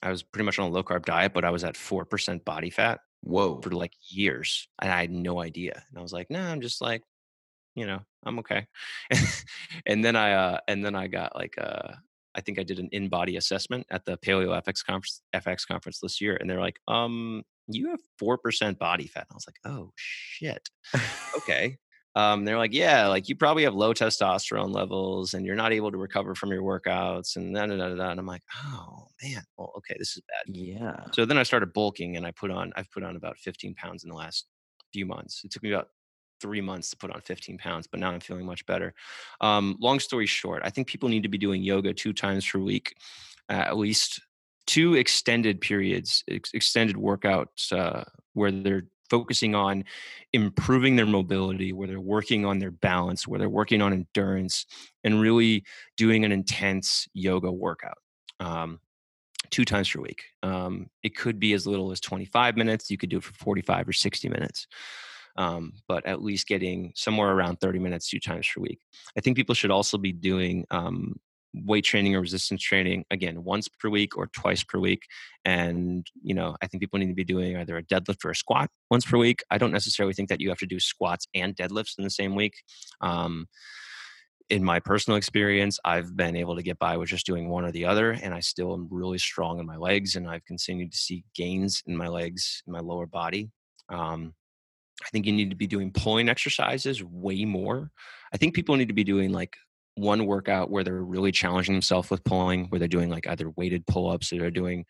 I 0.02 0.10
was 0.10 0.24
pretty 0.24 0.46
much 0.46 0.60
on 0.60 0.70
a 0.70 0.74
low 0.74 0.84
carb 0.84 1.06
diet, 1.06 1.34
but 1.34 1.46
I 1.46 1.50
was 1.50 1.64
at 1.64 1.78
four 1.78 2.06
percent 2.06 2.46
body 2.46 2.70
fat 2.70 3.00
Whoa. 3.22 3.62
for 3.62 3.72
like 3.72 3.94
years, 4.10 4.68
and 4.82 4.92
I 4.92 5.02
had 5.02 5.12
no 5.12 5.42
idea. 5.42 5.84
And 5.90 5.98
I 5.98 6.02
was 6.02 6.14
like, 6.14 6.30
no, 6.30 6.42
I'm 6.42 6.62
just 6.62 6.82
like 6.82 7.02
you 7.76 7.86
know, 7.86 8.00
I'm 8.26 8.40
okay. 8.40 8.68
and 9.86 10.04
then 10.04 10.16
I 10.16 10.34
uh 10.34 10.60
and 10.68 10.84
then 10.84 10.96
I 10.96 11.08
got 11.08 11.36
like 11.36 11.56
uh 11.58 11.94
I 12.36 12.42
think 12.42 12.60
I 12.60 12.64
did 12.64 12.80
an 12.80 12.90
in-body 12.92 13.38
assessment 13.38 13.88
at 13.90 14.06
the 14.06 14.18
Paleo 14.18 14.62
FX 14.64 14.86
conference, 14.86 15.22
FX 15.34 15.68
conference 15.68 16.00
this 16.00 16.20
year, 16.20 16.36
and 16.36 16.50
they're 16.50 16.60
like, 16.60 16.80
um, 16.88 17.44
you 17.68 17.90
have 17.90 18.00
four 18.20 18.38
percent 18.38 18.78
body 18.78 19.08
fat. 19.08 19.26
And 19.30 19.34
I 19.34 19.36
was 19.36 19.48
like, 19.48 19.74
oh 19.74 19.92
shit. 19.96 20.70
okay. 21.38 21.78
Um, 22.18 22.46
they're 22.46 22.58
like, 22.58 22.74
yeah, 22.74 23.08
like 23.08 23.28
you 23.28 23.36
probably 23.36 23.64
have 23.64 23.76
low 23.76 23.94
testosterone 23.94 24.74
levels 24.74 25.34
and 25.34 25.46
you're 25.46 25.56
not 25.56 25.74
able 25.74 25.92
to 25.92 25.98
recover 25.98 26.34
from 26.34 26.50
your 26.50 26.64
workouts 26.64 27.36
and 27.36 27.54
da, 27.54 27.66
da, 27.66 27.76
da, 27.76 27.94
da. 27.94 28.10
And 28.10 28.20
I'm 28.20 28.26
like, 28.26 28.44
oh 28.64 29.08
man, 29.22 29.44
well, 29.58 29.74
okay, 29.78 29.96
this 30.00 30.16
is 30.16 30.22
bad. 30.28 30.56
Yeah. 30.56 31.08
So 31.12 31.26
then 31.26 31.38
I 31.38 31.44
started 31.44 31.74
bulking 31.74 32.16
and 32.16 32.26
I 32.26 32.32
put 32.32 32.52
on, 32.52 32.72
I've 32.78 32.90
put 32.92 33.04
on 33.04 33.18
about 33.18 33.38
15 33.40 33.76
pounds 33.76 34.06
in 34.06 34.10
the 34.10 34.16
last 34.16 34.46
few 34.94 35.06
months. 35.06 35.42
It 35.44 35.52
took 35.52 35.62
me 35.62 35.74
about 35.74 35.90
three 36.40 36.62
months 36.62 36.90
to 36.90 36.98
put 36.98 37.12
on 37.12 37.22
15 37.22 37.58
pounds, 37.58 37.88
but 37.88 38.00
now 38.00 38.12
I'm 38.12 38.20
feeling 38.20 38.46
much 38.46 38.66
better. 38.66 38.94
Um, 39.42 39.78
long 39.80 40.00
story 40.00 40.26
short, 40.26 40.62
I 40.66 40.70
think 40.70 40.88
people 40.88 41.10
need 41.10 41.24
to 41.24 41.30
be 41.30 41.38
doing 41.38 41.64
yoga 41.64 41.94
two 41.94 42.14
times 42.14 42.46
per 42.46 42.60
week, 42.60 42.96
uh, 43.50 43.54
at 43.54 43.78
least 43.78 44.22
two 44.68 44.96
extended 44.96 45.62
periods, 45.62 46.24
ex- 46.30 46.52
extended 46.54 46.96
workouts 46.96 47.72
uh, 47.72 48.04
where 48.34 48.52
they're 48.52 48.88
focusing 49.10 49.54
on 49.54 49.84
improving 50.34 50.96
their 50.96 51.06
mobility, 51.06 51.72
where 51.74 51.88
they're 51.88 52.00
working 52.00 52.46
on 52.46 52.60
their 52.60 52.72
balance, 52.72 53.28
where 53.28 53.40
they're 53.40 53.50
working 53.50 53.82
on 53.82 53.94
endurance, 53.94 54.66
and 55.04 55.22
really 55.22 55.64
doing 55.96 56.26
an 56.26 56.32
intense 56.32 57.08
yoga 57.14 57.52
workout. 57.52 57.98
Um, 58.40 58.80
two 59.52 59.64
times 59.64 59.90
per 59.90 60.02
week. 60.02 60.24
Um, 60.42 60.90
it 61.04 61.16
could 61.16 61.40
be 61.40 61.54
as 61.54 61.68
little 61.68 61.92
as 61.92 62.00
25 62.00 62.58
minutes. 62.58 62.90
You 62.90 62.98
could 62.98 63.10
do 63.10 63.18
it 63.18 63.24
for 63.24 63.34
45 63.34 63.88
or 63.88 63.94
60 63.94 64.28
minutes 64.30 64.68
um, 65.38 65.74
but 65.88 66.06
at 66.06 66.22
least 66.22 66.48
getting 66.48 66.92
somewhere 66.96 67.32
around 67.32 67.58
30 67.58 67.80
minutes 67.80 68.10
two 68.10 68.20
times 68.20 68.48
per 68.54 68.62
week. 68.62 68.80
I 69.18 69.22
think 69.22 69.36
people 69.36 69.56
should 69.56 69.72
also 69.72 69.98
be 69.98 70.12
doing 70.12 70.66
um, 70.72 71.16
weight 71.64 71.86
training 71.86 72.16
or 72.16 72.22
resistance 72.22 72.62
training 72.62 73.06
again 73.12 73.44
once 73.44 73.68
per 73.68 73.90
week 73.90 74.18
or 74.18 74.28
twice 74.28 74.64
per 74.64 74.78
week 74.78 75.04
and 75.46 76.06
you 76.22 76.34
know 76.34 76.54
i 76.62 76.68
think 76.68 76.82
people 76.82 77.00
need 77.00 77.08
to 77.08 77.14
be 77.14 77.24
doing 77.24 77.56
either 77.56 77.78
a 77.78 77.84
deadlift 77.84 78.26
or 78.26 78.32
a 78.32 78.36
squat 78.36 78.70
once 78.92 79.06
per 79.06 79.18
week. 79.18 79.42
I 79.50 79.58
don't 79.58 79.72
necessarily 79.72 80.14
think 80.14 80.30
that 80.30 80.42
you 80.42 80.50
have 80.50 80.58
to 80.60 80.66
do 80.66 80.80
squats 80.80 81.28
and 81.34 81.56
deadlifts 81.56 81.98
in 81.98 82.04
the 82.04 82.10
same 82.10 82.36
week. 82.36 82.56
Um, 83.02 83.48
in 84.50 84.64
my 84.64 84.80
personal 84.80 85.18
experience 85.18 85.80
i've 85.86 86.16
been 86.16 86.36
able 86.36 86.56
to 86.56 86.62
get 86.62 86.78
by 86.78 86.96
with 86.98 87.10
just 87.10 87.26
doing 87.26 87.50
one 87.50 87.66
or 87.66 87.72
the 87.72 87.84
other 87.84 88.12
and 88.12 88.32
i 88.32 88.40
still 88.40 88.74
am 88.74 88.88
really 88.92 89.18
strong 89.18 89.60
in 89.60 89.66
my 89.66 89.76
legs 89.76 90.16
and 90.16 90.30
i've 90.30 90.46
continued 90.46 90.92
to 90.92 90.98
see 90.98 91.24
gains 91.34 91.82
in 91.88 91.98
my 91.98 92.08
legs 92.08 92.62
in 92.68 92.74
my 92.74 92.80
lower 92.80 93.08
body. 93.08 93.50
Um, 93.90 94.34
I 95.04 95.10
think 95.10 95.26
you 95.26 95.34
need 95.34 95.50
to 95.50 95.56
be 95.56 95.68
doing 95.68 95.92
pulling 95.92 96.30
exercises 96.30 97.04
way 97.04 97.46
more. 97.46 97.92
I 98.34 98.38
think 98.38 98.54
people 98.54 98.76
need 98.76 98.88
to 98.88 98.94
be 98.94 99.04
doing 99.04 99.32
like 99.32 99.56
one 99.96 100.26
workout 100.26 100.70
where 100.70 100.84
they're 100.84 101.04
really 101.04 101.32
challenging 101.32 101.76
themselves 101.76 102.10
with 102.10 102.24
pulling, 102.24 102.66
where 102.66 102.80
they're 102.80 102.88
doing 102.88 103.10
like 103.10 103.28
either 103.28 103.50
weighted 103.52 103.86
pull 103.88 104.10
ups 104.10 104.32
or 104.32 104.40
they're 104.40 104.52
doing 104.52 104.86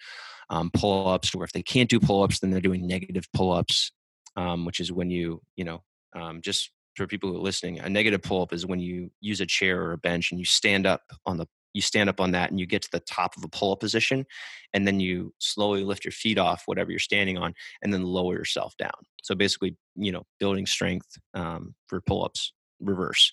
um, 0.50 0.70
pull 0.74 1.08
ups, 1.08 1.34
or 1.34 1.44
if 1.44 1.52
they 1.54 1.64
can't 1.64 1.90
do 1.90 2.00
pull 2.00 2.24
ups, 2.24 2.40
then 2.40 2.52
they're 2.52 2.62
doing 2.62 2.88
negative 2.88 3.28
pull 3.34 3.52
ups, 3.52 3.92
um, 4.36 4.66
which 4.66 4.80
is 4.80 4.92
when 4.92 5.10
you, 5.10 5.42
you 5.56 5.64
know, 5.64 5.84
um, 6.16 6.42
just 6.42 6.72
for 6.96 7.08
people 7.08 7.30
who 7.30 7.38
are 7.38 7.42
listening, 7.42 7.80
a 7.80 7.90
negative 7.90 8.22
pull 8.22 8.42
up 8.42 8.54
is 8.54 8.66
when 8.66 8.80
you 8.80 9.12
use 9.22 9.42
a 9.42 9.46
chair 9.46 9.82
or 9.82 9.92
a 9.94 9.98
bench 9.98 10.32
and 10.32 10.40
you 10.40 10.46
stand 10.46 10.86
up 10.86 11.02
on 11.26 11.38
the 11.38 11.48
you 11.76 11.82
stand 11.82 12.10
up 12.10 12.22
on 12.22 12.32
that 12.32 12.50
and 12.50 12.60
you 12.60 12.66
get 12.66 12.82
to 12.82 12.90
the 12.92 13.02
top 13.02 13.36
of 13.36 13.44
a 13.44 13.50
pull 13.50 13.74
up 13.74 13.82
position 13.82 14.26
and 14.74 14.88
then 14.88 15.00
you 15.00 15.34
slowly 15.40 15.84
lift 15.84 16.06
your 16.06 16.14
feet 16.14 16.38
off 16.38 16.64
whatever 16.68 16.90
you're 16.90 17.00
standing 17.00 17.38
on 17.38 17.54
and 17.84 17.94
then 17.94 18.04
lower 18.04 18.34
yourself 18.34 18.76
down. 18.78 18.94
So 19.22 19.36
basically 19.36 19.76
you 19.96 20.12
know 20.12 20.24
building 20.40 20.66
strength 20.66 21.18
um, 21.34 21.76
for 21.88 22.00
pull 22.02 22.24
ups 22.24 22.54
reverse. 22.80 23.32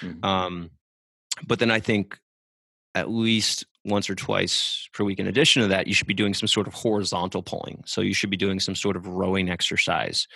Mm-hmm. 0.00 0.24
um, 0.24 0.70
but 1.46 1.60
then 1.60 1.70
i 1.70 1.78
think 1.78 2.18
at 2.94 3.08
least 3.08 3.64
once 3.84 4.10
or 4.10 4.14
twice 4.14 4.88
per 4.92 5.04
week 5.04 5.20
in 5.20 5.28
addition 5.28 5.62
to 5.62 5.68
that 5.68 5.86
you 5.86 5.94
should 5.94 6.06
be 6.06 6.14
doing 6.14 6.34
some 6.34 6.48
sort 6.48 6.66
of 6.66 6.74
horizontal 6.74 7.42
pulling. 7.42 7.82
So 7.86 8.00
you 8.00 8.12
should 8.12 8.30
be 8.30 8.36
doing 8.36 8.60
some 8.60 8.74
sort 8.74 8.96
of 8.96 9.06
rowing 9.06 9.50
exercise 9.50 10.26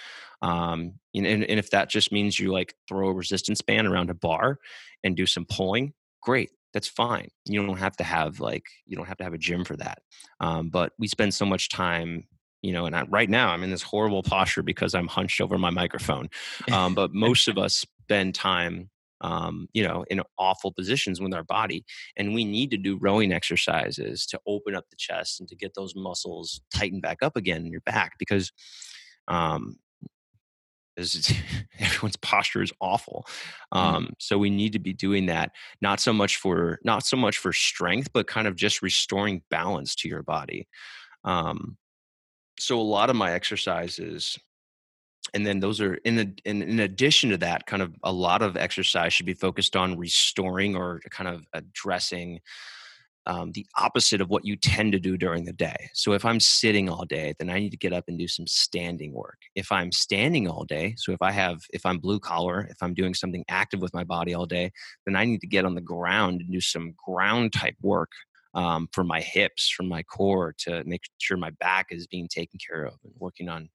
um, 0.43 0.95
and, 1.15 1.27
and 1.27 1.45
if 1.45 1.71
that 1.71 1.89
just 1.89 2.13
means 2.13 2.39
you 2.39 2.53
like 2.53 2.75
throw 2.89 3.09
a 3.09 3.15
resistance 3.15 3.61
band 3.63 3.87
around 3.87 4.11
a 4.11 4.15
bar 4.15 4.59
and 5.05 5.17
do 5.17 5.27
some 5.27 5.45
pulling 5.45 5.93
great 6.23 6.51
that's 6.73 6.89
fine. 6.89 7.29
You 7.47 7.65
don't 7.65 7.79
have 7.79 7.97
to 7.97 8.05
have 8.05 8.41
like 8.41 8.65
you 8.87 8.97
don't 8.97 9.07
have 9.07 9.19
to 9.19 9.25
have 9.25 9.35
a 9.35 9.39
gym 9.39 9.65
for 9.65 9.77
that 9.77 9.99
um, 10.41 10.69
but 10.69 10.93
we 10.99 11.09
spend 11.09 11.33
so 11.35 11.47
much 11.47 11.69
time 11.69 12.25
you 12.63 12.73
know 12.73 12.87
and 12.87 12.95
I, 12.95 13.03
right 13.03 13.29
now 13.29 13.51
i'm 13.51 13.63
in 13.63 13.71
this 13.71 13.83
horrible 13.83 14.23
posture 14.23 14.63
because 14.63 14.95
i'm 14.95 15.09
hunched 15.09 15.41
over 15.41 15.59
my 15.59 15.71
microphone 15.71 16.29
um, 16.71 16.95
but 16.95 17.13
most 17.15 17.49
of 17.49 17.59
us 17.59 17.85
spend 18.03 18.35
time 18.35 18.91
um, 19.21 19.69
you 19.73 19.87
know 19.87 20.05
in 20.11 20.21
awful 20.39 20.73
positions 20.73 21.21
with 21.21 21.33
our 21.35 21.45
body 21.45 21.85
and 22.17 22.35
we 22.35 22.45
need 22.45 22.71
to 22.71 22.77
do 22.77 22.99
rowing 23.01 23.33
exercises 23.33 24.27
to 24.27 24.41
open 24.47 24.75
up 24.75 24.85
the 24.91 24.97
chest 24.97 25.41
and 25.41 25.49
to 25.49 25.57
get 25.57 25.75
those 25.75 25.95
muscles 25.95 26.61
tightened 26.75 27.03
back 27.03 27.19
up 27.23 27.37
again 27.37 27.65
in 27.65 27.73
your 27.73 27.83
back 27.83 28.13
because 28.19 28.53
um, 29.29 29.77
is 30.97 31.33
everyone's 31.79 32.17
posture 32.17 32.63
is 32.63 32.73
awful 32.81 33.27
mm. 33.73 33.79
um, 33.79 34.13
so 34.19 34.39
we 34.39 34.51
need 34.51 34.73
to 34.73 34.79
be 34.79 34.93
doing 34.93 35.27
that 35.27 35.53
not 35.81 36.01
so 36.01 36.13
much 36.13 36.37
for 36.37 36.79
not 36.85 37.05
so 37.05 37.17
much 37.17 37.39
for 37.39 37.53
strength 37.53 38.11
but 38.13 38.27
kind 38.27 38.47
of 38.47 38.57
just 38.57 38.83
restoring 38.83 39.43
balance 39.51 39.95
to 39.95 40.09
your 40.09 40.23
body 40.23 40.69
um, 41.25 41.77
so 42.59 42.79
a 42.79 42.83
lot 42.83 43.11
of 43.11 43.17
my 43.17 43.33
exercises 43.33 44.39
and 45.35 45.47
then 45.47 45.61
those 45.61 45.81
are 45.81 45.95
in, 45.95 46.17
the, 46.17 46.33
in 46.45 46.63
in 46.63 46.81
addition 46.81 47.31
to 47.31 47.39
that 47.39 47.67
kind 47.67 47.83
of 47.83 47.95
a 48.03 48.13
lot 48.13 48.43
of 48.43 48.57
exercise 48.57 49.13
should 49.13 49.27
be 49.27 49.35
focused 49.35 49.77
on 49.77 49.97
restoring 49.97 50.77
or 50.77 51.01
kind 51.11 51.29
of 51.29 51.47
addressing 51.53 52.41
um, 53.27 53.53
the 53.53 53.67
opposite 53.79 54.21
of 54.21 54.31
what 54.31 54.45
you 54.45 54.57
tend 54.57 54.93
to 54.93 54.99
do 54.99 55.17
during 55.17 55.45
the 55.45 55.53
day. 55.53 55.91
So 55.95 56.13
if 56.13 56.25
I'm 56.25 56.41
sitting 56.41 56.89
all 56.89 57.05
day, 57.05 57.35
then 57.39 57.51
I 57.51 57.59
need 57.59 57.71
to 57.71 57.77
get 57.77 57.93
up 57.93 58.05
and 58.09 58.19
do 58.19 58.27
some 58.27 58.47
standing 58.47 59.13
work. 59.13 59.39
If 59.55 59.71
I'm 59.71 59.93
standing 59.93 60.49
all 60.49 60.65
day, 60.65 60.95
so 60.97 61.13
if 61.13 61.23
I 61.23 61.31
have, 61.31 61.61
if 61.73 61.87
I'm 61.87 61.99
blue 61.99 62.19
collar, 62.19 62.67
if 62.71 62.83
I'm 62.83 62.95
doing 62.95 63.15
something 63.15 63.45
active 63.49 63.81
with 63.81 63.95
my 63.95 64.05
body 64.05 64.35
all 64.35 64.47
day, 64.47 64.73
then 65.07 65.15
I 65.15 65.25
need 65.25 65.41
to 65.43 65.47
get 65.47 65.65
on 65.65 65.75
the 65.75 65.81
ground 65.81 66.41
and 66.41 66.53
do 66.53 66.61
some 66.61 66.95
ground 67.05 67.53
type 67.53 67.77
work 67.81 68.11
um, 68.55 68.89
for 68.93 69.05
my 69.05 69.21
hips, 69.21 69.71
for 69.71 69.85
my 69.85 70.03
core, 70.03 70.55
to 70.59 70.83
make 70.85 71.03
sure 71.19 71.37
my 71.37 71.51
back 71.61 71.87
is 71.91 72.07
being 72.07 72.29
taken 72.29 72.59
care 72.67 72.85
of 72.85 72.95
and 73.05 73.13
working 73.19 73.49
on, 73.49 73.69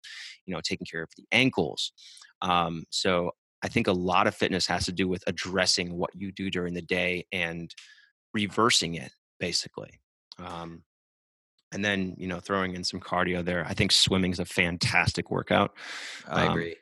you 0.45 0.53
know, 0.53 0.61
taking 0.61 0.85
care 0.89 1.01
of 1.01 1.09
the 1.17 1.25
ankles. 1.31 1.93
Um, 2.41 2.83
so 2.89 3.31
I 3.63 3.69
think 3.69 3.87
a 3.87 3.93
lot 3.93 4.27
of 4.27 4.35
fitness 4.35 4.67
has 4.67 4.85
to 4.85 4.91
do 4.91 5.07
with 5.07 5.23
addressing 5.25 5.95
what 5.95 6.11
you 6.13 6.31
do 6.31 6.51
during 6.51 6.73
the 6.73 6.81
day 6.81 7.25
and 7.31 7.73
reversing 8.33 8.95
it 8.95 9.11
basically. 9.39 9.99
Um, 10.39 10.83
and 11.73 11.83
then 11.83 12.15
you 12.17 12.27
know 12.27 12.39
throwing 12.39 12.75
in 12.75 12.83
some 12.83 12.99
cardio 12.99 13.43
there. 13.43 13.65
I 13.67 13.73
think 13.73 13.91
swimming 13.91 14.31
is 14.31 14.39
a 14.39 14.45
fantastic 14.45 15.29
workout. 15.29 15.75
I 16.27 16.45
um, 16.45 16.51
agree. 16.51 16.75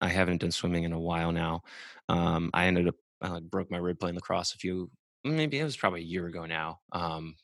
I 0.00 0.08
haven't 0.08 0.40
done 0.40 0.50
swimming 0.50 0.84
in 0.84 0.92
a 0.92 1.00
while 1.00 1.32
now. 1.32 1.62
Um, 2.08 2.50
I 2.54 2.66
ended 2.66 2.88
up 2.88 2.94
I 3.20 3.28
like 3.28 3.44
broke 3.44 3.70
my 3.70 3.78
rib 3.78 4.00
playing 4.00 4.16
lacrosse 4.16 4.54
a 4.54 4.58
few 4.58 4.90
maybe 5.24 5.58
it 5.58 5.64
was 5.64 5.76
probably 5.76 6.00
a 6.00 6.04
year 6.04 6.26
ago 6.26 6.46
now. 6.46 6.80
Um, 6.92 7.36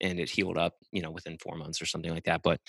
and 0.00 0.18
it 0.18 0.30
healed 0.30 0.56
up, 0.56 0.74
you 0.92 1.02
know, 1.02 1.10
within 1.10 1.38
four 1.38 1.56
months 1.56 1.82
or 1.82 1.86
something 1.86 2.12
like 2.12 2.24
that. 2.24 2.42
But 2.42 2.60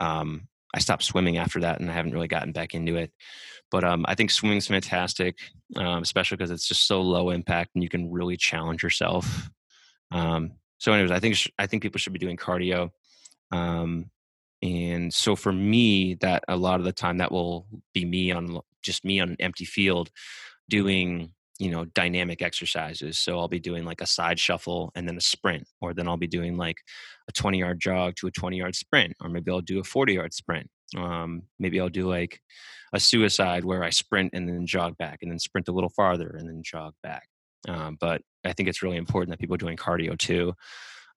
um, 0.00 0.48
I 0.74 0.80
stopped 0.80 1.02
swimming 1.02 1.38
after 1.38 1.60
that, 1.60 1.80
and 1.80 1.90
I 1.90 1.94
haven't 1.94 2.12
really 2.12 2.28
gotten 2.28 2.52
back 2.52 2.74
into 2.74 2.96
it. 2.96 3.10
But 3.70 3.84
um, 3.84 4.04
I 4.06 4.14
think 4.14 4.30
swimming's 4.30 4.66
fantastic, 4.66 5.38
um, 5.76 6.02
especially 6.02 6.36
because 6.36 6.50
it's 6.50 6.68
just 6.68 6.86
so 6.86 7.00
low 7.00 7.30
impact, 7.30 7.70
and 7.74 7.82
you 7.82 7.88
can 7.88 8.10
really 8.10 8.36
challenge 8.36 8.82
yourself. 8.82 9.50
Um, 10.10 10.52
so 10.84 10.92
anyways 10.92 11.10
i 11.10 11.18
think 11.18 11.36
i 11.58 11.66
think 11.66 11.82
people 11.82 11.98
should 11.98 12.12
be 12.12 12.18
doing 12.18 12.36
cardio 12.36 12.90
um, 13.52 14.10
and 14.62 15.12
so 15.12 15.34
for 15.34 15.52
me 15.52 16.14
that 16.14 16.44
a 16.48 16.56
lot 16.56 16.78
of 16.78 16.84
the 16.84 16.92
time 16.92 17.18
that 17.18 17.32
will 17.32 17.66
be 17.94 18.04
me 18.04 18.30
on 18.30 18.60
just 18.82 19.04
me 19.04 19.18
on 19.18 19.30
an 19.30 19.36
empty 19.40 19.64
field 19.64 20.10
doing 20.68 21.32
you 21.58 21.70
know 21.70 21.84
dynamic 21.86 22.42
exercises. 22.42 23.18
So 23.18 23.38
i'll 23.38 23.48
be 23.48 23.60
doing 23.60 23.84
like 23.84 24.00
a 24.00 24.06
side 24.06 24.38
shuffle 24.38 24.90
and 24.94 25.08
then 25.08 25.16
a 25.16 25.20
sprint 25.20 25.66
or 25.80 25.94
then 25.94 26.08
i'll 26.08 26.16
be 26.16 26.26
doing 26.26 26.56
like 26.56 26.78
a 27.28 27.32
20 27.32 27.58
yard 27.58 27.80
jog 27.80 28.16
to 28.16 28.26
a 28.26 28.30
20 28.30 28.58
yard 28.58 28.74
sprint 28.74 29.14
or 29.22 29.28
maybe 29.28 29.50
i'll 29.50 29.60
do 29.60 29.80
a 29.80 29.84
40 29.84 30.14
yard 30.14 30.34
sprint. 30.34 30.68
Um, 30.96 31.44
maybe 31.58 31.80
i'll 31.80 31.88
do 31.88 32.08
like 32.08 32.40
a 32.92 33.00
suicide 33.00 33.64
where 33.64 33.82
i 33.82 33.90
sprint 33.90 34.34
and 34.34 34.48
then 34.48 34.66
jog 34.66 34.98
back 34.98 35.20
and 35.22 35.30
then 35.30 35.38
sprint 35.38 35.68
a 35.68 35.72
little 35.72 35.90
farther 35.90 36.36
and 36.38 36.48
then 36.48 36.62
jog 36.62 36.94
back 37.02 37.28
um, 37.68 37.96
but 38.00 38.22
I 38.44 38.52
think 38.52 38.68
it's 38.68 38.82
really 38.82 38.96
important 38.96 39.30
that 39.30 39.40
people 39.40 39.54
are 39.54 39.58
doing 39.58 39.76
cardio 39.76 40.18
too, 40.18 40.54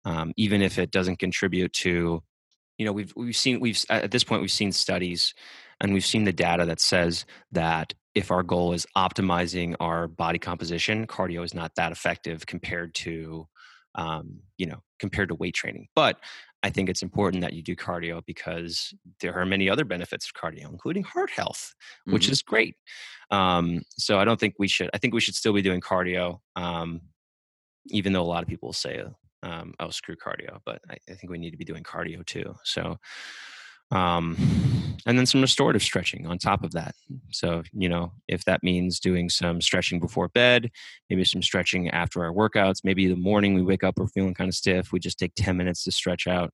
um, 0.06 0.34
even 0.38 0.62
if 0.62 0.78
it 0.78 0.92
doesn't 0.92 1.20
contribute 1.20 1.74
to, 1.74 2.24
you 2.78 2.86
know, 2.86 2.92
we've 2.92 3.14
we've 3.16 3.36
seen 3.36 3.60
we've 3.60 3.84
at 3.90 4.12
this 4.12 4.24
point 4.24 4.42
we've 4.42 4.52
seen 4.52 4.72
studies, 4.72 5.34
and 5.82 5.94
we've 5.94 6.06
seen 6.06 6.24
the 6.24 6.34
data 6.34 6.66
that 6.66 6.80
says 6.80 7.26
that 7.52 7.94
if 8.16 8.32
our 8.32 8.44
goal 8.44 8.74
is 8.74 8.86
optimizing 8.96 9.76
our 9.80 10.08
body 10.08 10.40
composition, 10.40 11.06
cardio 11.06 11.44
is 11.44 11.54
not 11.54 11.76
that 11.76 11.92
effective 11.92 12.46
compared 12.46 12.96
to, 12.96 13.48
um, 13.96 14.40
you 14.58 14.66
know, 14.66 14.82
compared 15.00 15.30
to 15.30 15.36
weight 15.36 15.54
training. 15.54 15.88
But 15.96 16.18
I 16.64 16.70
think 16.70 16.90
it's 16.90 17.04
important 17.04 17.42
that 17.42 17.54
you 17.54 17.62
do 17.62 17.76
cardio 17.76 18.26
because 18.26 18.94
there 19.22 19.36
are 19.36 19.46
many 19.46 19.70
other 19.70 19.86
benefits 19.86 20.28
of 20.28 20.34
cardio, 20.34 20.70
including 20.70 21.04
heart 21.04 21.30
health, 21.30 21.76
which 22.06 22.24
mm-hmm. 22.24 22.32
is 22.34 22.42
great. 22.42 22.76
Um, 23.30 23.82
so 23.92 24.20
I 24.20 24.26
don't 24.26 24.40
think 24.40 24.56
we 24.58 24.68
should. 24.68 24.90
I 24.94 24.98
think 24.98 25.14
we 25.14 25.22
should 25.22 25.36
still 25.36 25.54
be 25.54 25.62
doing 25.62 25.82
cardio, 25.82 26.40
um, 26.56 27.02
even 27.90 28.14
though 28.14 28.24
a 28.24 28.24
lot 28.24 28.44
of 28.44 28.50
people 28.50 28.74
say 28.74 29.04
um, 29.44 29.74
oh 29.80 29.90
screw 29.90 30.16
cardio 30.16 30.60
but 30.66 30.82
I, 30.90 30.98
I, 31.10 31.14
think 31.14 31.30
we 31.30 31.38
need 31.38 31.52
to 31.52 31.58
be 31.58 31.66
doing 31.66 31.84
cardio 31.84 32.26
too 32.26 32.56
so 32.64 32.98
um, 33.92 34.36
and 35.06 35.18
then 35.18 35.26
some 35.26 35.42
restorative 35.42 35.82
stretching 35.82 36.28
on 36.28 36.38
top 36.38 36.64
of 36.64 36.72
that. 36.72 36.96
So 37.32 37.64
you 37.74 37.90
know 37.90 38.12
if 38.28 38.44
that 38.46 38.64
means 38.64 39.00
doing 39.00 39.30
some 39.30 39.62
stretching 39.62 40.00
before 40.00 40.28
bed 40.30 40.70
maybe 41.10 41.24
some 41.24 41.42
stretching 41.42 41.90
after 41.90 42.24
our 42.24 42.34
workouts 42.34 42.82
maybe 42.84 43.08
the 43.08 43.16
morning 43.16 43.54
we 43.54 43.62
wake 43.62 43.84
up 43.84 43.98
we're 43.98 44.08
feeling 44.08 44.34
kind 44.34 44.50
of 44.50 44.56
stiff 44.56 44.92
we 44.92 45.00
just 45.00 45.18
take 45.18 45.34
10 45.36 45.56
minutes 45.56 45.84
to 45.84 45.92
stretch 45.92 46.28
out 46.28 46.54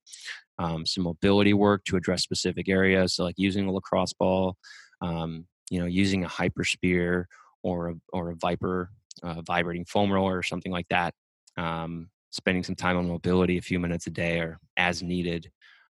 um, 0.60 0.86
some 0.86 1.04
mobility 1.04 1.54
work 1.54 1.84
to 1.86 1.96
address 1.96 2.22
specific 2.22 2.70
areas 2.70 3.16
so 3.16 3.24
like 3.24 3.36
using 3.38 3.68
a 3.68 3.72
lacrosse 3.72 4.14
ball 4.14 4.56
um, 5.02 5.46
you 5.70 5.80
know 5.80 5.86
using 5.86 6.24
a 6.24 6.28
Hypersphere 6.28 7.26
or 7.64 7.90
a, 7.90 7.96
or 8.12 8.32
a 8.32 8.36
Vyper 8.36 8.88
uh, 9.24 9.42
vibrating 9.42 9.86
foam 9.86 10.12
roller 10.12 10.38
or 10.38 10.44
something 10.44 10.72
like 10.72 10.88
that. 10.90 11.14
Um, 11.58 12.10
spending 12.32 12.64
some 12.64 12.76
time 12.76 12.98
on 12.98 13.08
mobility 13.08 13.58
a 13.58 13.62
few 13.62 13.80
minutes 13.80 14.08
a 14.08 14.10
day 14.10 14.40
or 14.40 14.58
as 14.76 15.04
needed 15.04 15.52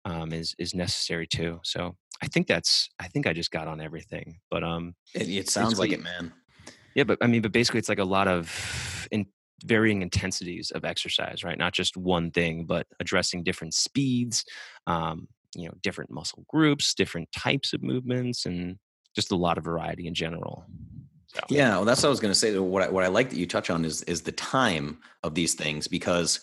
um, 0.08 0.32
is 0.32 0.56
is 0.58 0.74
necessary 0.74 1.28
too. 1.28 1.60
So 1.64 1.96
I 2.22 2.28
think 2.28 2.48
that's 2.48 2.90
I 3.00 3.08
think 3.08 3.28
I 3.28 3.34
just 3.34 3.52
got 3.52 3.68
on 3.68 3.82
everything. 3.82 4.40
But 4.50 4.64
um, 4.64 4.96
it, 5.14 5.30
it 5.30 5.50
sounds 5.50 5.78
like 5.78 5.92
it, 5.92 6.02
man. 6.02 6.34
Yeah, 6.96 7.04
but 7.04 7.18
I 7.22 7.28
mean, 7.28 7.42
but 7.42 7.52
basically, 7.52 7.80
it's 7.80 7.90
like 7.90 8.00
a 8.00 8.06
lot 8.06 8.28
of 8.28 9.08
in 9.12 9.26
varying 9.66 10.02
intensities 10.02 10.72
of 10.72 10.86
exercise, 10.86 11.44
right? 11.44 11.58
Not 11.58 11.74
just 11.74 11.98
one 11.98 12.32
thing, 12.32 12.66
but 12.66 12.88
addressing 13.00 13.44
different 13.44 13.74
speeds, 13.74 14.46
um, 14.88 15.28
you 15.56 15.68
know, 15.68 15.74
different 15.84 16.10
muscle 16.10 16.46
groups, 16.48 16.94
different 16.94 17.30
types 17.32 17.74
of 17.74 17.84
movements, 17.84 18.46
and 18.46 18.78
just 19.14 19.32
a 19.32 19.36
lot 19.36 19.58
of 19.58 19.66
variety 19.66 20.08
in 20.08 20.14
general. 20.14 20.66
So. 21.28 21.42
Yeah, 21.50 21.76
well, 21.76 21.86
that's 21.86 22.02
what 22.02 22.08
I 22.08 22.12
was 22.12 22.22
going 22.22 22.32
to 22.32 22.40
say. 22.40 22.58
What 22.58 22.84
I, 22.84 22.90
what 22.90 23.04
I 23.04 23.08
like 23.08 23.30
that 23.30 23.38
you 23.38 23.46
touch 23.46 23.70
on 23.70 23.84
is 23.84 24.02
is 24.04 24.22
the 24.22 24.32
time 24.32 25.00
of 25.24 25.36
these 25.36 25.54
things 25.54 25.88
because 25.88 26.40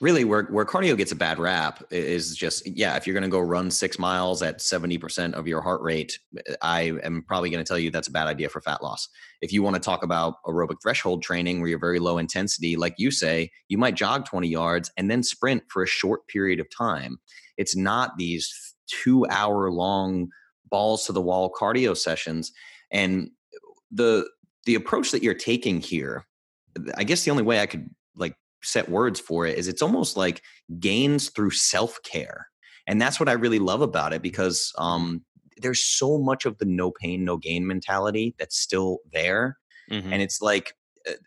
really 0.00 0.24
where, 0.24 0.44
where 0.44 0.64
cardio 0.64 0.96
gets 0.96 1.12
a 1.12 1.16
bad 1.16 1.38
rap 1.38 1.82
is 1.90 2.36
just 2.36 2.66
yeah 2.66 2.96
if 2.96 3.06
you're 3.06 3.14
going 3.14 3.22
to 3.22 3.28
go 3.28 3.40
run 3.40 3.70
six 3.70 3.98
miles 3.98 4.42
at 4.42 4.58
70% 4.58 5.34
of 5.34 5.48
your 5.48 5.60
heart 5.60 5.80
rate 5.82 6.18
i 6.62 6.92
am 7.02 7.22
probably 7.26 7.50
going 7.50 7.62
to 7.62 7.68
tell 7.68 7.78
you 7.78 7.90
that's 7.90 8.08
a 8.08 8.12
bad 8.12 8.26
idea 8.26 8.48
for 8.48 8.60
fat 8.60 8.82
loss. 8.82 9.08
If 9.40 9.52
you 9.52 9.62
want 9.62 9.74
to 9.74 9.80
talk 9.80 10.02
about 10.02 10.42
aerobic 10.46 10.82
threshold 10.82 11.22
training 11.22 11.60
where 11.60 11.68
you're 11.68 11.78
very 11.78 11.98
low 11.98 12.18
intensity 12.18 12.76
like 12.76 12.94
you 12.98 13.10
say 13.10 13.50
you 13.68 13.78
might 13.78 13.94
jog 13.94 14.24
20 14.24 14.48
yards 14.48 14.90
and 14.96 15.10
then 15.10 15.22
sprint 15.22 15.64
for 15.68 15.82
a 15.82 15.86
short 15.86 16.26
period 16.28 16.60
of 16.60 16.66
time. 16.70 17.18
It's 17.56 17.76
not 17.76 18.16
these 18.16 18.74
two 18.86 19.26
hour 19.30 19.70
long 19.70 20.28
balls 20.70 21.06
to 21.06 21.12
the 21.12 21.20
wall 21.20 21.50
cardio 21.50 21.96
sessions. 21.96 22.52
And 22.90 23.30
the 23.90 24.28
the 24.66 24.74
approach 24.74 25.10
that 25.12 25.22
you're 25.22 25.34
taking 25.34 25.80
here 25.80 26.26
i 26.96 27.04
guess 27.04 27.24
the 27.24 27.30
only 27.30 27.42
way 27.42 27.60
i 27.60 27.66
could 27.66 27.88
like 28.14 28.34
set 28.62 28.88
words 28.88 29.20
for 29.20 29.46
it 29.46 29.58
is 29.58 29.68
it's 29.68 29.82
almost 29.82 30.16
like 30.16 30.42
gains 30.80 31.30
through 31.30 31.50
self-care 31.50 32.48
and 32.86 33.00
that's 33.00 33.20
what 33.20 33.28
i 33.28 33.32
really 33.32 33.58
love 33.58 33.80
about 33.80 34.12
it 34.12 34.22
because 34.22 34.72
um, 34.78 35.22
there's 35.60 35.84
so 35.84 36.18
much 36.18 36.44
of 36.44 36.58
the 36.58 36.64
no 36.64 36.90
pain 36.90 37.24
no 37.24 37.36
gain 37.36 37.66
mentality 37.66 38.34
that's 38.38 38.58
still 38.58 38.98
there 39.12 39.58
mm-hmm. 39.90 40.12
and 40.12 40.22
it's 40.22 40.40
like 40.40 40.74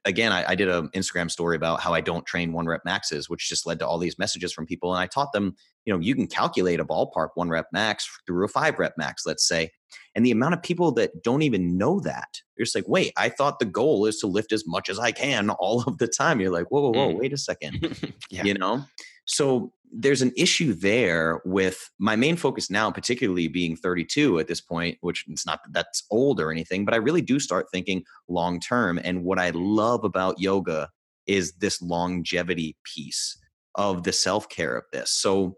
again 0.05 0.31
I, 0.31 0.51
I 0.51 0.55
did 0.55 0.69
an 0.69 0.89
instagram 0.89 1.31
story 1.31 1.55
about 1.55 1.79
how 1.79 1.93
i 1.93 2.01
don't 2.01 2.25
train 2.25 2.53
one 2.53 2.65
rep 2.65 2.81
maxes 2.85 3.29
which 3.29 3.49
just 3.49 3.65
led 3.65 3.79
to 3.79 3.87
all 3.87 3.97
these 3.97 4.19
messages 4.19 4.53
from 4.53 4.65
people 4.65 4.93
and 4.93 5.01
i 5.01 5.07
taught 5.07 5.31
them 5.33 5.55
you 5.85 5.93
know 5.93 5.99
you 5.99 6.15
can 6.15 6.27
calculate 6.27 6.79
a 6.79 6.85
ballpark 6.85 7.29
one 7.35 7.49
rep 7.49 7.67
max 7.71 8.07
through 8.27 8.45
a 8.45 8.49
five 8.49 8.77
rep 8.77 8.93
max 8.97 9.25
let's 9.25 9.47
say 9.47 9.71
and 10.15 10.25
the 10.25 10.31
amount 10.31 10.53
of 10.53 10.63
people 10.63 10.91
that 10.93 11.23
don't 11.23 11.41
even 11.41 11.77
know 11.77 11.99
that, 12.01 12.41
you're 12.57 12.65
just 12.65 12.75
like, 12.75 12.87
wait, 12.87 13.13
I 13.17 13.29
thought 13.29 13.59
the 13.59 13.65
goal 13.65 14.05
is 14.05 14.17
to 14.19 14.27
lift 14.27 14.51
as 14.51 14.65
much 14.67 14.89
as 14.89 14.99
I 14.99 15.11
can 15.11 15.49
all 15.59 15.83
of 15.87 15.97
the 15.97 16.07
time. 16.07 16.39
You're 16.39 16.51
like, 16.51 16.71
whoa, 16.71 16.81
whoa, 16.81 16.91
whoa, 16.91 17.13
mm. 17.13 17.19
wait 17.19 17.33
a 17.33 17.37
second. 17.37 18.13
yeah. 18.29 18.43
You 18.43 18.53
know? 18.53 18.83
So 19.25 19.71
there's 19.91 20.21
an 20.21 20.31
issue 20.37 20.73
there 20.73 21.41
with 21.43 21.89
my 21.99 22.15
main 22.15 22.37
focus 22.37 22.69
now, 22.69 22.89
particularly 22.89 23.47
being 23.47 23.75
32 23.75 24.39
at 24.39 24.47
this 24.47 24.61
point, 24.61 24.97
which 25.01 25.25
it's 25.27 25.45
not 25.45 25.63
that 25.63 25.73
that's 25.73 26.03
old 26.09 26.39
or 26.39 26.51
anything, 26.51 26.85
but 26.85 26.93
I 26.93 26.97
really 26.97 27.21
do 27.21 27.39
start 27.39 27.67
thinking 27.71 28.03
long 28.29 28.59
term. 28.59 28.99
And 29.03 29.23
what 29.23 29.39
I 29.39 29.51
love 29.53 30.03
about 30.03 30.39
yoga 30.39 30.89
is 31.27 31.53
this 31.53 31.81
longevity 31.81 32.77
piece 32.83 33.37
of 33.75 34.03
the 34.03 34.13
self 34.13 34.49
care 34.49 34.75
of 34.75 34.85
this. 34.91 35.11
So, 35.11 35.55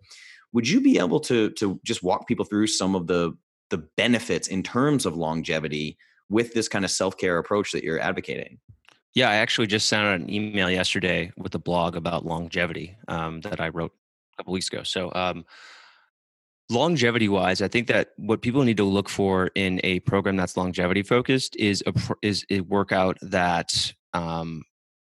would 0.52 0.68
you 0.68 0.82
be 0.82 1.00
able 1.00 1.20
to 1.22 1.50
to 1.52 1.80
just 1.84 2.04
walk 2.04 2.28
people 2.28 2.46
through 2.46 2.68
some 2.68 2.96
of 2.96 3.08
the 3.08 3.34
the 3.74 3.80
benefits 3.98 4.48
in 4.48 4.62
terms 4.62 5.04
of 5.08 5.18
longevity 5.18 5.98
with 6.30 6.54
this 6.54 6.68
kind 6.68 6.86
of 6.86 6.92
self-care 6.92 7.40
approach 7.40 7.72
that 7.72 7.84
you're 7.84 8.00
advocating? 8.00 8.60
Yeah 9.16 9.32
i 9.32 9.36
actually 9.36 9.66
just 9.66 9.88
sent 9.88 10.06
out 10.06 10.16
an 10.20 10.32
email 10.32 10.70
yesterday 10.70 11.32
with 11.38 11.56
a 11.56 11.60
blog 11.60 11.96
about 11.96 12.24
longevity 12.24 12.96
um, 13.08 13.42
that 13.42 13.60
i 13.60 13.70
wrote 13.70 13.92
a 13.92 14.38
couple 14.38 14.54
weeks 14.54 14.68
ago. 14.68 14.84
So 14.84 15.12
um, 15.16 15.44
longevity 16.70 17.30
wise 17.30 17.64
i 17.64 17.68
think 17.68 17.88
that 17.88 18.10
what 18.18 18.44
people 18.44 18.64
need 18.64 18.78
to 18.78 18.84
look 18.84 19.10
for 19.10 19.50
in 19.56 19.82
a 19.84 20.00
program 20.02 20.36
that's 20.36 20.56
longevity 20.56 21.02
focused 21.02 21.56
is 21.56 21.84
a 21.88 21.94
is 22.22 22.46
a 22.52 22.60
workout 22.62 23.18
that 23.22 23.92
um, 24.14 24.62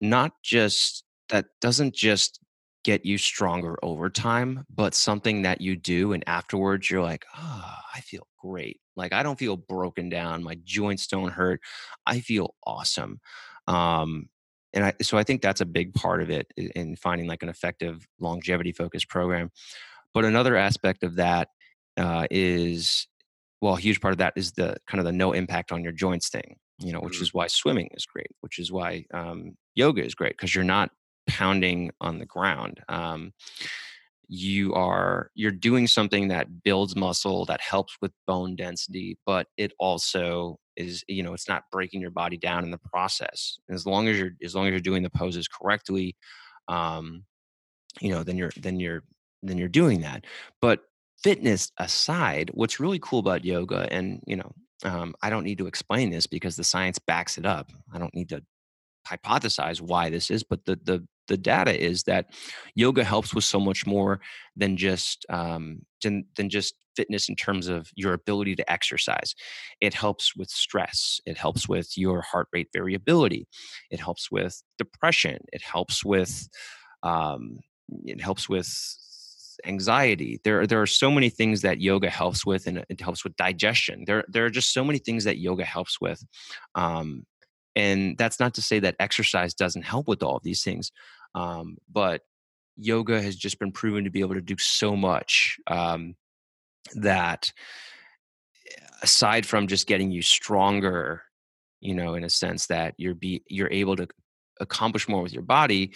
not 0.00 0.32
just 0.42 1.04
that 1.28 1.46
doesn't 1.61 1.94
just 1.94 2.40
get 2.89 3.05
you 3.05 3.18
stronger 3.18 3.76
over 3.82 4.09
time, 4.09 4.64
but 4.74 4.95
something 4.95 5.43
that 5.43 5.61
you 5.61 5.76
do 5.76 6.14
and 6.14 6.24
afterwards 6.26 6.91
you're 6.91 7.03
like, 7.03 7.26
oh, 7.36 7.74
I 7.95 8.01
feel 8.01 8.26
great. 8.39 8.80
Like 8.97 9.12
I 9.12 9.22
don't 9.22 9.39
feel 9.39 9.59
broken 9.59 10.09
down. 10.09 10.43
My 10.43 10.57
joints 10.64 11.07
don't 11.07 11.30
hurt. 11.30 11.61
I 12.07 12.20
feel 12.20 12.55
awesome. 12.66 13.20
Um, 13.66 14.30
and 14.72 14.86
I, 14.86 14.95
so 15.03 15.18
I 15.18 15.22
think 15.22 15.43
that's 15.43 15.61
a 15.61 15.66
big 15.66 15.93
part 15.93 16.22
of 16.22 16.30
it 16.30 16.51
in 16.57 16.97
finding 16.97 17.26
like 17.26 17.43
an 17.43 17.51
effective 17.51 18.09
longevity 18.20 18.72
focused 18.72 19.11
program. 19.11 19.51
But 20.14 20.24
another 20.24 20.57
aspect 20.57 21.03
of 21.03 21.16
that 21.16 21.49
uh, 21.99 22.26
is, 22.30 23.07
well, 23.61 23.74
a 23.74 23.80
huge 23.80 24.01
part 24.01 24.12
of 24.12 24.18
that 24.18 24.32
is 24.34 24.53
the 24.53 24.78
kind 24.86 24.99
of 24.99 25.05
the 25.05 25.12
no 25.12 25.32
impact 25.32 25.72
on 25.72 25.82
your 25.82 25.93
joints 25.93 26.30
thing, 26.30 26.57
you 26.78 26.95
know, 26.95 27.01
which 27.01 27.16
mm-hmm. 27.16 27.24
is 27.24 27.34
why 27.34 27.49
swimming 27.49 27.91
is 27.93 28.07
great, 28.07 28.30
which 28.41 28.59
is 28.59 28.72
why 28.72 29.05
um, 29.12 29.59
yoga 29.74 30.03
is 30.03 30.14
great 30.14 30.39
because 30.39 30.55
you're 30.55 30.64
not 30.64 30.91
pounding 31.29 31.91
on 32.01 32.18
the 32.18 32.26
ground. 32.26 32.81
Um, 32.89 33.33
you 34.31 34.74
are 34.74 35.31
you're 35.35 35.51
doing 35.51 35.87
something 35.87 36.29
that 36.29 36.62
builds 36.62 36.95
muscle 36.95 37.47
that 37.47 37.62
helps 37.62 37.97
with 38.03 38.12
bone 38.26 38.55
density 38.55 39.16
but 39.24 39.47
it 39.57 39.72
also 39.79 40.59
is 40.76 41.03
you 41.09 41.22
know 41.22 41.33
it's 41.33 41.49
not 41.49 41.62
breaking 41.72 41.99
your 41.99 42.11
body 42.11 42.37
down 42.37 42.62
in 42.62 42.70
the 42.70 42.76
process 42.93 43.59
as 43.70 43.87
long 43.87 44.07
as 44.07 44.18
you're 44.18 44.33
as 44.45 44.55
long 44.55 44.66
as 44.66 44.70
you're 44.70 44.81
doing 44.81 45.03
the 45.03 45.09
poses 45.09 45.49
correctly 45.49 46.14
um 46.68 47.24
you 48.03 48.11
know 48.11 48.22
then 48.22 48.37
you're 48.37 48.53
then 48.59 48.79
you're 48.79 49.03
then 49.43 49.57
you're 49.57 49.66
doing 49.66 50.03
that 50.03 50.26
but 50.61 50.81
fitness 51.22 51.72
aside 51.79 52.51
what's 52.53 52.79
really 52.79 52.99
cool 52.99 53.20
about 53.20 53.47
yoga 53.47 53.91
and 53.91 54.20
you 54.26 54.37
know 54.37 54.53
um, 54.85 55.14
i 55.22 55.31
don't 55.31 55.45
need 55.45 55.57
to 55.57 55.66
explain 55.66 56.11
this 56.11 56.26
because 56.26 56.55
the 56.55 56.62
science 56.62 56.99
backs 56.99 57.39
it 57.39 57.47
up 57.47 57.72
i 57.95 57.99
don't 57.99 58.14
need 58.14 58.29
to 58.29 58.43
hypothesize 59.09 59.81
why 59.81 60.11
this 60.11 60.31
is, 60.31 60.43
but 60.43 60.64
the 60.64 60.79
the 60.85 61.07
the 61.29 61.37
data 61.37 61.79
is 61.79 62.05
that 62.05 62.26
yoga 62.74 63.05
helps 63.05 63.35
with 63.35 63.45
so 63.45 63.61
much 63.61 63.87
more 63.87 64.20
than 64.57 64.76
just 64.76 65.24
um, 65.29 65.81
than, 66.03 66.24
than 66.37 66.49
just 66.49 66.74
fitness 66.97 67.29
in 67.29 67.37
terms 67.37 67.68
of 67.68 67.91
your 67.95 68.12
ability 68.12 68.57
to 68.57 68.70
exercise. 68.70 69.35
It 69.81 69.95
helps 69.95 70.35
with 70.35 70.51
stress. 70.51 71.20
It 71.26 71.39
helps 71.39 71.68
with 71.68 71.97
your 71.97 72.22
heart 72.22 72.49
rate 72.53 72.68
variability. 72.72 73.47
It 73.91 74.01
helps 74.01 74.31
with 74.31 74.62
depression. 74.79 75.39
It 75.53 75.62
helps 75.62 76.05
with 76.05 76.49
um, 77.03 77.59
it 78.05 78.20
helps 78.20 78.49
with 78.49 78.68
anxiety. 79.64 80.41
There, 80.45 80.66
there 80.66 80.83
are 80.83 80.87
so 80.87 81.11
many 81.11 81.31
things 81.31 81.62
that 81.62 81.81
yoga 81.81 82.11
helps 82.11 82.45
with, 82.45 82.66
and 82.66 82.85
it 82.89 83.01
helps 83.01 83.24
with 83.24 83.37
digestion. 83.37 84.05
There, 84.07 84.24
there 84.29 84.45
are 84.45 84.51
just 84.51 84.72
so 84.72 84.85
many 84.85 84.99
things 84.99 85.24
that 85.24 85.39
yoga 85.39 85.64
helps 85.64 86.01
with, 86.01 86.22
um, 86.74 87.24
and 87.74 88.18
that's 88.18 88.41
not 88.41 88.55
to 88.55 88.62
say 88.62 88.81
that 88.81 88.97
exercise 88.99 89.55
doesn't 89.55 89.85
help 89.85 90.09
with 90.09 90.22
all 90.22 90.37
of 90.37 90.43
these 90.43 90.62
things, 90.62 90.91
um, 91.35 91.76
but 91.91 92.22
yoga 92.76 93.20
has 93.20 93.37
just 93.37 93.59
been 93.59 93.72
proven 93.72 94.05
to 94.05 94.11
be 94.11 94.20
able 94.20 94.35
to 94.35 94.41
do 94.41 94.57
so 94.59 94.97
much 94.97 95.59
um, 95.66 96.14
that 96.95 97.53
aside 99.03 99.47
from 99.47 99.66
just 99.66 99.87
getting 99.87 100.11
you 100.11 100.22
stronger, 100.22 101.22
you 101.81 101.95
know, 101.95 102.14
in 102.14 102.24
a 102.24 102.31
sense 102.31 102.66
that 102.66 102.95
you're 102.97 103.14
be 103.14 103.43
you're 103.49 103.70
able 103.70 103.97
to 103.97 104.09
accomplish 104.61 105.09
more 105.09 105.22
with 105.22 105.33
your 105.33 105.43
body, 105.43 105.93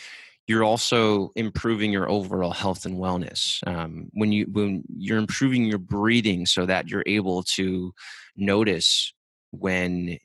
you're 0.46 0.64
also 0.64 1.30
improving 1.36 1.92
your 1.92 2.10
overall 2.10 2.52
health 2.52 2.84
and 2.84 2.98
wellness. 2.98 3.66
Um, 3.66 4.08
when 4.12 4.32
you 4.32 4.46
when 4.50 4.84
you're 4.96 5.18
improving 5.18 5.64
your 5.64 5.78
breathing 5.78 6.46
so 6.46 6.66
that 6.66 6.88
you're 6.88 7.04
able 7.06 7.42
to 7.54 7.92
notice 8.36 9.12
when 9.50 10.18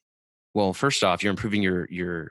well 0.53 0.73
first 0.73 1.03
off 1.03 1.21
you're 1.21 1.31
improving 1.31 1.61
your 1.61 1.87
your 1.89 2.29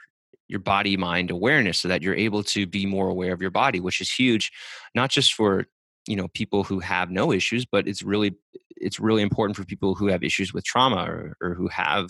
your 0.49 0.61
body 0.61 0.97
mind 0.97 1.31
awareness 1.31 1.79
so 1.79 1.89
that 1.89 2.03
you're 2.03 2.15
able 2.15 2.43
to 2.43 2.67
be 2.67 2.87
more 2.87 3.09
aware 3.09 3.33
of 3.33 3.41
your 3.41 3.51
body 3.51 3.81
which 3.81 4.01
is 4.01 4.11
huge 4.11 4.51
not 4.95 5.11
just 5.11 5.35
for 5.35 5.67
you 6.07 6.17
know 6.17 6.29
people 6.35 6.65
who 6.65 6.79
have 6.81 7.11
no 7.11 7.33
issues 7.33 7.67
but 7.67 7.87
it's 7.89 8.03
really 8.03 8.35
it's 8.77 9.01
really 9.01 9.23
important 9.23 9.57
for 9.57 9.65
people 9.65 9.95
who 9.95 10.07
have 10.07 10.23
issues 10.23 10.53
with 10.53 10.65
trauma 10.65 11.05
or, 11.09 11.37
or 11.41 11.55
who 11.55 11.69
have 11.69 12.09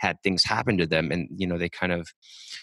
had 0.00 0.16
things 0.22 0.42
happen 0.42 0.78
to 0.78 0.86
them 0.86 1.10
and 1.10 1.28
you 1.36 1.46
know 1.46 1.58
they 1.58 1.68
kind 1.68 1.92
of 1.92 2.08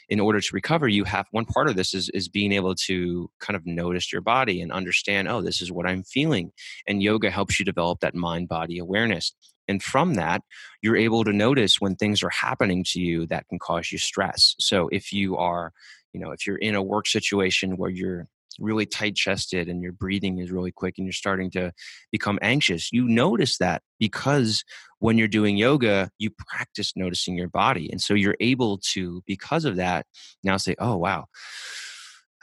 in 0.09 0.19
order 0.19 0.41
to 0.41 0.49
recover 0.53 0.87
you 0.87 1.03
have 1.03 1.27
one 1.31 1.45
part 1.45 1.69
of 1.69 1.75
this 1.75 1.93
is 1.93 2.09
is 2.09 2.27
being 2.27 2.51
able 2.51 2.75
to 2.75 3.29
kind 3.39 3.55
of 3.55 3.65
notice 3.65 4.11
your 4.11 4.21
body 4.21 4.61
and 4.61 4.71
understand 4.71 5.27
oh 5.27 5.41
this 5.41 5.61
is 5.61 5.71
what 5.71 5.87
i'm 5.87 6.03
feeling 6.03 6.51
and 6.87 7.03
yoga 7.03 7.29
helps 7.29 7.59
you 7.59 7.65
develop 7.65 7.99
that 7.99 8.15
mind 8.15 8.47
body 8.47 8.77
awareness 8.79 9.33
and 9.67 9.83
from 9.83 10.15
that 10.15 10.41
you're 10.81 10.97
able 10.97 11.23
to 11.23 11.33
notice 11.33 11.79
when 11.79 11.95
things 11.95 12.23
are 12.23 12.29
happening 12.29 12.83
to 12.83 12.99
you 12.99 13.25
that 13.25 13.47
can 13.47 13.59
cause 13.59 13.91
you 13.91 13.97
stress 13.97 14.55
so 14.59 14.87
if 14.91 15.11
you 15.11 15.37
are 15.37 15.71
you 16.13 16.19
know 16.19 16.31
if 16.31 16.45
you're 16.45 16.57
in 16.57 16.75
a 16.75 16.83
work 16.83 17.07
situation 17.07 17.77
where 17.77 17.89
you're 17.89 18.27
really 18.59 18.85
tight 18.85 19.15
chested 19.15 19.67
and 19.67 19.81
your 19.81 19.91
breathing 19.91 20.39
is 20.39 20.51
really 20.51 20.71
quick 20.71 20.95
and 20.97 21.05
you're 21.05 21.13
starting 21.13 21.49
to 21.51 21.71
become 22.11 22.39
anxious, 22.41 22.91
you 22.91 23.07
notice 23.07 23.57
that 23.57 23.81
because 23.99 24.63
when 24.99 25.17
you're 25.17 25.27
doing 25.27 25.57
yoga, 25.57 26.09
you 26.17 26.31
practice 26.31 26.93
noticing 26.95 27.37
your 27.37 27.49
body. 27.49 27.89
And 27.91 28.01
so 28.01 28.13
you're 28.13 28.37
able 28.39 28.79
to, 28.93 29.21
because 29.25 29.65
of 29.65 29.75
that, 29.75 30.05
now 30.43 30.57
say, 30.57 30.75
oh, 30.79 30.97
wow, 30.97 31.25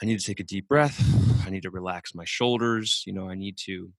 I 0.01 0.07
need 0.07 0.18
to 0.18 0.27
take 0.27 0.41
a 0.41 0.45
deep 0.45 0.68
breath. 0.68 1.01
I 1.47 1.51
need 1.51 1.62
to 1.62 1.70
relax 1.70 2.14
my 2.14 2.25
shoulders. 2.25 3.03
You 3.07 3.12
know, 3.12 3.29
I 3.29 3.35
need 3.35 3.57
to 3.64 3.93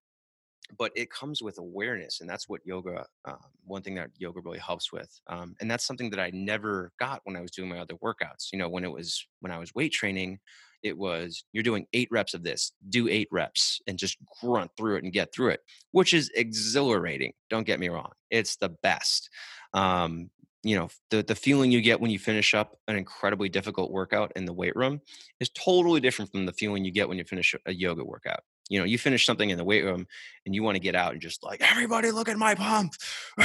but 0.78 0.92
it 0.96 1.10
comes 1.12 1.42
with 1.42 1.58
awareness 1.58 2.22
and 2.22 2.30
that's 2.30 2.50
what 2.50 2.62
yoga 2.66 3.06
um, 3.26 3.38
one 3.66 3.82
thing 3.82 3.96
that 3.96 4.10
yoga 4.18 4.40
really 4.42 4.60
helps 4.60 4.92
with 4.92 5.10
um, 5.28 5.56
and 5.62 5.70
that's 5.70 5.86
something 5.86 6.10
that 6.10 6.20
i 6.20 6.30
never 6.34 6.92
got 7.00 7.22
when 7.24 7.36
i 7.36 7.42
was 7.42 7.52
doing 7.52 7.70
my 7.70 7.80
other 7.80 7.96
workouts 7.96 8.52
you 8.52 8.60
know 8.60 8.70
when 8.70 8.84
it 8.84 8.92
was 8.92 9.28
when 9.42 9.52
i 9.52 9.58
was 9.58 9.74
weight 9.76 9.92
training 9.92 10.40
it 10.86 10.96
was 10.96 11.46
you're 11.52 11.64
doing 11.64 11.88
eight 11.94 12.08
reps 12.12 12.36
of 12.36 12.44
this, 12.44 12.72
do 12.90 13.10
eight 13.10 13.28
reps 13.32 13.82
and 13.88 13.98
just 13.98 14.18
grunt 14.40 14.70
through 14.78 14.98
it 14.98 15.04
and 15.04 15.12
get 15.12 15.34
through 15.34 15.50
it, 15.50 15.62
which 15.92 16.14
is 16.14 16.30
exhilarating. 16.36 17.34
Don't 17.50 17.66
get 17.66 17.80
me 17.80 17.90
wrong, 17.90 18.12
it's 18.30 18.56
the 18.58 18.70
best. 18.84 19.30
Um, 19.74 20.30
you 20.62 20.78
know, 20.78 20.90
the, 21.10 21.24
the 21.24 21.36
feeling 21.36 21.72
you 21.72 21.82
get 21.82 22.00
when 22.00 22.12
you 22.12 22.20
finish 22.20 22.54
up 22.54 22.78
an 22.88 22.96
incredibly 22.96 23.50
difficult 23.50 23.92
workout 23.92 24.32
in 24.36 24.46
the 24.46 24.54
weight 24.54 24.76
room 24.76 25.02
is 25.40 25.50
totally 25.50 26.00
different 26.00 26.32
from 26.32 26.46
the 26.46 26.54
feeling 26.54 26.86
you 26.86 26.92
get 26.92 27.10
when 27.10 27.18
you 27.18 27.24
finish 27.24 27.56
a 27.66 27.74
yoga 27.74 28.04
workout 28.04 28.42
you 28.70 28.80
know 28.80 28.86
you 28.86 28.98
finish 28.98 29.26
something 29.26 29.50
in 29.50 29.58
the 29.58 29.64
weight 29.64 29.84
room 29.84 30.08
and 30.46 30.56
you 30.56 30.64
want 30.64 30.76
to 30.76 30.80
get 30.80 30.96
out 30.96 31.14
and 31.14 31.22
just 31.22 31.44
like 31.44 31.62
everybody 31.62 32.12
look 32.12 32.30
at 32.30 32.38
my 32.38 32.56
pump! 32.56 32.94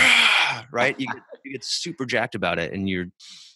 Right? 0.72 0.98
You 0.98 1.06
get, 1.06 1.22
you 1.44 1.52
get 1.52 1.64
super 1.64 2.04
jacked 2.04 2.34
about 2.34 2.58
it 2.58 2.72
and 2.72 2.88
you're 2.88 3.06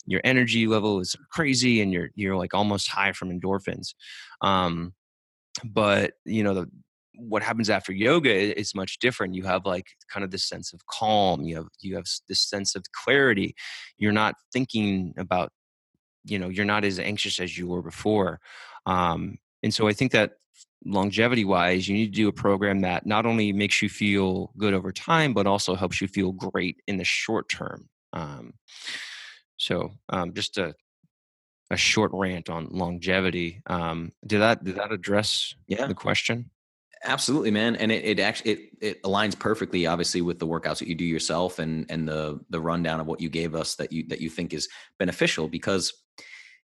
your 0.06 0.20
energy 0.22 0.68
level 0.68 1.00
is 1.00 1.16
crazy 1.30 1.80
and 1.80 1.92
you're 1.92 2.10
you're 2.14 2.36
like 2.36 2.54
almost 2.54 2.88
high 2.88 3.12
from 3.12 3.30
endorphins. 3.30 3.94
Um 4.40 4.94
but 5.64 6.12
you 6.24 6.44
know 6.44 6.54
the 6.54 6.70
what 7.16 7.42
happens 7.42 7.68
after 7.68 7.92
yoga 7.92 8.58
is 8.58 8.76
much 8.76 8.98
different. 9.00 9.34
You 9.34 9.42
have 9.42 9.66
like 9.66 9.86
kind 10.08 10.22
of 10.22 10.30
this 10.30 10.44
sense 10.44 10.72
of 10.72 10.86
calm. 10.86 11.42
You 11.42 11.56
have 11.56 11.66
you 11.80 11.96
have 11.96 12.06
this 12.28 12.48
sense 12.48 12.76
of 12.76 12.84
clarity. 12.92 13.54
You're 13.98 14.12
not 14.12 14.36
thinking 14.52 15.14
about 15.18 15.50
you 16.24 16.38
know 16.38 16.48
you're 16.48 16.64
not 16.64 16.84
as 16.84 17.00
anxious 17.00 17.40
as 17.40 17.58
you 17.58 17.66
were 17.66 17.82
before. 17.82 18.38
Um 18.86 19.38
and 19.64 19.74
so 19.74 19.88
i 19.88 19.92
think 19.92 20.12
that 20.12 20.32
longevity 20.84 21.44
wise 21.44 21.88
you 21.88 21.94
need 21.94 22.06
to 22.06 22.12
do 22.12 22.28
a 22.28 22.32
program 22.32 22.80
that 22.80 23.06
not 23.06 23.26
only 23.26 23.52
makes 23.52 23.80
you 23.80 23.88
feel 23.88 24.52
good 24.58 24.74
over 24.74 24.92
time 24.92 25.32
but 25.32 25.46
also 25.46 25.74
helps 25.74 26.00
you 26.00 26.06
feel 26.06 26.32
great 26.32 26.76
in 26.86 26.96
the 26.96 27.04
short 27.04 27.48
term 27.48 27.88
um, 28.12 28.52
so 29.56 29.92
um, 30.10 30.32
just 30.34 30.58
a 30.58 30.74
a 31.70 31.76
short 31.76 32.10
rant 32.14 32.48
on 32.48 32.68
longevity. 32.70 33.62
Um, 33.66 34.12
did 34.26 34.40
that 34.40 34.64
did 34.64 34.76
that 34.76 34.92
address 34.92 35.54
yeah. 35.66 35.86
the 35.86 35.94
question? 35.94 36.50
Absolutely, 37.06 37.50
man. 37.50 37.76
And 37.76 37.92
it, 37.92 38.04
it 38.04 38.20
actually 38.20 38.52
it, 38.52 38.58
it 38.80 39.02
aligns 39.02 39.38
perfectly, 39.38 39.86
obviously, 39.86 40.22
with 40.22 40.38
the 40.38 40.46
workouts 40.46 40.78
that 40.78 40.88
you 40.88 40.94
do 40.94 41.04
yourself 41.04 41.58
and 41.58 41.86
and 41.90 42.08
the 42.08 42.40
the 42.50 42.60
rundown 42.60 43.00
of 43.00 43.06
what 43.06 43.20
you 43.20 43.28
gave 43.28 43.54
us 43.54 43.76
that 43.76 43.92
you 43.92 44.06
that 44.08 44.20
you 44.20 44.30
think 44.30 44.54
is 44.54 44.68
beneficial 44.98 45.48
because 45.48 45.92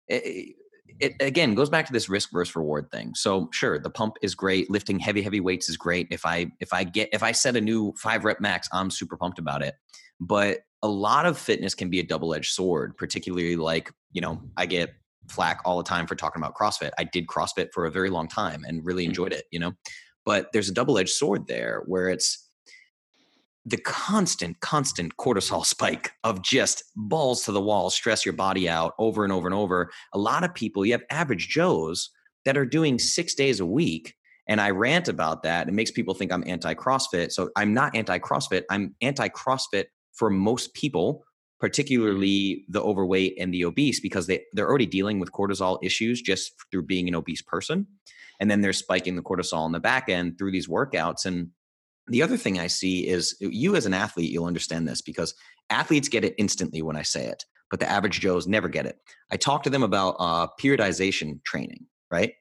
it, 0.09 0.57
it 1.01 1.15
again 1.21 1.55
goes 1.55 1.71
back 1.71 1.87
to 1.87 1.93
this 1.93 2.09
risk 2.09 2.31
versus 2.33 2.55
reward 2.57 2.91
thing. 2.91 3.15
So 3.15 3.49
sure, 3.53 3.79
the 3.79 3.91
pump 3.91 4.17
is 4.23 4.35
great, 4.35 4.71
lifting 4.71 4.99
heavy 4.99 5.23
heavy 5.23 5.41
weights 5.41 5.69
is 5.69 5.77
great. 5.77 6.09
If 6.11 6.25
I 6.27 6.53
if 6.61 6.73
I 6.73 6.85
get 6.85 7.09
if 7.13 7.23
I 7.23 7.33
set 7.33 7.57
a 7.57 7.61
new 7.61 7.93
five 7.97 8.25
rep 8.25 8.41
max, 8.41 8.69
I'm 8.73 8.91
super 8.91 9.17
pumped 9.17 9.39
about 9.39 9.63
it. 9.63 9.75
But 10.21 10.61
a 10.83 10.89
lot 10.89 11.27
of 11.27 11.39
fitness 11.39 11.75
can 11.75 11.89
be 11.89 12.01
a 12.01 12.03
double-edged 12.03 12.53
sword 12.53 12.97
particularly 12.97 13.57
like 13.57 13.91
you 14.13 14.21
know 14.21 14.43
i 14.57 14.67
get 14.67 14.91
flack 15.29 15.61
all 15.65 15.79
the 15.79 15.85
time 15.85 16.07
for 16.07 16.15
talking 16.15 16.43
about 16.43 16.55
crossfit 16.55 16.91
i 16.99 17.05
did 17.05 17.27
crossfit 17.27 17.69
for 17.73 17.87
a 17.87 17.91
very 17.91 18.11
long 18.11 18.29
time 18.29 18.65
and 18.67 18.85
really 18.85 19.05
mm. 19.05 19.09
enjoyed 19.09 19.33
it 19.33 19.45
you 19.51 19.59
know 19.59 19.73
but 20.25 20.49
there's 20.53 20.69
a 20.69 20.75
double-edged 20.75 21.11
sword 21.11 21.47
there 21.47 21.83
where 21.87 22.09
it's 22.09 22.49
the 23.65 23.77
constant 23.77 24.61
constant 24.61 25.17
cortisol 25.17 25.65
spike 25.67 26.13
of 26.25 26.43
just 26.43 26.85
balls 26.97 27.45
to 27.45 27.53
the 27.53 27.61
wall 27.61 27.91
stress 27.91 28.25
your 28.25 28.33
body 28.33 28.69
out 28.69 28.95
over 28.99 29.25
and 29.25 29.33
over 29.33 29.47
and 29.47 29.55
over 29.55 29.91
a 30.13 30.19
lot 30.19 30.45
of 30.45 30.55
people 30.55 30.85
you 30.85 30.93
have 30.93 31.05
average 31.11 31.49
joes 31.49 32.11
that 32.45 32.57
are 32.57 32.67
doing 32.67 32.99
six 32.99 33.35
days 33.35 33.61
a 33.61 33.67
week 33.67 34.15
and 34.49 34.61
I 34.61 34.71
rant 34.71 35.09
about 35.09 35.43
that. 35.45 35.69
It 35.69 35.73
makes 35.73 35.91
people 35.91 36.15
think 36.15 36.33
I'm 36.33 36.45
anti 36.47 36.75
CrossFit. 36.75 37.33
So 37.33 37.51
I'm 37.57 37.73
not 37.73 37.95
anti 37.95 38.19
CrossFit. 38.19 38.65
I'm 38.71 38.95
anti 39.01 39.29
CrossFit 39.29 39.85
for 40.13 40.31
most 40.31 40.75
people, 40.75 41.25
particularly 41.61 42.65
the 42.69 42.83
overweight 42.83 43.37
and 43.39 43.55
the 43.55 43.65
obese, 43.65 44.01
because 44.01 44.27
they, 44.27 44.43
they're 44.53 44.69
already 44.69 44.87
dealing 44.87 45.21
with 45.21 45.33
cortisol 45.33 45.79
issues 45.83 46.21
just 46.21 46.53
through 46.71 46.83
being 46.83 47.09
an 47.09 47.15
obese 47.15 47.43
person. 47.43 47.87
And 48.41 48.51
then 48.51 48.61
they're 48.61 48.73
spiking 48.73 49.15
the 49.15 49.23
cortisol 49.23 49.65
in 49.67 49.73
the 49.73 49.81
back 49.81 50.09
end 50.09 50.39
through 50.39 50.51
these 50.51 50.69
workouts. 50.69 51.25
And 51.25 51.51
the 52.09 52.23
other 52.23 52.37
thing 52.37 52.59
I 52.59 52.67
see 52.67 53.07
is 53.07 53.37
you 53.41 53.77
as 53.77 53.87
an 53.87 53.95
athlete, 53.95 54.31
you'll 54.31 54.47
understand 54.47 54.89
this 54.89 55.01
because 55.01 55.35
athletes 55.71 56.09
get 56.09 56.25
it 56.25 56.35
instantly 56.39 56.83
when 56.83 56.97
I 56.97 57.03
say 57.03 57.27
it, 57.27 57.45
but 57.71 57.81
the 57.81 57.91
average 57.91 58.21
Joes 58.21 58.47
never 58.47 58.69
get 58.69 58.87
it. 58.87 58.97
I 59.31 59.37
talk 59.37 59.63
to 59.65 59.71
them 59.71 59.83
about 59.83 60.17
uh, 60.19 60.49
periodization 60.61 61.43
training, 61.45 61.87
right? 62.11 62.35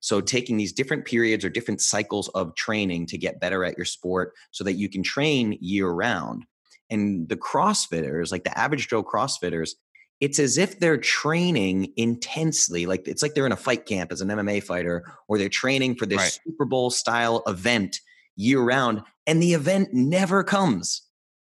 So, 0.00 0.20
taking 0.20 0.56
these 0.56 0.72
different 0.72 1.04
periods 1.04 1.44
or 1.44 1.50
different 1.50 1.80
cycles 1.80 2.28
of 2.28 2.54
training 2.54 3.06
to 3.06 3.18
get 3.18 3.40
better 3.40 3.64
at 3.64 3.76
your 3.76 3.84
sport 3.84 4.32
so 4.50 4.64
that 4.64 4.74
you 4.74 4.88
can 4.88 5.02
train 5.02 5.58
year 5.60 5.88
round. 5.88 6.44
And 6.90 7.28
the 7.28 7.36
CrossFitters, 7.36 8.30
like 8.30 8.44
the 8.44 8.56
average 8.56 8.88
Joe 8.88 9.02
CrossFitters, 9.02 9.70
it's 10.20 10.38
as 10.38 10.56
if 10.56 10.78
they're 10.78 10.96
training 10.96 11.92
intensely. 11.96 12.86
Like 12.86 13.06
it's 13.08 13.22
like 13.22 13.34
they're 13.34 13.46
in 13.46 13.52
a 13.52 13.56
fight 13.56 13.86
camp 13.86 14.12
as 14.12 14.20
an 14.20 14.28
MMA 14.28 14.62
fighter, 14.62 15.04
or 15.28 15.38
they're 15.38 15.48
training 15.48 15.96
for 15.96 16.06
this 16.06 16.18
right. 16.18 16.40
Super 16.44 16.64
Bowl 16.64 16.90
style 16.90 17.42
event 17.46 18.00
year 18.36 18.60
round, 18.60 19.02
and 19.26 19.42
the 19.42 19.54
event 19.54 19.88
never 19.92 20.44
comes. 20.44 21.02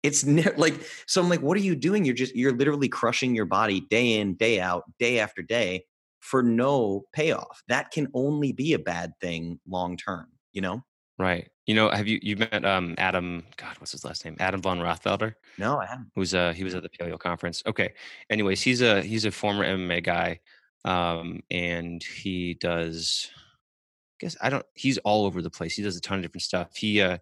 It's 0.03 0.25
ne- 0.25 0.53
like 0.57 0.81
so. 1.07 1.21
I'm 1.21 1.29
like, 1.29 1.43
what 1.43 1.57
are 1.57 1.63
you 1.63 1.75
doing? 1.75 2.05
You're 2.05 2.15
just 2.15 2.35
you're 2.37 2.53
literally 2.53 2.89
crushing 2.89 3.35
your 3.35 3.47
body 3.47 3.81
day 3.81 4.21
in, 4.21 4.35
day 4.35 4.61
out, 4.61 4.85
day 4.99 5.19
after 5.19 5.43
day 5.43 5.85
for 6.21 6.43
no 6.43 7.05
payoff. 7.13 7.63
That 7.69 7.91
can 7.91 8.09
only 8.15 8.53
be 8.53 8.75
a 8.75 8.79
bad 8.79 9.13
thing 9.21 9.61
long 9.69 9.97
term. 9.97 10.29
You 10.53 10.63
know? 10.63 10.85
Right. 11.19 11.49
You 11.67 11.75
know, 11.75 11.91
have 11.91 12.07
you 12.07 12.19
you 12.23 12.37
met 12.37 12.65
um 12.65 12.95
Adam? 12.99 13.45
God, 13.57 13.77
what's 13.79 13.93
his 13.93 14.05
last 14.05 14.25
name? 14.25 14.37
Adam 14.41 14.61
von 14.61 14.81
Rothfelder. 14.81 15.35
No, 15.59 15.79
I 15.79 15.87
haven't. 15.87 16.11
Who's 16.15 16.35
uh 16.35 16.53
he 16.53 16.65
was 16.65 16.75
at 16.75 16.83
the 16.83 16.89
Paleo 16.89 17.19
conference. 17.19 17.63
Okay. 17.67 17.95
Anyways, 18.31 18.61
he's 18.61 18.83
a 18.83 19.01
he's 19.03 19.25
a 19.25 19.31
former 19.31 19.65
MMA 19.65 20.03
guy, 20.03 20.41
um, 20.85 21.41
and 21.51 22.03
he 22.03 22.55
does. 22.55 23.31
I 24.15 24.17
guess 24.21 24.37
I 24.41 24.51
don't. 24.51 24.65
He's 24.75 24.99
all 24.99 25.27
over 25.27 25.43
the 25.43 25.51
place. 25.51 25.75
He 25.75 25.83
does 25.83 25.97
a 25.97 26.01
ton 26.01 26.19
of 26.19 26.23
different 26.23 26.43
stuff. 26.43 26.77
He 26.77 27.01
uh 27.01 27.19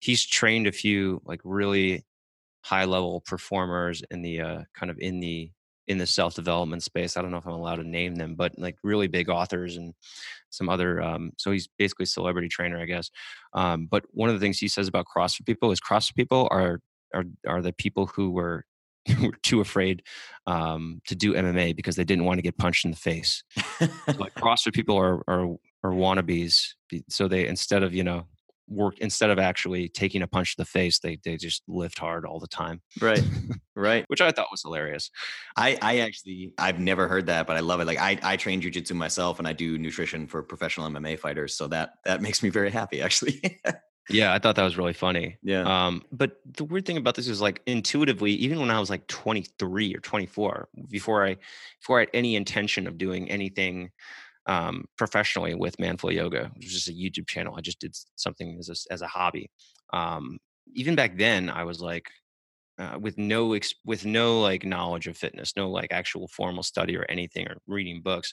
he's 0.00 0.24
trained 0.24 0.66
a 0.66 0.72
few 0.72 1.22
like 1.24 1.40
really 1.44 2.04
high 2.62 2.84
level 2.84 3.20
performers 3.20 4.02
in 4.10 4.22
the 4.22 4.40
uh 4.40 4.62
kind 4.74 4.90
of 4.90 4.98
in 4.98 5.20
the 5.20 5.50
in 5.86 5.98
the 5.98 6.06
self 6.06 6.34
development 6.34 6.82
space. 6.82 7.16
I 7.16 7.22
don't 7.22 7.30
know 7.30 7.38
if 7.38 7.46
I'm 7.46 7.52
allowed 7.52 7.76
to 7.76 7.88
name 7.88 8.14
them, 8.16 8.34
but 8.34 8.58
like 8.58 8.76
really 8.82 9.08
big 9.08 9.28
authors 9.28 9.76
and 9.76 9.94
some 10.50 10.68
other. 10.68 11.02
Um, 11.02 11.32
so 11.36 11.50
he's 11.50 11.68
basically 11.78 12.04
a 12.04 12.06
celebrity 12.06 12.48
trainer, 12.48 12.80
I 12.80 12.86
guess. 12.86 13.10
Um, 13.52 13.86
but 13.86 14.04
one 14.10 14.28
of 14.28 14.34
the 14.34 14.40
things 14.40 14.58
he 14.58 14.68
says 14.68 14.88
about 14.88 15.06
CrossFit 15.14 15.46
people 15.46 15.70
is 15.72 15.80
CrossFit 15.80 16.16
people 16.16 16.48
are 16.50 16.80
are 17.14 17.24
are 17.46 17.62
the 17.62 17.72
people 17.72 18.06
who 18.06 18.30
were 18.30 18.64
were 19.22 19.36
too 19.42 19.60
afraid 19.60 20.02
um, 20.46 21.00
to 21.06 21.14
do 21.14 21.34
MMA 21.34 21.76
because 21.76 21.96
they 21.96 22.04
didn't 22.04 22.24
want 22.24 22.38
to 22.38 22.42
get 22.42 22.56
punched 22.56 22.84
in 22.84 22.90
the 22.90 22.96
face. 22.96 23.42
so 23.78 23.88
like 24.18 24.34
CrossFit 24.36 24.74
people 24.74 24.96
are 24.96 25.22
are 25.28 25.56
are 25.84 25.90
wannabes. 25.92 26.70
So 27.08 27.28
they 27.28 27.46
instead 27.46 27.82
of 27.84 27.94
you 27.94 28.02
know 28.02 28.26
work 28.66 28.98
instead 28.98 29.28
of 29.30 29.38
actually 29.38 29.88
taking 29.90 30.22
a 30.22 30.26
punch 30.26 30.56
to 30.56 30.62
the 30.62 30.64
face 30.64 30.98
they 30.98 31.18
they 31.22 31.36
just 31.36 31.62
lift 31.68 31.98
hard 31.98 32.24
all 32.24 32.40
the 32.40 32.48
time. 32.48 32.80
Right. 33.00 33.22
Right. 33.76 34.04
Which 34.06 34.20
i 34.20 34.30
thought 34.30 34.46
was 34.52 34.62
hilarious. 34.62 35.10
I 35.56 35.76
i 35.82 35.98
actually 35.98 36.52
i've 36.58 36.78
never 36.78 37.08
heard 37.08 37.26
that 37.26 37.44
but 37.48 37.56
i 37.56 37.60
love 37.60 37.80
it 37.80 37.86
like 37.88 37.98
i 37.98 38.16
i 38.22 38.36
train 38.36 38.60
jiu-jitsu 38.60 38.94
myself 38.94 39.40
and 39.40 39.48
i 39.48 39.52
do 39.52 39.76
nutrition 39.78 40.28
for 40.28 40.44
professional 40.44 40.88
mma 40.88 41.18
fighters 41.18 41.56
so 41.56 41.66
that 41.66 41.94
that 42.04 42.22
makes 42.22 42.40
me 42.40 42.50
very 42.50 42.70
happy 42.70 43.02
actually. 43.02 43.60
Yeah 44.08 44.32
i 44.32 44.38
thought 44.38 44.54
that 44.56 44.62
was 44.62 44.78
really 44.78 44.92
funny. 44.92 45.38
Yeah. 45.42 45.64
Um 45.86 46.04
but 46.12 46.36
the 46.44 46.62
weird 46.64 46.86
thing 46.86 46.98
about 46.98 47.16
this 47.16 47.26
is 47.26 47.40
like 47.40 47.62
intuitively 47.66 48.30
even 48.32 48.60
when 48.60 48.70
i 48.70 48.78
was 48.78 48.90
like 48.90 49.06
23 49.08 49.94
or 49.96 49.98
24 49.98 50.68
before 50.88 51.26
i 51.26 51.36
before 51.80 51.96
i 51.96 52.00
had 52.02 52.10
any 52.14 52.36
intention 52.36 52.86
of 52.86 52.96
doing 52.96 53.28
anything 53.28 53.90
um, 54.46 54.84
professionally 54.96 55.54
with 55.54 55.76
Manflow 55.78 56.12
Yoga, 56.12 56.50
which 56.54 56.66
is 56.66 56.72
just 56.72 56.88
a 56.88 56.92
YouTube 56.92 57.26
channel. 57.26 57.54
I 57.56 57.60
just 57.60 57.80
did 57.80 57.96
something 58.16 58.56
as 58.58 58.68
a, 58.68 58.92
as 58.92 59.02
a 59.02 59.06
hobby. 59.06 59.50
Um, 59.92 60.38
even 60.74 60.94
back 60.94 61.16
then, 61.16 61.50
I 61.50 61.64
was 61.64 61.80
like, 61.80 62.06
uh, 62.78 62.98
with 63.00 63.16
no 63.18 63.52
ex- 63.52 63.74
with 63.84 64.04
no 64.04 64.40
like 64.40 64.64
knowledge 64.64 65.06
of 65.06 65.16
fitness, 65.16 65.52
no 65.56 65.70
like 65.70 65.92
actual 65.92 66.26
formal 66.28 66.62
study 66.62 66.96
or 66.96 67.06
anything 67.08 67.46
or 67.46 67.56
reading 67.66 68.02
books. 68.02 68.32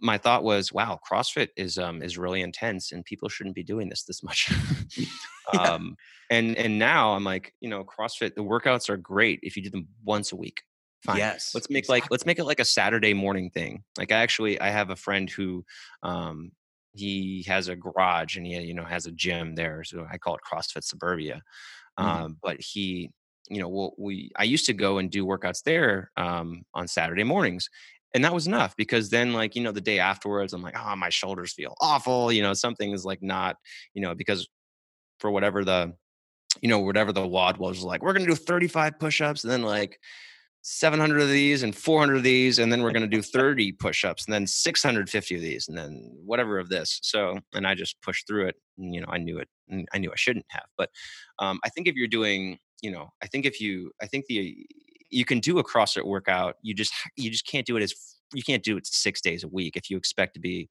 My 0.00 0.16
thought 0.16 0.44
was, 0.44 0.72
wow, 0.72 1.00
CrossFit 1.10 1.48
is 1.56 1.76
um 1.76 2.00
is 2.02 2.16
really 2.16 2.42
intense, 2.42 2.92
and 2.92 3.04
people 3.04 3.28
shouldn't 3.28 3.56
be 3.56 3.64
doing 3.64 3.88
this 3.88 4.04
this 4.04 4.22
much. 4.22 4.52
yeah. 5.52 5.60
um, 5.60 5.96
and 6.30 6.56
and 6.56 6.78
now 6.78 7.14
I'm 7.14 7.24
like, 7.24 7.52
you 7.60 7.68
know, 7.68 7.84
CrossFit 7.84 8.36
the 8.36 8.44
workouts 8.44 8.88
are 8.88 8.96
great 8.96 9.40
if 9.42 9.56
you 9.56 9.62
do 9.62 9.70
them 9.70 9.88
once 10.04 10.30
a 10.30 10.36
week. 10.36 10.62
Fine. 11.04 11.18
Yes. 11.18 11.52
Let's 11.54 11.70
make 11.70 11.88
like 11.88 12.10
let's 12.10 12.26
make 12.26 12.38
it 12.38 12.44
like 12.44 12.60
a 12.60 12.64
Saturday 12.64 13.14
morning 13.14 13.50
thing. 13.50 13.84
Like 13.96 14.12
I 14.12 14.16
actually 14.16 14.60
I 14.60 14.68
have 14.70 14.90
a 14.90 14.96
friend 14.96 15.30
who 15.30 15.64
um 16.02 16.52
he 16.94 17.44
has 17.46 17.68
a 17.68 17.76
garage 17.76 18.36
and 18.36 18.44
he 18.46 18.58
you 18.60 18.74
know 18.74 18.84
has 18.84 19.06
a 19.06 19.12
gym 19.12 19.54
there. 19.54 19.84
So 19.84 20.06
I 20.10 20.18
call 20.18 20.34
it 20.34 20.40
CrossFit 20.50 20.84
Suburbia 20.84 21.42
Mhm. 22.00 22.04
um, 22.04 22.38
but 22.42 22.60
he, 22.60 23.10
you 23.48 23.60
know, 23.60 23.68
well, 23.68 23.94
we 23.98 24.30
I 24.36 24.44
used 24.44 24.66
to 24.66 24.72
go 24.74 24.98
and 24.98 25.10
do 25.10 25.26
workouts 25.26 25.62
there 25.64 26.10
um, 26.16 26.62
on 26.74 26.88
Saturday 26.88 27.24
mornings, 27.24 27.68
and 28.14 28.24
that 28.24 28.34
was 28.34 28.46
enough 28.46 28.74
because 28.76 29.10
then, 29.10 29.32
like, 29.32 29.56
you 29.56 29.62
know, 29.62 29.72
the 29.72 29.80
day 29.80 29.98
afterwards, 29.98 30.52
I'm 30.52 30.62
like, 30.62 30.76
oh, 30.78 30.96
my 30.96 31.10
shoulders 31.10 31.52
feel 31.52 31.74
awful. 31.80 32.32
You 32.32 32.42
know, 32.42 32.54
something 32.54 32.92
is 32.92 33.04
like 33.04 33.22
not, 33.22 33.56
you 33.94 34.02
know, 34.02 34.14
because 34.14 34.48
for 35.20 35.30
whatever 35.30 35.64
the, 35.64 35.94
you 36.62 36.68
know, 36.68 36.80
whatever 36.80 37.12
the 37.12 37.26
WOD 37.26 37.58
was, 37.58 37.82
like, 37.84 38.02
we're 38.02 38.12
gonna 38.14 38.26
do 38.26 38.34
35 38.34 38.98
push-ups, 38.98 39.44
and 39.44 39.52
then 39.52 39.62
like 39.62 40.00
700 40.70 41.22
of 41.22 41.28
these 41.30 41.62
and 41.62 41.74
400 41.74 42.18
of 42.18 42.22
these 42.22 42.58
and 42.58 42.70
then 42.70 42.82
we're 42.82 42.92
going 42.92 43.08
to 43.08 43.16
do 43.16 43.22
30 43.38 43.72
push-ups 43.72 44.26
and 44.26 44.34
then 44.34 44.46
650 44.46 45.34
of 45.34 45.40
these 45.40 45.66
and 45.68 45.78
then 45.78 46.12
whatever 46.24 46.58
of 46.58 46.68
this. 46.68 47.00
So 47.02 47.38
and 47.54 47.66
i 47.66 47.74
just 47.74 48.00
pushed 48.02 48.26
through 48.26 48.48
it 48.48 48.56
and, 48.76 48.94
you 48.94 49.00
know 49.00 49.08
i 49.08 49.16
knew 49.18 49.38
it 49.38 49.48
and 49.68 49.88
i 49.94 49.98
knew 49.98 50.12
i 50.12 50.16
shouldn't 50.16 50.46
have. 50.48 50.66
But 50.76 50.90
um, 51.38 51.58
i 51.64 51.68
think 51.70 51.88
if 51.88 51.94
you're 51.94 52.06
doing 52.06 52.58
you 52.82 52.90
know 52.90 53.08
i 53.22 53.26
think 53.26 53.46
if 53.46 53.60
you 53.60 53.90
i 54.02 54.06
think 54.06 54.26
the 54.26 54.66
you 55.10 55.24
can 55.24 55.40
do 55.40 55.58
a 55.58 55.64
crossfit 55.64 56.04
workout 56.04 56.56
you 56.62 56.74
just 56.74 56.92
you 57.16 57.30
just 57.30 57.46
can't 57.46 57.66
do 57.66 57.76
it 57.76 57.82
as 57.82 57.94
you 58.34 58.42
can't 58.42 58.62
do 58.62 58.76
it 58.76 58.86
six 58.86 59.22
days 59.22 59.42
a 59.42 59.48
week 59.48 59.74
if 59.74 59.88
you 59.88 59.96
expect 59.96 60.34
to 60.34 60.40
be 60.40 60.68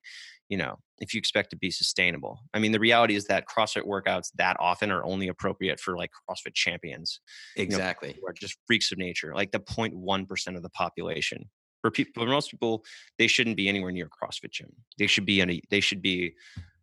you 0.50 0.58
know 0.58 0.78
if 1.00 1.14
you 1.14 1.18
expect 1.18 1.50
to 1.50 1.58
be 1.58 1.70
sustainable 1.70 2.39
i 2.54 2.60
mean 2.60 2.72
the 2.72 2.80
reality 2.80 3.16
is 3.16 3.26
that 3.26 3.45
crossfit 3.48 3.84
workouts 3.84 4.32
that 4.36 4.56
often 4.60 4.91
are 4.91 5.04
only 5.04 5.28
appropriate 5.28 5.80
for 5.80 5.98
like 5.98 6.12
crossfit 6.30 6.54
champions 6.54 7.20
you 7.56 7.64
know, 7.64 7.76
Exactly. 7.76 8.16
who 8.20 8.28
are 8.28 8.34
just 8.34 8.58
freaks 8.66 8.91
of 8.91 8.98
nature, 8.98 9.34
like 9.34 9.52
the 9.52 9.60
0.1% 9.60 10.56
of 10.56 10.64
the 10.64 10.70
population. 10.70 11.50
For 11.82 11.91
people, 11.91 12.24
for 12.24 12.30
most 12.30 12.52
people, 12.52 12.84
they 13.18 13.28
shouldn't 13.28 13.56
be 13.56 13.70
anywhere 13.70 13.91
near 13.91 14.08
a 14.08 14.26
CrossFit 14.26 14.52
gym. 14.52 14.72
They 14.98 15.08
should 15.08 15.26
be 15.26 15.41
in 15.41 15.50
a, 15.50 15.62
they 15.70 15.80
should 15.80 16.02
be, 16.02 16.34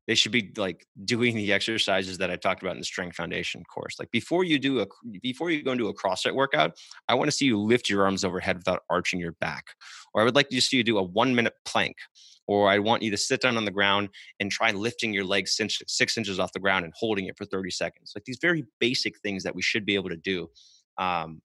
they 0.07 0.15
should 0.15 0.33
be 0.33 0.53
like 0.57 0.87
doing 1.05 1.37
the 1.37 1.53
exercises 1.53 2.19
that 2.19 2.31
I 2.31 2.37
talked 2.37 2.63
about 2.63 2.73
in 2.73 2.79
the 2.79 2.85
Strength 2.85 3.17
Foundation 3.17 3.65
course. 3.65 3.97
Like 3.99 4.11
before 4.11 4.45
you 4.45 4.59
do 4.59 4.81
a, 4.81 4.87
before 5.23 5.51
you 5.51 5.63
go 5.63 5.73
into 5.73 5.89
a 5.89 5.95
CrossFit 5.95 6.35
workout, 6.35 6.77
I 7.09 7.15
want 7.15 7.29
to 7.29 7.33
see 7.33 7.47
you 7.47 7.59
lift 7.59 7.89
your 7.89 8.05
arms 8.05 8.25
overhead 8.25 8.57
without 8.57 8.83
arching 8.91 9.21
your 9.21 9.33
back. 9.33 9.65
Or 10.13 10.23
I 10.23 10.25
would 10.25 10.35
like 10.35 10.49
to 10.51 10.61
see 10.61 10.77
you 10.77 10.85
do 10.85 10.99
a 10.99 11.03
one 11.03 11.35
minute 11.35 11.55
plank. 11.65 11.97
Or 12.47 12.69
I 12.69 12.79
want 12.79 13.03
you 13.03 13.11
to 13.11 13.17
sit 13.17 13.41
down 13.41 13.57
on 13.57 13.65
the 13.65 13.71
ground 13.71 14.11
and 14.39 14.51
try 14.51 14.71
lifting 14.71 15.15
your 15.15 15.25
legs 15.25 15.57
six, 15.57 15.81
six 15.87 16.19
inches 16.19 16.39
off 16.39 16.53
the 16.53 16.61
ground 16.61 16.85
and 16.85 16.93
holding 16.95 17.27
it 17.27 17.39
for 17.39 17.47
30 17.47 17.71
seconds. 17.71 18.13
Like 18.15 18.27
these 18.27 18.39
very 18.41 18.67
basic 18.81 19.19
things 19.21 19.43
that 19.45 19.55
we 19.55 19.63
should 19.63 19.87
be 19.87 19.95
able 19.95 20.11
to 20.11 20.17
do 20.17 20.51
um, 20.99 21.41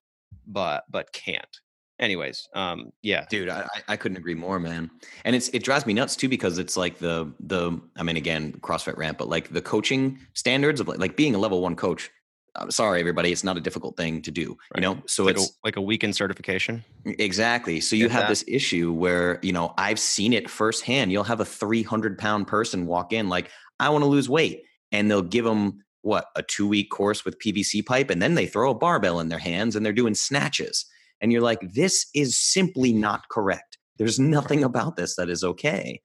but 0.47 0.83
but 0.89 1.11
can't. 1.13 1.59
Anyways, 1.99 2.47
um, 2.53 2.91
yeah, 3.01 3.25
Dude, 3.29 3.49
I, 3.49 3.67
I 3.87 3.97
couldn't 3.97 4.17
agree 4.17 4.35
more, 4.35 4.59
man. 4.59 4.89
And 5.25 5.35
it's 5.35 5.49
it 5.49 5.63
drives 5.63 5.85
me 5.85 5.93
nuts 5.93 6.15
too 6.15 6.29
because 6.29 6.57
it's 6.57 6.77
like 6.77 6.97
the 6.99 7.31
the 7.39 7.79
I 7.97 8.03
mean 8.03 8.15
again 8.15 8.53
CrossFit 8.61 8.97
rant, 8.97 9.17
but 9.17 9.27
like 9.27 9.49
the 9.49 9.61
coaching 9.61 10.17
standards 10.33 10.79
of 10.79 10.87
like, 10.87 10.99
like 10.99 11.17
being 11.17 11.35
a 11.35 11.37
level 11.37 11.61
one 11.61 11.75
coach. 11.75 12.09
I'm 12.55 12.71
sorry, 12.71 12.99
everybody, 12.99 13.31
it's 13.31 13.43
not 13.43 13.57
a 13.57 13.61
difficult 13.61 13.95
thing 13.95 14.21
to 14.23 14.31
do. 14.31 14.57
You 14.75 14.81
know, 14.81 15.01
so 15.05 15.25
like 15.25 15.35
it's 15.35 15.49
a 15.49 15.53
like 15.63 15.75
a 15.75 15.81
weekend 15.81 16.15
certification. 16.15 16.83
Exactly. 17.05 17.79
So 17.79 17.95
you 17.95 18.05
Get 18.05 18.11
have 18.13 18.21
that. 18.23 18.29
this 18.29 18.43
issue 18.47 18.91
where, 18.91 19.39
you 19.43 19.53
know, 19.53 19.73
I've 19.77 19.99
seen 19.99 20.33
it 20.33 20.49
firsthand. 20.49 21.11
You'll 21.11 21.23
have 21.25 21.39
a 21.39 21.45
300 21.45 22.17
pound 22.17 22.47
person 22.47 22.85
walk 22.87 23.13
in, 23.13 23.29
like, 23.29 23.51
I 23.79 23.89
want 23.89 24.03
to 24.03 24.07
lose 24.09 24.27
weight. 24.27 24.63
And 24.91 25.11
they'll 25.11 25.21
give 25.21 25.45
them 25.45 25.83
what, 26.01 26.25
a 26.35 26.41
two 26.41 26.67
week 26.67 26.89
course 26.89 27.23
with 27.23 27.39
PVC 27.39 27.85
pipe. 27.85 28.09
And 28.09 28.21
then 28.21 28.33
they 28.33 28.47
throw 28.47 28.71
a 28.71 28.75
barbell 28.75 29.19
in 29.19 29.29
their 29.29 29.39
hands 29.39 29.75
and 29.75 29.85
they're 29.85 29.93
doing 29.93 30.15
snatches. 30.15 30.85
And 31.21 31.31
you're 31.31 31.41
like, 31.41 31.59
this 31.73 32.07
is 32.15 32.37
simply 32.37 32.93
not 32.93 33.27
correct. 33.29 33.77
There's 33.97 34.19
nothing 34.19 34.63
about 34.63 34.95
this 34.95 35.15
that 35.15 35.29
is 35.29 35.43
okay, 35.43 36.01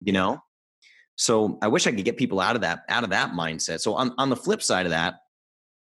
you 0.00 0.12
know? 0.12 0.40
So 1.16 1.58
I 1.62 1.68
wish 1.68 1.86
I 1.86 1.92
could 1.92 2.04
get 2.04 2.16
people 2.16 2.40
out 2.40 2.56
of 2.56 2.62
that, 2.62 2.80
out 2.88 3.04
of 3.04 3.10
that 3.10 3.30
mindset. 3.30 3.80
So 3.80 3.94
on, 3.94 4.12
on 4.18 4.30
the 4.30 4.36
flip 4.36 4.62
side 4.62 4.86
of 4.86 4.90
that, 4.90 5.14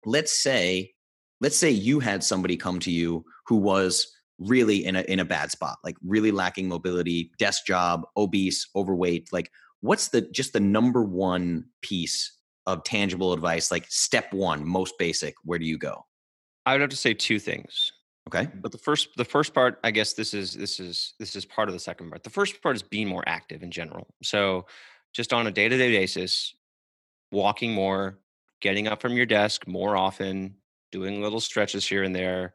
let's 0.05 0.43
say, 0.43 0.93
let's 1.41 1.57
say 1.57 1.71
you 1.71 2.01
had 2.01 2.23
somebody 2.23 2.57
come 2.57 2.81
to 2.81 2.91
you 2.91 3.25
who 3.47 3.57
was 3.57 4.07
really 4.39 4.85
in 4.85 4.97
a 4.97 5.03
in 5.03 5.21
a 5.21 5.25
bad 5.25 5.51
spot, 5.51 5.79
like 5.85 5.97
really 6.05 6.31
lacking 6.31 6.69
mobility, 6.69 7.31
desk 7.39 7.67
job, 7.67 8.03
obese, 8.17 8.69
overweight. 8.75 9.33
Like, 9.33 9.51
what's 9.81 10.09
the 10.09 10.23
just 10.23 10.53
the 10.53 10.61
number 10.61 11.03
one 11.03 11.67
piece 11.83 12.37
of 12.67 12.85
tangible 12.85 13.33
advice? 13.33 13.71
Like 13.71 13.87
step 13.89 14.33
one, 14.33 14.67
most 14.67 14.95
basic. 14.99 15.35
Where 15.45 15.59
do 15.59 15.67
you 15.67 15.79
go? 15.79 16.05
I 16.67 16.73
would 16.73 16.81
have 16.81 16.91
to 16.91 16.97
say 16.97 17.15
two 17.15 17.39
things. 17.39 17.93
Okay. 18.29 18.49
But 18.55 18.73
the 18.73 18.79
first 18.79 19.09
the 19.17 19.25
first 19.25 19.53
part, 19.53 19.79
I 19.85 19.91
guess 19.91 20.15
this 20.15 20.33
is 20.33 20.55
this 20.55 20.81
is 20.81 21.15
this 21.19 21.37
is 21.37 21.45
part 21.45 21.69
of 21.69 21.75
the 21.75 21.81
second 21.81 22.11
part. 22.11 22.23
The 22.23 22.31
first 22.31 22.63
part 22.63 22.77
is 22.77 22.83
being 22.83 23.09
more 23.09 23.25
active 23.27 23.63
in 23.63 23.71
general. 23.71 24.07
So 24.23 24.67
just 25.13 25.33
on 25.33 25.47
a 25.47 25.51
day-to-day 25.51 25.93
basis, 25.93 26.55
walking 27.31 27.73
more, 27.73 28.19
getting 28.61 28.89
up 28.89 29.01
from 29.01 29.13
your 29.13 29.27
desk 29.27 29.67
more 29.67 29.97
often, 29.97 30.57
doing 30.91 31.23
little 31.23 31.41
stretches 31.41 31.87
here 31.87 32.03
and 32.03 32.17
there. 32.17 32.55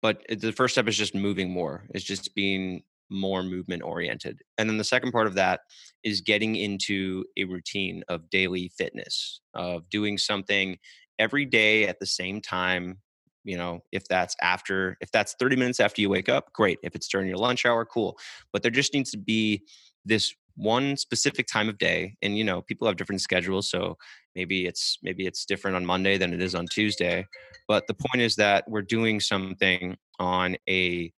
But 0.00 0.22
the 0.28 0.52
first 0.52 0.74
step 0.74 0.88
is 0.88 0.96
just 0.96 1.14
moving 1.14 1.50
more, 1.50 1.84
is 1.94 2.04
just 2.04 2.34
being 2.34 2.82
more 3.10 3.42
movement 3.42 3.82
oriented. 3.82 4.40
And 4.56 4.70
then 4.70 4.78
the 4.78 4.84
second 4.84 5.12
part 5.12 5.26
of 5.26 5.34
that 5.34 5.60
is 6.04 6.20
getting 6.20 6.54
into 6.56 7.24
a 7.36 7.44
routine 7.44 8.02
of 8.08 8.30
daily 8.30 8.70
fitness, 8.78 9.40
of 9.52 9.90
doing 9.90 10.16
something 10.16 10.78
every 11.18 11.44
day 11.44 11.86
at 11.86 11.98
the 11.98 12.06
same 12.06 12.40
time. 12.40 12.98
You 13.44 13.56
know, 13.56 13.80
if 13.92 14.06
that's 14.08 14.36
after, 14.42 14.96
if 15.00 15.10
that's 15.10 15.34
30 15.38 15.56
minutes 15.56 15.80
after 15.80 16.00
you 16.00 16.10
wake 16.10 16.28
up, 16.28 16.52
great. 16.52 16.78
If 16.82 16.94
it's 16.94 17.08
during 17.08 17.28
your 17.28 17.38
lunch 17.38 17.64
hour, 17.66 17.84
cool. 17.84 18.18
But 18.52 18.62
there 18.62 18.70
just 18.70 18.94
needs 18.94 19.10
to 19.12 19.18
be 19.18 19.62
this 20.04 20.34
one 20.56 20.96
specific 20.96 21.46
time 21.46 21.68
of 21.68 21.78
day. 21.78 22.16
And, 22.22 22.36
you 22.36 22.44
know, 22.44 22.60
people 22.60 22.86
have 22.86 22.96
different 22.96 23.22
schedules. 23.22 23.70
So 23.70 23.96
maybe 24.34 24.66
it's, 24.66 24.98
maybe 25.02 25.26
it's 25.26 25.46
different 25.46 25.76
on 25.76 25.86
Monday 25.86 26.18
than 26.18 26.34
it 26.34 26.42
is 26.42 26.54
on 26.54 26.66
Tuesday 26.66 27.26
but 27.70 27.86
the 27.86 27.94
point 27.94 28.20
is 28.20 28.34
that 28.34 28.68
we're 28.68 28.82
doing 28.82 29.20
something 29.20 29.96
on 30.18 30.56
a 30.68 31.12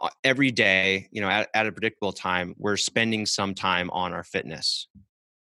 uh, 0.00 0.08
every 0.24 0.50
day 0.50 1.06
you 1.12 1.20
know 1.20 1.28
at, 1.28 1.50
at 1.52 1.66
a 1.66 1.72
predictable 1.72 2.14
time 2.14 2.54
we're 2.56 2.78
spending 2.78 3.26
some 3.26 3.54
time 3.54 3.90
on 3.90 4.14
our 4.14 4.24
fitness 4.24 4.88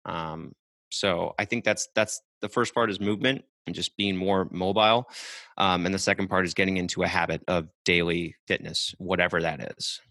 um, 0.06 0.54
so 0.92 1.34
i 1.38 1.44
think 1.44 1.66
that's 1.66 1.90
that's 1.94 2.22
the 2.42 2.50
first 2.50 2.74
part 2.74 2.90
is 2.90 3.00
movement 3.00 3.44
and 3.66 3.76
just 3.76 3.96
being 3.98 4.16
more 4.16 4.48
mobile 4.52 5.10
um, 5.58 5.86
and 5.86 5.94
the 5.94 6.00
second 6.00 6.28
part 6.28 6.46
is 6.46 6.54
getting 6.54 6.78
into 6.78 7.04
a 7.04 7.08
habit 7.08 7.44
of 7.48 7.68
daily 7.86 8.36
fitness 8.48 8.96
whatever 8.98 9.42
that 9.42 9.74
is 9.78 10.02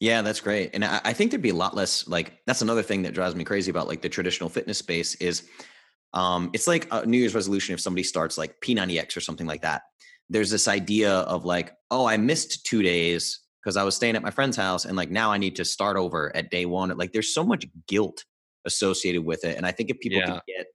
Yeah, 0.00 0.22
that's 0.22 0.40
great. 0.40 0.70
And 0.74 0.84
I, 0.84 1.00
I 1.04 1.12
think 1.12 1.30
there'd 1.30 1.42
be 1.42 1.50
a 1.50 1.54
lot 1.54 1.74
less 1.76 2.06
like 2.08 2.38
that's 2.46 2.62
another 2.62 2.82
thing 2.82 3.02
that 3.02 3.14
drives 3.14 3.34
me 3.36 3.44
crazy 3.44 3.70
about 3.70 3.86
like 3.86 4.02
the 4.02 4.08
traditional 4.08 4.48
fitness 4.48 4.78
space 4.78 5.14
is 5.16 5.44
um 6.14 6.50
it's 6.52 6.66
like 6.66 6.88
a 6.90 7.04
New 7.06 7.18
Year's 7.18 7.34
resolution 7.34 7.74
if 7.74 7.80
somebody 7.80 8.02
starts 8.02 8.38
like 8.38 8.60
P90X 8.60 9.16
or 9.16 9.20
something 9.20 9.46
like 9.46 9.62
that. 9.62 9.82
There's 10.30 10.50
this 10.50 10.68
idea 10.68 11.12
of 11.12 11.44
like, 11.44 11.74
oh, 11.90 12.06
I 12.06 12.16
missed 12.16 12.64
two 12.64 12.82
days 12.82 13.40
because 13.62 13.76
I 13.76 13.82
was 13.84 13.94
staying 13.94 14.16
at 14.16 14.22
my 14.22 14.30
friend's 14.30 14.56
house 14.56 14.84
and 14.84 14.96
like 14.96 15.10
now 15.10 15.30
I 15.32 15.38
need 15.38 15.56
to 15.56 15.64
start 15.64 15.96
over 15.96 16.34
at 16.34 16.50
day 16.50 16.64
one. 16.66 16.88
Like 16.96 17.12
there's 17.12 17.32
so 17.34 17.44
much 17.44 17.66
guilt 17.86 18.24
associated 18.64 19.24
with 19.24 19.44
it. 19.44 19.56
And 19.56 19.66
I 19.66 19.72
think 19.72 19.90
if 19.90 20.00
people 20.00 20.20
Yeah. 20.20 20.32
could 20.34 20.40
get 20.46 20.66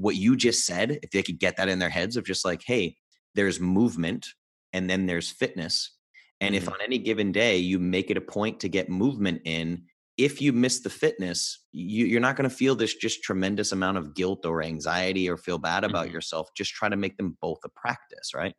what 0.00 0.16
you 0.16 0.36
just 0.36 0.64
said, 0.66 0.98
if 1.02 1.10
they 1.10 1.22
could 1.22 1.38
get 1.38 1.56
that 1.56 1.68
in 1.68 1.78
their 1.78 1.90
heads 1.90 2.16
of 2.16 2.24
just 2.24 2.44
like, 2.44 2.62
hey, 2.64 2.96
there's 3.34 3.60
movement 3.60 4.28
and 4.72 4.88
then 4.88 5.06
there's 5.06 5.30
fitness. 5.30 5.96
And 6.40 6.54
if 6.54 6.68
Mhm. 6.68 6.72
on 6.72 6.80
any 6.82 6.98
given 6.98 7.32
day 7.32 7.56
you 7.56 7.78
make 7.78 8.10
it 8.10 8.16
a 8.16 8.20
point 8.22 8.60
to 8.60 8.68
get 8.68 8.88
movement 8.88 9.42
in, 9.44 9.86
if 10.16 10.40
you 10.40 10.52
miss 10.52 10.80
the 10.80 10.90
fitness, 10.90 11.66
you, 11.72 12.06
you're 12.06 12.20
not 12.20 12.36
going 12.36 12.48
to 12.48 12.54
feel 12.54 12.74
this 12.74 12.94
just 12.94 13.22
tremendous 13.22 13.72
amount 13.72 13.98
of 13.98 14.14
guilt 14.14 14.44
or 14.46 14.62
anxiety 14.62 15.28
or 15.28 15.36
feel 15.36 15.58
bad 15.58 15.84
about 15.84 16.10
Mhm. 16.10 16.12
yourself. 16.12 16.48
Just 16.56 16.72
try 16.72 16.88
to 16.88 16.96
make 16.96 17.16
them 17.16 17.36
both 17.40 17.58
a 17.64 17.68
practice, 17.68 18.32
right? 18.34 18.54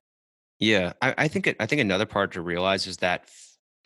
Yeah, 0.59 0.93
I, 1.01 1.15
I 1.17 1.27
think 1.27 1.47
it, 1.47 1.57
I 1.59 1.65
think 1.65 1.81
another 1.81 2.05
part 2.05 2.31
to 2.33 2.41
realize 2.41 2.85
is 2.87 2.97
that 2.97 3.29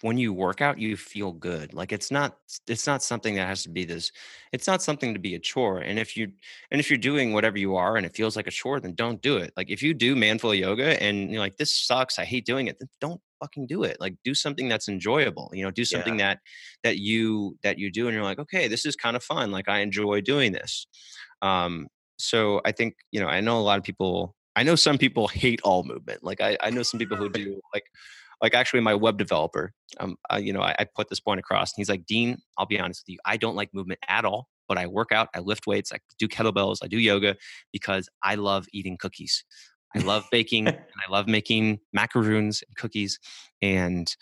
when 0.01 0.17
you 0.17 0.33
work 0.33 0.61
out, 0.61 0.77
you 0.77 0.97
feel 0.97 1.31
good. 1.31 1.73
Like 1.73 1.91
it's 1.91 2.11
not 2.11 2.37
it's 2.67 2.85
not 2.85 3.01
something 3.01 3.35
that 3.35 3.47
has 3.47 3.63
to 3.63 3.69
be 3.69 3.85
this. 3.85 4.11
It's 4.51 4.67
not 4.67 4.81
something 4.81 5.13
to 5.13 5.19
be 5.19 5.35
a 5.35 5.39
chore. 5.39 5.79
And 5.79 5.97
if 5.97 6.17
you 6.17 6.31
and 6.71 6.79
if 6.79 6.89
you're 6.89 6.97
doing 6.97 7.33
whatever 7.33 7.57
you 7.57 7.75
are 7.75 7.95
and 7.95 8.05
it 8.05 8.15
feels 8.15 8.35
like 8.35 8.47
a 8.47 8.51
chore, 8.51 8.79
then 8.79 8.93
don't 8.93 9.21
do 9.21 9.37
it. 9.37 9.53
Like 9.55 9.69
if 9.69 9.81
you 9.81 9.93
do 9.93 10.15
manflow 10.15 10.57
yoga 10.57 11.01
and 11.01 11.31
you're 11.31 11.39
like 11.39 11.57
this 11.57 11.77
sucks, 11.77 12.19
I 12.19 12.25
hate 12.25 12.45
doing 12.45 12.67
it, 12.67 12.77
then 12.79 12.89
don't 12.99 13.21
fucking 13.39 13.67
do 13.67 13.83
it. 13.83 13.97
Like 13.99 14.15
do 14.23 14.33
something 14.33 14.67
that's 14.67 14.89
enjoyable. 14.89 15.49
You 15.53 15.63
know, 15.63 15.71
do 15.71 15.85
something 15.85 16.17
that 16.17 16.39
that 16.83 16.97
you 16.97 17.57
that 17.63 17.79
you 17.79 17.91
do 17.91 18.07
and 18.07 18.15
you're 18.15 18.23
like, 18.23 18.39
okay, 18.39 18.67
this 18.67 18.85
is 18.85 18.95
kind 18.95 19.15
of 19.15 19.23
fun. 19.23 19.51
Like 19.51 19.69
I 19.69 19.79
enjoy 19.79 20.21
doing 20.21 20.51
this. 20.51 20.87
Um, 21.41 21.87
so 22.17 22.61
I 22.65 22.71
think 22.71 22.95
you 23.11 23.19
know 23.19 23.27
I 23.27 23.39
know 23.41 23.59
a 23.59 23.61
lot 23.61 23.77
of 23.77 23.83
people 23.83 24.35
I 24.55 24.63
know 24.63 24.75
some 24.75 24.97
people 24.97 25.27
hate 25.43 25.61
all 25.63 25.83
movement. 25.83 26.23
Like 26.23 26.41
I, 26.41 26.57
I 26.61 26.69
know 26.69 26.83
some 26.83 26.99
people 26.99 27.17
who 27.17 27.29
do 27.41 27.61
like 27.73 27.83
like 28.41 28.53
actually 28.53 28.79
my 28.79 28.93
web 28.93 29.17
developer 29.17 29.73
um 29.99 30.15
uh, 30.31 30.38
you 30.38 30.53
know 30.53 30.61
I, 30.61 30.75
I 30.79 30.86
put 30.95 31.09
this 31.09 31.19
point 31.19 31.39
across 31.39 31.71
and 31.73 31.81
he's 31.81 31.89
like 31.89 32.05
dean 32.05 32.38
i'll 32.57 32.65
be 32.65 32.79
honest 32.79 33.03
with 33.05 33.13
you 33.13 33.19
i 33.25 33.38
don't 33.38 33.55
like 33.55 33.73
movement 33.73 33.99
at 34.07 34.25
all 34.25 34.47
but 34.67 34.77
i 34.77 34.88
work 34.88 35.11
out 35.11 35.29
i 35.36 35.39
lift 35.39 35.67
weights 35.67 35.91
i 35.93 35.97
do 36.17 36.27
kettlebells 36.27 36.77
i 36.83 36.88
do 36.88 36.99
yoga 36.99 37.36
because 37.71 38.09
i 38.23 38.36
love 38.36 38.67
eating 38.73 38.97
cookies 38.97 39.43
i 39.95 39.99
love 39.99 40.25
baking 40.31 40.67
and 40.67 40.77
i 40.77 41.11
love 41.11 41.27
making 41.27 41.79
macaroons 41.93 42.63
and 42.67 42.75
cookies 42.75 43.19
and 43.61 44.15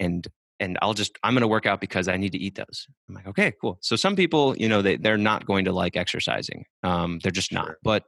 and 0.00 0.28
and 0.60 0.78
I'll 0.82 0.94
just 0.94 1.18
I'm 1.22 1.34
going 1.34 1.42
to 1.42 1.48
work 1.48 1.66
out 1.66 1.80
because 1.80 2.08
I 2.08 2.16
need 2.16 2.32
to 2.32 2.38
eat 2.38 2.56
those. 2.56 2.86
I'm 3.08 3.14
like, 3.14 3.26
okay, 3.28 3.52
cool. 3.60 3.78
So 3.80 3.96
some 3.96 4.16
people, 4.16 4.56
you 4.56 4.68
know, 4.68 4.82
they 4.82 4.96
they're 4.96 5.16
not 5.16 5.46
going 5.46 5.64
to 5.66 5.72
like 5.72 5.96
exercising. 5.96 6.64
Um, 6.82 7.20
they're 7.22 7.32
just 7.32 7.52
not. 7.52 7.76
But 7.82 8.04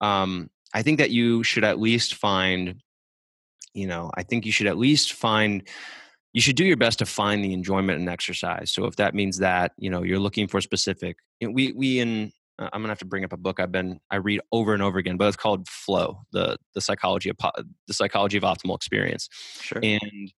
um, 0.00 0.50
I 0.72 0.82
think 0.82 0.98
that 0.98 1.10
you 1.10 1.42
should 1.42 1.64
at 1.64 1.80
least 1.80 2.14
find 2.14 2.80
you 3.74 3.86
know 3.86 4.10
i 4.14 4.22
think 4.22 4.44
you 4.44 4.52
should 4.52 4.66
at 4.66 4.78
least 4.78 5.12
find 5.12 5.68
you 6.32 6.40
should 6.40 6.56
do 6.56 6.64
your 6.64 6.76
best 6.76 7.00
to 7.00 7.06
find 7.06 7.42
the 7.42 7.52
enjoyment 7.52 8.00
in 8.00 8.08
exercise. 8.08 8.70
So 8.70 8.84
if 8.84 8.96
that 8.96 9.14
means 9.14 9.38
that 9.38 9.72
you 9.76 9.90
know 9.90 10.02
you're 10.02 10.18
looking 10.18 10.46
for 10.46 10.60
specific 10.60 11.16
you 11.40 11.48
know, 11.48 11.52
we 11.52 11.72
we 11.72 11.98
in 11.98 12.32
uh, 12.58 12.68
i'm 12.72 12.82
gonna 12.82 12.88
have 12.88 12.98
to 12.98 13.04
bring 13.04 13.24
up 13.24 13.32
a 13.32 13.36
book 13.36 13.58
i've 13.58 13.72
been 13.72 13.98
i 14.10 14.16
read 14.16 14.40
over 14.52 14.74
and 14.74 14.82
over 14.82 14.98
again 14.98 15.16
but 15.16 15.26
it's 15.26 15.36
called 15.36 15.66
flow 15.68 16.20
the 16.32 16.56
the 16.74 16.80
psychology 16.80 17.30
of 17.30 17.36
the 17.88 17.94
psychology 17.94 18.36
of 18.36 18.42
optimal 18.44 18.76
experience. 18.76 19.28
Sure. 19.60 19.80
And 19.82 20.32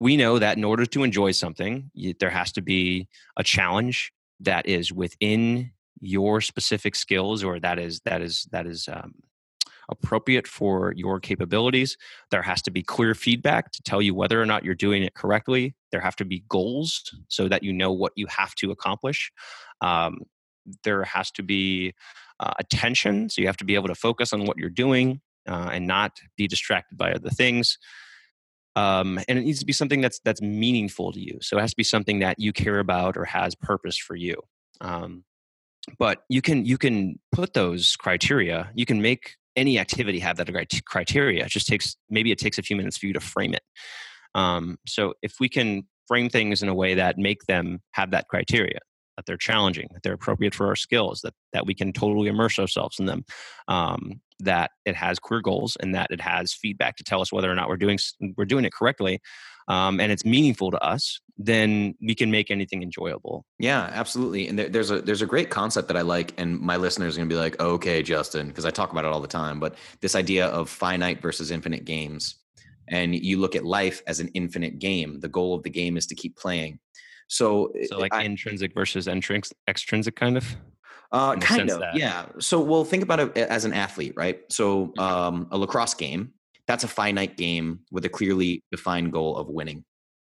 we 0.00 0.16
know 0.16 0.38
that 0.38 0.56
in 0.56 0.64
order 0.64 0.84
to 0.84 1.04
enjoy 1.04 1.30
something 1.30 1.90
you, 1.94 2.14
there 2.18 2.30
has 2.30 2.50
to 2.52 2.62
be 2.62 3.06
a 3.36 3.44
challenge 3.44 4.12
that 4.40 4.66
is 4.66 4.92
within 4.92 5.70
your 6.00 6.40
specific 6.40 6.96
skills 6.96 7.44
or 7.44 7.60
that 7.60 7.78
is 7.78 8.00
that 8.04 8.20
is 8.20 8.48
that 8.50 8.66
is 8.66 8.88
um, 8.90 9.14
appropriate 9.90 10.46
for 10.46 10.92
your 10.96 11.20
capabilities. 11.20 11.96
There 12.30 12.42
has 12.42 12.62
to 12.62 12.70
be 12.70 12.82
clear 12.82 13.14
feedback 13.14 13.72
to 13.72 13.82
tell 13.82 14.02
you 14.02 14.14
whether 14.14 14.40
or 14.40 14.46
not 14.46 14.64
you're 14.64 14.74
doing 14.74 15.02
it 15.02 15.14
correctly. 15.14 15.74
There 15.90 16.00
have 16.00 16.16
to 16.16 16.24
be 16.24 16.44
goals 16.48 17.02
so 17.28 17.48
that 17.48 17.62
you 17.62 17.72
know 17.72 17.92
what 17.92 18.12
you 18.16 18.26
have 18.28 18.54
to 18.56 18.70
accomplish. 18.70 19.30
Um, 19.80 20.20
there 20.84 21.04
has 21.04 21.30
to 21.32 21.42
be 21.42 21.94
uh, 22.40 22.52
attention, 22.58 23.28
so 23.28 23.40
you 23.40 23.46
have 23.46 23.56
to 23.58 23.64
be 23.64 23.74
able 23.74 23.88
to 23.88 23.94
focus 23.94 24.32
on 24.32 24.44
what 24.44 24.56
you're 24.56 24.70
doing 24.70 25.20
uh, 25.48 25.70
and 25.72 25.86
not 25.86 26.18
be 26.36 26.46
distracted 26.46 26.96
by 26.96 27.12
other 27.12 27.30
things. 27.30 27.78
Um, 28.74 29.18
and 29.28 29.38
it 29.38 29.44
needs 29.44 29.58
to 29.58 29.66
be 29.66 29.72
something 29.72 30.00
that's 30.00 30.20
that's 30.24 30.40
meaningful 30.40 31.12
to 31.12 31.20
you. 31.20 31.38
So 31.42 31.58
it 31.58 31.60
has 31.60 31.72
to 31.72 31.76
be 31.76 31.84
something 31.84 32.20
that 32.20 32.38
you 32.38 32.52
care 32.52 32.78
about 32.78 33.16
or 33.16 33.24
has 33.24 33.54
purpose 33.54 33.98
for 33.98 34.16
you. 34.16 34.36
Um, 34.80 35.24
but 35.98 36.22
you 36.28 36.40
can 36.40 36.64
you 36.64 36.78
can 36.78 37.18
put 37.32 37.54
those 37.54 37.96
criteria. 37.96 38.70
You 38.74 38.86
can 38.86 39.02
make 39.02 39.36
any 39.56 39.78
activity 39.78 40.18
have 40.18 40.36
that 40.36 40.48
criteria. 40.86 41.44
It 41.44 41.50
just 41.50 41.66
takes 41.66 41.96
maybe 42.10 42.32
it 42.32 42.38
takes 42.38 42.58
a 42.58 42.62
few 42.62 42.76
minutes 42.76 42.96
for 42.98 43.06
you 43.06 43.12
to 43.12 43.20
frame 43.20 43.54
it. 43.54 43.62
Um, 44.34 44.78
so 44.86 45.14
if 45.22 45.34
we 45.40 45.48
can 45.48 45.82
frame 46.06 46.28
things 46.28 46.62
in 46.62 46.68
a 46.68 46.74
way 46.74 46.94
that 46.94 47.18
make 47.18 47.44
them 47.44 47.80
have 47.92 48.10
that 48.12 48.28
criteria, 48.28 48.78
that 49.16 49.26
they're 49.26 49.36
challenging, 49.36 49.88
that 49.92 50.02
they're 50.02 50.14
appropriate 50.14 50.54
for 50.54 50.66
our 50.66 50.76
skills, 50.76 51.20
that 51.22 51.34
that 51.52 51.66
we 51.66 51.74
can 51.74 51.92
totally 51.92 52.28
immerse 52.28 52.58
ourselves 52.58 52.98
in 52.98 53.06
them, 53.06 53.24
um, 53.68 54.20
that 54.40 54.70
it 54.84 54.96
has 54.96 55.18
clear 55.18 55.40
goals, 55.40 55.76
and 55.80 55.94
that 55.94 56.10
it 56.10 56.20
has 56.20 56.52
feedback 56.52 56.96
to 56.96 57.04
tell 57.04 57.20
us 57.20 57.32
whether 57.32 57.50
or 57.50 57.54
not 57.54 57.68
we're 57.68 57.76
doing 57.76 57.98
we're 58.36 58.44
doing 58.44 58.64
it 58.64 58.72
correctly, 58.72 59.20
um, 59.68 60.00
and 60.00 60.10
it's 60.10 60.24
meaningful 60.24 60.70
to 60.70 60.82
us, 60.82 61.20
then 61.38 61.94
we 62.00 62.14
can 62.14 62.30
make 62.30 62.50
anything 62.50 62.82
enjoyable. 62.82 63.44
Yeah, 63.58 63.90
absolutely. 63.92 64.48
And 64.48 64.58
there, 64.58 64.68
there's 64.68 64.90
a 64.90 65.00
there's 65.00 65.22
a 65.22 65.26
great 65.26 65.50
concept 65.50 65.88
that 65.88 65.96
I 65.96 66.02
like, 66.02 66.34
and 66.38 66.58
my 66.60 66.76
listeners 66.76 67.16
are 67.16 67.20
gonna 67.20 67.28
be 67.28 67.36
like, 67.36 67.60
okay, 67.60 68.02
Justin, 68.02 68.48
because 68.48 68.64
I 68.64 68.70
talk 68.70 68.92
about 68.92 69.04
it 69.04 69.12
all 69.12 69.20
the 69.20 69.28
time. 69.28 69.60
But 69.60 69.76
this 70.00 70.14
idea 70.14 70.46
of 70.46 70.68
finite 70.68 71.22
versus 71.22 71.50
infinite 71.50 71.84
games, 71.84 72.36
and 72.88 73.14
you 73.14 73.38
look 73.38 73.56
at 73.56 73.64
life 73.64 74.02
as 74.06 74.20
an 74.20 74.28
infinite 74.34 74.78
game. 74.78 75.20
The 75.20 75.28
goal 75.28 75.54
of 75.54 75.62
the 75.62 75.70
game 75.70 75.96
is 75.96 76.06
to 76.06 76.14
keep 76.14 76.36
playing. 76.36 76.78
So, 77.32 77.72
so 77.86 77.98
like 77.98 78.12
I, 78.12 78.24
intrinsic 78.24 78.74
versus 78.74 79.08
extrinsic, 79.08 79.56
extrinsic 79.66 80.16
kind 80.16 80.36
of. 80.36 80.54
Uh, 81.12 81.36
kind 81.36 81.70
of, 81.70 81.80
that. 81.80 81.96
yeah. 81.96 82.26
So, 82.38 82.60
well, 82.60 82.84
think 82.84 83.02
about 83.02 83.20
it 83.20 83.36
as 83.38 83.64
an 83.64 83.72
athlete, 83.72 84.12
right? 84.16 84.40
So, 84.50 84.92
um, 84.98 85.48
a 85.50 85.56
lacrosse 85.56 85.94
game, 85.94 86.34
that's 86.66 86.84
a 86.84 86.88
finite 86.88 87.38
game 87.38 87.80
with 87.90 88.04
a 88.04 88.10
clearly 88.10 88.62
defined 88.70 89.12
goal 89.12 89.38
of 89.38 89.48
winning, 89.48 89.82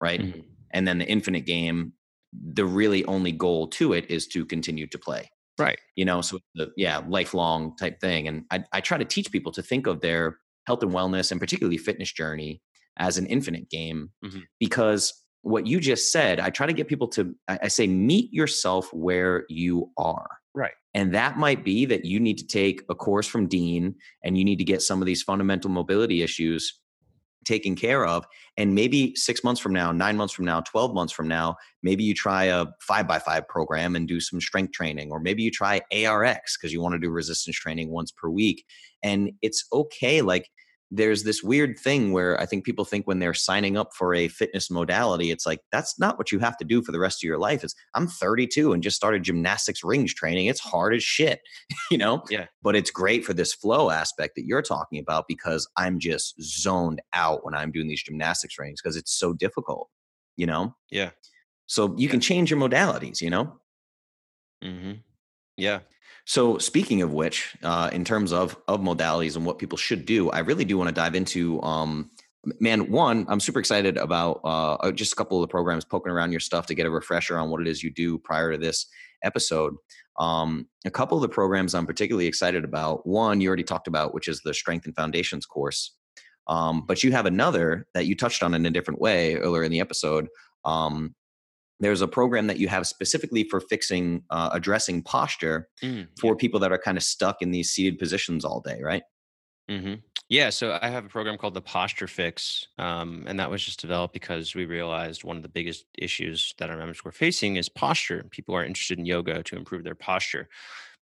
right? 0.00 0.22
Mm-hmm. 0.22 0.40
And 0.70 0.88
then 0.88 0.96
the 0.96 1.06
infinite 1.06 1.44
game, 1.44 1.92
the 2.32 2.64
really 2.64 3.04
only 3.04 3.32
goal 3.32 3.68
to 3.68 3.92
it 3.92 4.10
is 4.10 4.26
to 4.28 4.46
continue 4.46 4.86
to 4.86 4.98
play. 4.98 5.28
Right. 5.58 5.78
You 5.96 6.06
know, 6.06 6.22
so 6.22 6.38
the 6.54 6.70
yeah, 6.78 7.02
lifelong 7.06 7.76
type 7.76 8.00
thing. 8.00 8.26
And 8.26 8.44
I, 8.50 8.64
I 8.72 8.80
try 8.80 8.96
to 8.96 9.04
teach 9.04 9.30
people 9.30 9.52
to 9.52 9.62
think 9.62 9.86
of 9.86 10.00
their 10.00 10.38
health 10.66 10.82
and 10.82 10.92
wellness 10.92 11.30
and 11.30 11.40
particularly 11.40 11.76
fitness 11.76 12.10
journey 12.10 12.62
as 12.98 13.18
an 13.18 13.26
infinite 13.26 13.68
game 13.68 14.10
mm-hmm. 14.24 14.40
because 14.58 15.12
what 15.46 15.66
you 15.66 15.78
just 15.78 16.10
said, 16.10 16.40
I 16.40 16.50
try 16.50 16.66
to 16.66 16.72
get 16.72 16.88
people 16.88 17.06
to 17.08 17.32
I, 17.46 17.68
say 17.68 17.86
meet 17.86 18.32
yourself 18.32 18.92
where 18.92 19.44
you 19.48 19.90
are. 19.96 20.28
Right. 20.54 20.72
And 20.92 21.14
that 21.14 21.38
might 21.38 21.64
be 21.64 21.84
that 21.84 22.04
you 22.04 22.18
need 22.18 22.38
to 22.38 22.46
take 22.46 22.82
a 22.88 22.96
course 22.96 23.28
from 23.28 23.46
Dean 23.46 23.94
and 24.24 24.36
you 24.36 24.44
need 24.44 24.56
to 24.56 24.64
get 24.64 24.82
some 24.82 25.00
of 25.00 25.06
these 25.06 25.22
fundamental 25.22 25.70
mobility 25.70 26.22
issues 26.22 26.80
taken 27.44 27.76
care 27.76 28.04
of. 28.04 28.26
And 28.56 28.74
maybe 28.74 29.14
six 29.14 29.44
months 29.44 29.60
from 29.60 29.72
now, 29.72 29.92
nine 29.92 30.16
months 30.16 30.34
from 30.34 30.46
now, 30.46 30.62
12 30.62 30.92
months 30.92 31.12
from 31.12 31.28
now, 31.28 31.54
maybe 31.80 32.02
you 32.02 32.12
try 32.12 32.44
a 32.44 32.66
five 32.80 33.06
by 33.06 33.20
five 33.20 33.46
program 33.46 33.94
and 33.94 34.08
do 34.08 34.18
some 34.18 34.40
strength 34.40 34.72
training, 34.72 35.12
or 35.12 35.20
maybe 35.20 35.44
you 35.44 35.52
try 35.52 35.80
ARX 35.92 36.56
because 36.56 36.72
you 36.72 36.80
want 36.80 36.94
to 36.94 36.98
do 36.98 37.08
resistance 37.08 37.56
training 37.56 37.92
once 37.92 38.10
per 38.10 38.28
week. 38.28 38.64
And 39.04 39.30
it's 39.42 39.64
okay. 39.72 40.22
Like 40.22 40.48
there's 40.90 41.24
this 41.24 41.42
weird 41.42 41.78
thing 41.78 42.12
where 42.12 42.40
I 42.40 42.46
think 42.46 42.64
people 42.64 42.84
think 42.84 43.06
when 43.06 43.18
they're 43.18 43.34
signing 43.34 43.76
up 43.76 43.92
for 43.92 44.14
a 44.14 44.28
fitness 44.28 44.70
modality, 44.70 45.30
it's 45.30 45.44
like 45.44 45.60
that's 45.72 45.98
not 45.98 46.16
what 46.16 46.30
you 46.30 46.38
have 46.38 46.56
to 46.58 46.64
do 46.64 46.82
for 46.82 46.92
the 46.92 47.00
rest 47.00 47.18
of 47.18 47.26
your 47.26 47.38
life. 47.38 47.64
Is 47.64 47.74
I'm 47.94 48.06
32 48.06 48.72
and 48.72 48.82
just 48.82 48.96
started 48.96 49.24
gymnastics 49.24 49.82
rings 49.82 50.14
training. 50.14 50.46
It's 50.46 50.60
hard 50.60 50.94
as 50.94 51.02
shit, 51.02 51.40
you 51.90 51.98
know. 51.98 52.22
Yeah. 52.30 52.46
But 52.62 52.76
it's 52.76 52.90
great 52.90 53.24
for 53.24 53.34
this 53.34 53.52
flow 53.52 53.90
aspect 53.90 54.36
that 54.36 54.46
you're 54.46 54.62
talking 54.62 55.00
about 55.00 55.26
because 55.26 55.68
I'm 55.76 55.98
just 55.98 56.40
zoned 56.40 57.02
out 57.12 57.44
when 57.44 57.54
I'm 57.54 57.72
doing 57.72 57.88
these 57.88 58.02
gymnastics 58.02 58.58
rings 58.58 58.80
because 58.80 58.96
it's 58.96 59.12
so 59.12 59.32
difficult, 59.32 59.88
you 60.36 60.46
know. 60.46 60.74
Yeah. 60.90 61.10
So 61.66 61.88
you 61.96 62.06
yeah. 62.06 62.10
can 62.10 62.20
change 62.20 62.50
your 62.50 62.60
modalities, 62.60 63.20
you 63.20 63.30
know. 63.30 63.58
Hmm. 64.62 64.92
Yeah. 65.56 65.80
So 66.26 66.58
speaking 66.58 67.02
of 67.02 67.12
which, 67.12 67.56
uh, 67.62 67.88
in 67.92 68.04
terms 68.04 68.32
of 68.32 68.56
of 68.68 68.80
modalities 68.80 69.36
and 69.36 69.46
what 69.46 69.58
people 69.58 69.78
should 69.78 70.04
do, 70.04 70.28
I 70.30 70.40
really 70.40 70.64
do 70.64 70.76
want 70.76 70.88
to 70.88 70.94
dive 70.94 71.14
into. 71.14 71.62
Um, 71.62 72.10
man, 72.60 72.90
one, 72.90 73.26
I'm 73.28 73.40
super 73.40 73.60
excited 73.60 73.96
about 73.96 74.40
uh, 74.44 74.74
uh, 74.74 74.92
just 74.92 75.12
a 75.12 75.16
couple 75.16 75.38
of 75.38 75.42
the 75.42 75.50
programs 75.50 75.84
poking 75.84 76.12
around 76.12 76.32
your 76.32 76.40
stuff 76.40 76.66
to 76.66 76.74
get 76.74 76.86
a 76.86 76.90
refresher 76.90 77.38
on 77.38 77.48
what 77.50 77.60
it 77.60 77.68
is 77.68 77.82
you 77.82 77.90
do 77.90 78.18
prior 78.18 78.52
to 78.52 78.58
this 78.58 78.86
episode. 79.22 79.74
Um, 80.18 80.66
a 80.84 80.90
couple 80.90 81.16
of 81.16 81.22
the 81.22 81.28
programs 81.28 81.74
I'm 81.74 81.86
particularly 81.86 82.26
excited 82.26 82.64
about. 82.64 83.06
One, 83.06 83.40
you 83.40 83.48
already 83.48 83.64
talked 83.64 83.86
about, 83.86 84.12
which 84.12 84.28
is 84.28 84.40
the 84.44 84.54
Strength 84.54 84.86
and 84.86 84.96
Foundations 84.96 85.46
course. 85.46 85.94
Um, 86.48 86.84
but 86.86 87.02
you 87.02 87.12
have 87.12 87.26
another 87.26 87.86
that 87.94 88.06
you 88.06 88.16
touched 88.16 88.42
on 88.42 88.54
in 88.54 88.66
a 88.66 88.70
different 88.70 89.00
way 89.00 89.34
earlier 89.36 89.64
in 89.64 89.72
the 89.72 89.80
episode, 89.80 90.28
um, 90.64 91.14
there's 91.80 92.00
a 92.00 92.08
program 92.08 92.46
that 92.46 92.58
you 92.58 92.68
have 92.68 92.86
specifically 92.86 93.44
for 93.44 93.60
fixing 93.60 94.22
uh, 94.30 94.50
addressing 94.52 95.02
posture 95.02 95.68
mm, 95.82 96.06
for 96.20 96.32
yeah. 96.32 96.38
people 96.38 96.60
that 96.60 96.72
are 96.72 96.78
kind 96.78 96.96
of 96.96 97.02
stuck 97.02 97.42
in 97.42 97.50
these 97.50 97.70
seated 97.70 97.98
positions 97.98 98.44
all 98.44 98.60
day 98.60 98.80
right 98.82 99.02
mm-hmm. 99.70 99.94
yeah 100.28 100.50
so 100.50 100.78
i 100.82 100.88
have 100.88 101.04
a 101.04 101.08
program 101.08 101.36
called 101.36 101.54
the 101.54 101.60
posture 101.60 102.06
fix 102.06 102.66
um, 102.78 103.24
and 103.26 103.38
that 103.38 103.50
was 103.50 103.64
just 103.64 103.80
developed 103.80 104.14
because 104.14 104.54
we 104.54 104.64
realized 104.64 105.24
one 105.24 105.36
of 105.36 105.42
the 105.42 105.48
biggest 105.48 105.86
issues 105.98 106.54
that 106.58 106.70
our 106.70 106.76
members 106.76 107.04
were 107.04 107.12
facing 107.12 107.56
is 107.56 107.68
posture 107.68 108.24
people 108.30 108.54
are 108.54 108.64
interested 108.64 108.98
in 108.98 109.06
yoga 109.06 109.42
to 109.42 109.56
improve 109.56 109.84
their 109.84 109.94
posture 109.94 110.48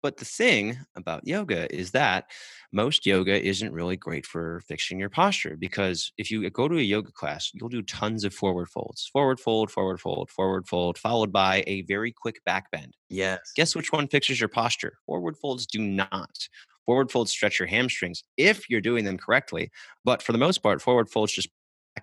but 0.02 0.18
the 0.18 0.26
thing 0.26 0.80
about 0.95 1.28
yoga 1.28 1.74
is 1.74 1.91
that 1.91 2.26
most 2.72 3.06
yoga 3.06 3.41
isn't 3.41 3.74
really 3.74 3.97
great 3.97 4.26
for 4.26 4.62
fixing 4.68 4.99
your 4.99 5.10
posture 5.10 5.56
because 5.58 6.12
if 6.18 6.32
you 6.32 6.49
go 6.49 6.68
to 6.68 6.78
a 6.78 6.82
yoga 6.82 7.12
class, 7.12 7.52
you'll 7.54 7.70
do 7.70 7.82
tons 7.82 8.24
of 8.24 8.34
forward 8.34 8.70
folds, 8.70 9.10
forward 9.12 9.39
fold, 9.39 9.72
forward 9.72 9.99
fold, 9.99 10.30
forward 10.32 10.68
fold, 10.68 10.97
followed 10.97 11.32
by 11.32 11.64
a 11.68 11.82
very 11.84 12.12
quick 12.12 12.43
back 12.45 12.72
bend. 12.72 12.95
Yes. 13.10 13.39
Guess 13.56 13.76
which 13.76 13.91
one 13.91 14.08
fixes 14.08 14.39
your 14.39 14.49
posture? 14.49 14.97
Forward 15.06 15.38
folds 15.38 15.66
do 15.66 15.80
not. 15.80 16.47
Forward 16.86 17.12
folds 17.12 17.32
stretch 17.32 17.60
your 17.60 17.68
hamstrings 17.68 18.24
if 18.38 18.70
you're 18.70 18.82
doing 18.82 19.06
them 19.06 19.18
correctly. 19.18 19.70
But 20.04 20.24
for 20.24 20.32
the 20.32 20.38
most 20.38 20.60
part, 20.60 20.82
forward 20.82 21.10
folds 21.10 21.34
just 21.34 21.49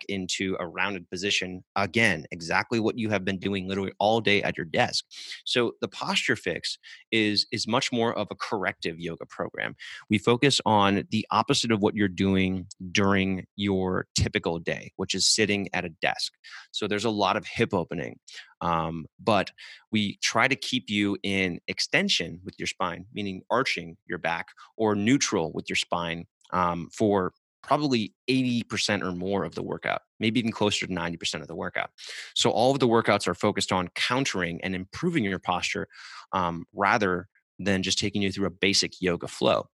into 0.09 0.57
a 0.61 0.66
rounded 0.66 1.09
position 1.11 1.64
again 1.76 2.24
exactly 2.30 2.78
what 2.80 2.99
you 2.99 3.09
have 3.11 3.24
been 3.24 3.39
doing 3.39 3.68
literally 3.68 3.93
all 3.99 4.20
day 4.20 4.43
at 4.43 4.57
your 4.57 4.66
desk. 4.66 5.05
So 5.45 5.72
the 5.80 5.89
posture 5.89 6.36
fix 6.36 6.78
is 7.11 7.47
is 7.53 7.66
much 7.66 7.91
more 7.93 8.16
of 8.16 8.28
a 8.30 8.34
corrective 8.34 8.99
yoga 8.99 9.26
program. 9.26 9.74
We 10.11 10.18
focus 10.18 10.61
on 10.66 11.05
the 11.11 11.26
opposite 11.30 11.72
of 11.72 11.80
what 11.80 11.95
you're 11.95 12.09
doing 12.09 12.66
during 12.93 13.47
your 13.57 14.07
typical 14.14 14.59
day 14.59 14.93
which 14.97 15.14
is 15.14 15.26
sitting 15.26 15.68
at 15.72 15.84
a 15.84 15.91
desk. 15.91 16.32
So 16.72 16.86
there's 16.86 17.05
a 17.05 17.11
lot 17.11 17.36
of 17.36 17.47
hip 17.47 17.72
opening 17.72 18.18
um, 18.61 19.07
but 19.22 19.51
we 19.93 20.18
try 20.22 20.49
to 20.49 20.57
keep 20.57 20.91
you 20.91 21.16
in 21.22 21.61
extension 21.68 22.41
with 22.45 22.55
your 22.59 22.66
spine 22.66 23.07
meaning 23.12 23.43
arching 23.51 23.97
your 24.07 24.18
back 24.18 24.49
or 24.76 24.95
neutral 24.95 25.53
with 25.53 25.68
your 25.68 25.76
spine 25.76 26.26
um, 26.53 26.89
for 26.93 27.32
probably 27.68 28.14
80% 28.30 29.02
or 29.02 29.12
more 29.12 29.44
of 29.44 29.54
the 29.54 29.62
workout, 29.62 30.00
maybe 30.18 30.40
even 30.40 30.50
closer 30.50 30.86
to 30.86 30.92
90% 30.92 31.42
of 31.42 31.48
the 31.48 31.54
workout. 31.54 31.90
So 32.34 32.48
all 32.48 32.72
of 32.72 32.78
the 32.78 32.88
workouts 32.88 33.28
are 33.28 33.34
focused 33.34 33.72
on 33.72 33.88
countering 33.94 34.58
and 34.62 34.74
improving 34.74 35.22
your 35.22 35.38
posture 35.38 35.86
um, 36.32 36.64
rather 36.72 37.28
than 37.58 37.82
just 37.82 37.98
taking 37.98 38.22
you 38.22 38.32
through 38.32 38.46
a 38.46 38.50
basic 38.50 39.02
yoga 39.02 39.28
flow. 39.28 39.68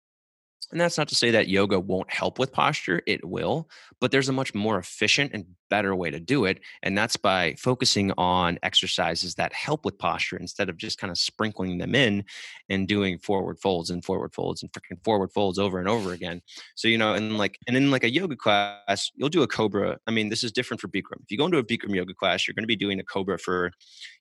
And 0.71 0.79
that's 0.79 0.97
not 0.97 1.07
to 1.09 1.15
say 1.15 1.31
that 1.31 1.49
yoga 1.49 1.79
won't 1.79 2.11
help 2.11 2.39
with 2.39 2.51
posture, 2.51 3.01
it 3.05 3.25
will, 3.25 3.69
but 3.99 4.11
there's 4.11 4.29
a 4.29 4.33
much 4.33 4.53
more 4.53 4.77
efficient 4.77 5.31
and 5.33 5.45
better 5.69 5.95
way 5.95 6.11
to 6.11 6.19
do 6.19 6.45
it. 6.45 6.59
And 6.83 6.97
that's 6.97 7.17
by 7.17 7.55
focusing 7.57 8.11
on 8.17 8.59
exercises 8.63 9.35
that 9.35 9.53
help 9.53 9.83
with 9.83 9.97
posture 9.97 10.37
instead 10.37 10.69
of 10.69 10.77
just 10.77 10.97
kind 10.97 11.11
of 11.11 11.17
sprinkling 11.17 11.77
them 11.77 11.95
in 11.95 12.23
and 12.69 12.87
doing 12.87 13.17
forward 13.17 13.59
folds 13.59 13.89
and 13.89 14.03
forward 14.03 14.33
folds 14.33 14.63
and 14.63 14.71
freaking 14.71 15.03
forward 15.03 15.31
folds 15.33 15.59
over 15.59 15.79
and 15.79 15.89
over 15.89 16.13
again. 16.13 16.41
So, 16.75 16.87
you 16.87 16.97
know, 16.97 17.15
and 17.15 17.37
like, 17.37 17.57
and 17.67 17.75
in 17.75 17.91
like 17.91 18.03
a 18.03 18.09
yoga 18.09 18.35
class, 18.35 19.11
you'll 19.15 19.29
do 19.29 19.43
a 19.43 19.47
Cobra. 19.47 19.97
I 20.07 20.11
mean, 20.11 20.29
this 20.29 20.43
is 20.43 20.51
different 20.51 20.79
for 20.79 20.87
Bikram. 20.87 21.21
If 21.23 21.31
you 21.31 21.37
go 21.37 21.45
into 21.45 21.57
a 21.57 21.63
Bikram 21.63 21.95
yoga 21.95 22.13
class, 22.13 22.47
you're 22.47 22.55
going 22.55 22.63
to 22.63 22.67
be 22.67 22.75
doing 22.75 22.99
a 22.99 23.03
Cobra 23.03 23.37
for, 23.37 23.71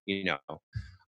you 0.07 0.25
know, 0.25 0.39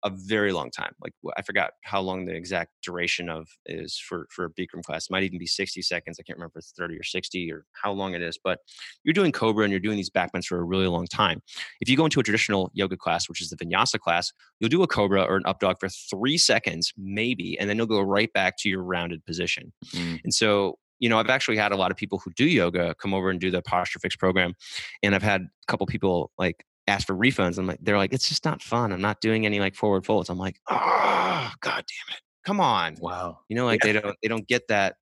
a 0.05 0.11
very 0.11 0.53
long 0.53 0.71
time. 0.71 0.93
Like 1.01 1.13
I 1.37 1.43
forgot 1.43 1.73
how 1.85 2.01
long 2.01 2.25
the 2.25 2.35
exact 2.35 2.71
duration 2.83 3.29
of 3.29 3.49
is 3.67 3.99
for 3.99 4.27
for 4.31 4.47
a 4.47 4.51
Bikram 4.51 4.83
class. 4.83 5.05
It 5.05 5.11
might 5.11 5.23
even 5.23 5.39
be 5.39 5.47
60 5.47 5.81
seconds. 5.83 6.19
I 6.19 6.23
can't 6.23 6.39
remember 6.39 6.53
if 6.57 6.61
it's 6.61 6.73
30 6.77 6.97
or 6.97 7.03
60 7.03 7.53
or 7.53 7.65
how 7.73 7.93
long 7.93 8.15
it 8.15 8.23
is. 8.23 8.39
But 8.43 8.59
you're 9.05 9.13
doing 9.13 9.33
Cobra 9.33 9.65
and 9.65 9.71
you're 9.71 9.81
doing 9.81 9.97
these 9.97 10.11
backbends 10.11 10.47
for 10.47 10.59
a 10.59 10.65
really 10.65 10.89
long 10.89 11.07
time. 11.07 11.43
If 11.81 11.89
you 11.89 11.97
go 11.97 12.05
into 12.05 12.21
a 12.21 12.23
traditional 12.23 12.71
yoga 12.75 12.97
class, 12.97 13.29
which 13.29 13.41
is 13.41 13.51
the 13.51 13.57
Vinyasa 13.57 13.99
class, 13.99 14.33
you'll 14.61 14.71
do 14.71 14.83
a 14.83 14.87
Cobra 14.87 15.23
or 15.23 15.37
an 15.37 15.45
up 15.47 15.61
dog 15.61 15.77
for 15.81 15.89
three 15.89 16.39
seconds, 16.39 16.93
maybe, 16.97 17.59
and 17.59 17.69
then 17.69 17.77
you'll 17.77 17.87
go 17.87 18.01
right 18.01 18.33
back 18.33 18.57
to 18.59 18.69
your 18.69 18.83
rounded 18.83 19.25
position. 19.25 19.73
Mm. 19.95 20.21
And 20.25 20.35
so 20.35 20.79
you 21.03 21.09
know, 21.09 21.19
I've 21.19 21.29
actually 21.29 21.57
had 21.57 21.73
a 21.73 21.77
lot 21.77 21.91
of 21.91 21.97
people 21.97 22.23
who 22.25 22.31
do 22.37 22.45
yoga 22.45 22.95
come 22.95 23.13
over 23.13 23.29
and 23.29 23.41
do 23.41 23.51
the 23.51 23.61
posture 23.61 23.99
fix 23.99 24.15
program. 24.15 24.55
And 25.03 25.17
I've 25.17 25.23
had 25.23 25.41
a 25.41 25.67
couple 25.67 25.85
people 25.85 26.31
like 26.39 26.65
ask 26.87 27.07
for 27.07 27.15
refunds. 27.15 27.59
I'm 27.59 27.67
like, 27.67 27.79
they're 27.83 27.99
like, 27.99 28.13
it's 28.13 28.29
just 28.29 28.45
not 28.45 28.63
fun. 28.63 28.93
I'm 28.93 29.01
not 29.01 29.21
doing 29.21 29.47
any 29.47 29.61
like 29.61 29.75
forward 29.75 30.05
folds. 30.05 30.29
I'm 30.29 30.39
like, 30.39 30.57
oh, 30.69 31.51
god 31.61 31.85
damn 31.85 32.17
it, 32.17 32.23
come 32.45 32.61
on. 32.61 32.97
Wow. 33.01 33.41
You 33.49 33.57
know, 33.57 33.67
like 33.67 33.85
yeah. 33.85 33.93
they 33.93 34.01
don't 34.01 34.17
they 34.23 34.29
don't 34.29 34.47
get 34.47 34.69
that. 34.69 34.97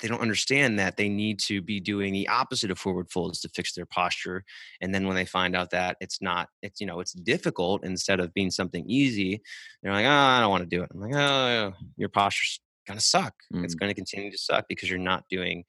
They 0.00 0.08
don't 0.08 0.20
understand 0.20 0.80
that 0.80 0.96
they 0.96 1.08
need 1.08 1.38
to 1.40 1.62
be 1.62 1.78
doing 1.78 2.12
the 2.12 2.26
opposite 2.26 2.72
of 2.72 2.78
forward 2.78 3.08
folds 3.10 3.40
to 3.40 3.48
fix 3.50 3.72
their 3.72 3.86
posture. 3.86 4.42
And 4.80 4.92
then 4.92 5.06
when 5.06 5.14
they 5.14 5.24
find 5.24 5.54
out 5.54 5.70
that 5.70 5.96
it's 6.00 6.20
not, 6.20 6.48
it's 6.60 6.80
you 6.80 6.88
know, 6.88 6.98
it's 6.98 7.12
difficult 7.12 7.84
instead 7.84 8.18
of 8.18 8.34
being 8.34 8.50
something 8.50 8.84
easy, 8.88 9.42
they're 9.82 9.92
like, 9.92 10.06
oh, 10.06 10.10
I 10.10 10.40
don't 10.40 10.50
want 10.50 10.68
to 10.68 10.76
do 10.76 10.82
it. 10.82 10.90
I'm 10.92 11.00
like, 11.00 11.14
oh, 11.14 11.72
your 11.96 12.08
posture's 12.08 12.60
gonna 12.88 13.00
suck. 13.00 13.34
Mm. 13.54 13.64
It's 13.64 13.76
going 13.76 13.90
to 13.90 13.94
continue 13.94 14.30
to 14.32 14.38
suck 14.38 14.64
because 14.68 14.90
you're 14.90 14.98
not 14.98 15.24
doing 15.30 15.64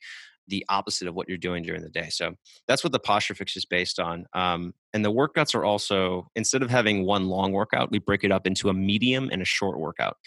the 0.47 0.65
opposite 0.69 1.07
of 1.07 1.15
what 1.15 1.27
you're 1.29 1.37
doing 1.37 1.63
during 1.63 1.81
the 1.81 1.89
day. 1.89 2.09
So 2.09 2.33
that's 2.67 2.83
what 2.83 2.91
the 2.91 2.99
posture 2.99 3.35
fix 3.35 3.55
is 3.55 3.65
based 3.65 3.99
on. 3.99 4.25
Um, 4.33 4.73
and 4.93 5.03
the 5.03 5.11
workouts 5.11 5.55
are 5.55 5.63
also, 5.63 6.27
instead 6.35 6.61
of 6.61 6.69
having 6.69 7.05
one 7.05 7.27
long 7.27 7.51
workout, 7.51 7.91
we 7.91 7.99
break 7.99 8.23
it 8.23 8.31
up 8.31 8.45
into 8.45 8.69
a 8.69 8.73
medium 8.73 9.29
and 9.31 9.41
a 9.41 9.45
short 9.45 9.79
workout. 9.79 10.17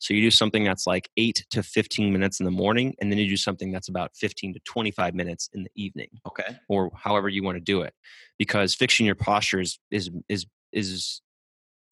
So 0.00 0.14
you 0.14 0.22
do 0.22 0.30
something 0.30 0.64
that's 0.64 0.86
like 0.86 1.08
eight 1.16 1.44
to 1.50 1.62
15 1.62 2.12
minutes 2.12 2.40
in 2.40 2.44
the 2.44 2.50
morning, 2.50 2.94
and 3.00 3.10
then 3.10 3.18
you 3.18 3.28
do 3.28 3.36
something 3.36 3.70
that's 3.70 3.88
about 3.88 4.16
15 4.16 4.54
to 4.54 4.60
25 4.64 5.14
minutes 5.14 5.48
in 5.52 5.62
the 5.62 5.70
evening. 5.76 6.08
Okay. 6.26 6.56
Or 6.68 6.90
however 6.94 7.28
you 7.28 7.44
want 7.44 7.56
to 7.56 7.60
do 7.60 7.82
it. 7.82 7.94
Because 8.38 8.74
fixing 8.74 9.06
your 9.06 9.14
posture 9.14 9.60
is, 9.60 9.78
is, 9.90 10.10
is, 10.28 10.46
is 10.72 11.22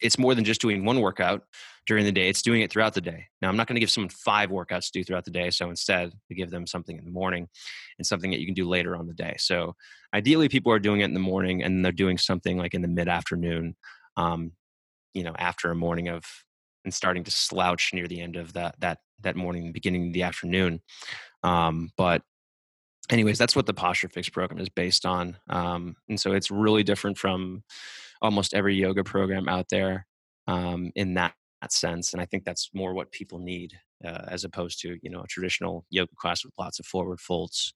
it's 0.01 0.17
more 0.17 0.35
than 0.35 0.43
just 0.43 0.61
doing 0.61 0.85
one 0.85 0.99
workout 0.99 1.43
during 1.87 2.03
the 2.03 2.11
day 2.11 2.29
it's 2.29 2.41
doing 2.41 2.61
it 2.61 2.71
throughout 2.71 2.93
the 2.93 3.01
day. 3.01 3.27
Now 3.41 3.49
i'm 3.49 3.57
not 3.57 3.67
going 3.67 3.75
to 3.75 3.79
give 3.79 3.91
someone 3.91 4.09
five 4.09 4.49
workouts 4.49 4.85
to 4.85 4.99
do 4.99 5.03
throughout 5.03 5.25
the 5.25 5.31
day 5.31 5.49
so 5.49 5.69
instead 5.69 6.13
we 6.29 6.35
give 6.35 6.51
them 6.51 6.67
something 6.67 6.97
in 6.97 7.05
the 7.05 7.11
morning 7.11 7.47
and 7.97 8.05
something 8.05 8.31
that 8.31 8.39
you 8.39 8.45
can 8.45 8.55
do 8.55 8.67
later 8.67 8.95
on 8.95 9.07
the 9.07 9.13
day. 9.13 9.35
So 9.37 9.75
ideally 10.13 10.49
people 10.49 10.71
are 10.71 10.79
doing 10.79 11.01
it 11.01 11.05
in 11.05 11.13
the 11.13 11.19
morning 11.19 11.63
and 11.63 11.83
they're 11.83 11.91
doing 11.91 12.17
something 12.17 12.57
like 12.57 12.73
in 12.73 12.81
the 12.81 12.87
mid 12.87 13.07
afternoon 13.07 13.75
um, 14.17 14.51
you 15.13 15.23
know 15.23 15.33
after 15.37 15.71
a 15.71 15.75
morning 15.75 16.09
of 16.09 16.25
and 16.85 16.93
starting 16.93 17.23
to 17.23 17.31
slouch 17.31 17.91
near 17.93 18.07
the 18.07 18.21
end 18.21 18.35
of 18.35 18.53
that 18.53 18.79
that 18.79 18.99
that 19.21 19.35
morning 19.35 19.71
beginning 19.71 20.07
of 20.07 20.13
the 20.13 20.23
afternoon. 20.23 20.81
Um, 21.43 21.91
but 21.97 22.21
anyways 23.09 23.37
that's 23.37 23.55
what 23.55 23.65
the 23.65 23.73
posture 23.73 24.09
fix 24.09 24.29
program 24.29 24.59
is 24.59 24.69
based 24.69 25.05
on. 25.05 25.37
Um, 25.49 25.95
and 26.07 26.19
so 26.19 26.33
it's 26.33 26.51
really 26.51 26.83
different 26.83 27.17
from 27.17 27.63
almost 28.25 28.53
every 28.53 28.75
yoga 28.75 29.03
program 29.03 29.47
out 29.47 29.67
there 29.69 30.05
um, 30.47 30.91
in 30.95 31.13
that, 31.15 31.33
that, 31.61 31.71
sense. 31.71 32.13
And 32.13 32.21
I 32.21 32.25
think 32.25 32.43
that's 32.43 32.69
more 32.73 32.93
what 32.93 33.11
people 33.11 33.39
need 33.39 33.73
uh, 34.03 34.25
as 34.27 34.43
opposed 34.43 34.81
to 34.81 34.97
you 35.01 35.09
know 35.09 35.21
a 35.21 35.27
traditional 35.27 35.85
yoga 35.89 36.11
class 36.17 36.43
with 36.43 36.53
lots 36.59 36.79
of 36.79 36.85
forward 36.85 37.19
folds. 37.19 37.73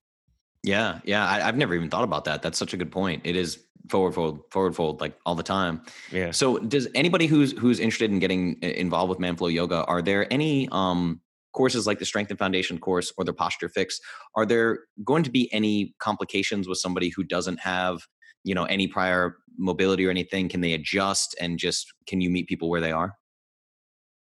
Yeah, 0.63 0.99
yeah. 1.05 1.25
I, 1.25 1.39
have 1.39 1.55
never 1.55 1.73
even 1.73 1.89
thought 1.89 2.03
about 2.03 2.25
that. 2.25 2.41
That's 2.41 2.57
such 2.57 2.73
a 2.73 2.77
good 2.77 2.91
point. 2.91 3.21
It 3.23 3.37
is 3.37 3.63
forward 3.89 4.13
fold, 4.13 4.41
forward 4.51 4.75
fold, 4.75 4.99
like 4.99 5.17
all 5.25 5.35
the 5.35 5.43
time. 5.43 5.81
Yeah. 6.11 6.31
So, 6.31 6.57
does 6.57 6.87
anybody 6.95 7.27
who's 7.27 7.57
who's 7.57 7.79
interested 7.79 8.11
in 8.11 8.19
getting 8.19 8.61
involved 8.61 9.09
with 9.09 9.19
Manflow 9.19 9.51
Yoga, 9.51 9.85
are 9.85 10.01
there 10.01 10.31
any 10.31 10.67
um, 10.71 11.21
courses 11.53 11.87
like 11.87 11.99
the 11.99 12.05
Strength 12.05 12.31
and 12.31 12.39
Foundation 12.39 12.77
course 12.77 13.11
or 13.17 13.23
the 13.23 13.33
Posture 13.33 13.69
Fix? 13.69 13.99
Are 14.35 14.45
there 14.45 14.79
going 15.03 15.23
to 15.23 15.31
be 15.31 15.51
any 15.53 15.95
complications 15.99 16.67
with 16.67 16.77
somebody 16.77 17.09
who 17.09 17.23
doesn't 17.23 17.59
have 17.61 18.01
you 18.43 18.55
know 18.55 18.65
any 18.65 18.87
prior 18.87 19.37
mobility 19.57 20.05
or 20.05 20.09
anything 20.09 20.47
can 20.49 20.61
they 20.61 20.73
adjust 20.73 21.35
and 21.39 21.59
just 21.59 21.93
can 22.07 22.21
you 22.21 22.29
meet 22.29 22.47
people 22.47 22.69
where 22.69 22.81
they 22.81 22.91
are 22.91 23.13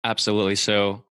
absolutely 0.03 0.55
so 0.55 1.03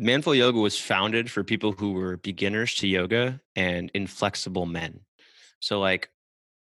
manflow 0.00 0.36
yoga 0.36 0.58
was 0.58 0.78
founded 0.78 1.30
for 1.30 1.44
people 1.44 1.72
who 1.72 1.92
were 1.92 2.16
beginners 2.16 2.74
to 2.74 2.88
yoga 2.88 3.40
and 3.56 3.90
inflexible 3.94 4.66
men 4.66 5.00
so 5.60 5.78
like 5.78 6.10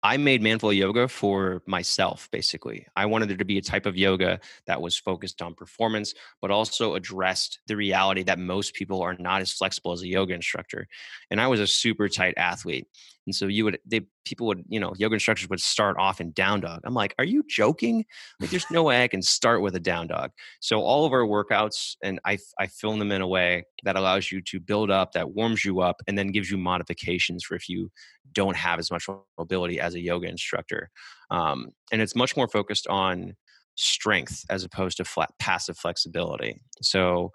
I 0.03 0.17
made 0.17 0.43
Manflow 0.43 0.77
Yoga 0.77 1.09
for 1.09 1.63
myself, 1.67 2.29
basically. 2.31 2.87
I 2.95 3.07
wanted 3.07 3.29
there 3.29 3.37
to 3.37 3.45
be 3.45 3.59
a 3.59 3.63
type 3.63 3.85
of 3.85 3.97
yoga 3.97 4.39
that 4.67 4.81
was 4.81 4.97
focused 4.97 5.43
on 5.43 5.55
performance, 5.55 6.15
but 6.41 6.53
also 6.53 6.95
addressed 6.95 7.59
the 7.67 7.77
reality 7.77 8.23
that 8.23 8.39
most 8.39 8.75
people 8.75 9.03
are 9.03 9.17
not 9.19 9.41
as 9.41 9.53
flexible 9.53 9.91
as 9.93 10.03
a 10.03 10.09
yoga 10.09 10.35
instructor. 10.35 10.87
And 11.33 11.41
I 11.41 11.49
was 11.49 11.59
a 11.59 11.67
super 11.67 12.09
tight 12.09 12.35
athlete. 12.37 12.87
And 13.29 13.35
so 13.35 13.47
you 13.47 13.65
would, 13.65 13.79
they, 13.85 14.01
people 14.25 14.47
would, 14.47 14.65
you 14.69 14.81
know, 14.81 14.95
yoga 14.97 15.13
instructors 15.13 15.51
would 15.51 15.61
start 15.61 15.99
off 15.99 16.19
in 16.19 16.33
down 16.33 16.61
dog. 16.61 16.81
I'm 16.85 16.95
like, 16.95 17.15
are 17.19 17.27
you 17.27 17.45
joking? 17.47 18.07
Like, 18.41 18.49
there's 18.49 18.71
no 18.71 18.83
way 18.83 19.05
I 19.05 19.09
can 19.09 19.21
start 19.21 19.61
with 19.61 19.77
a 19.77 19.81
down 19.81 20.07
dog. 20.07 20.31
So 20.61 20.81
all 20.81 21.05
of 21.05 21.13
our 21.13 21.27
workouts, 21.27 21.97
and 22.03 22.21
I, 22.25 22.39
I 22.59 22.69
film 22.69 22.99
them 22.99 23.13
in 23.13 23.21
a 23.21 23.29
way 23.29 23.65
that 23.85 23.97
allows 23.97 24.33
you 24.33 24.41
to 24.41 24.59
build 24.59 24.91
up, 24.91 25.13
that 25.13 25.35
warms 25.35 25.63
you 25.63 25.81
up, 25.81 26.01
and 26.09 26.17
then 26.17 26.29
gives 26.29 26.51
you 26.51 26.57
modifications 26.57 27.45
for 27.45 27.55
if 27.55 27.69
you 27.69 27.91
don't 28.33 28.57
have 28.57 28.79
as 28.79 28.91
much 28.91 29.07
mobility 29.37 29.79
as 29.79 29.95
a 29.95 30.01
yoga 30.01 30.27
instructor. 30.27 30.89
Um, 31.31 31.69
and 31.93 32.01
it's 32.01 32.17
much 32.17 32.35
more 32.35 32.49
focused 32.49 32.87
on 32.87 33.37
strength 33.75 34.47
as 34.49 34.65
opposed 34.65 34.97
to 34.97 35.05
flat 35.05 35.31
passive 35.39 35.77
flexibility. 35.77 36.63
So 36.81 37.31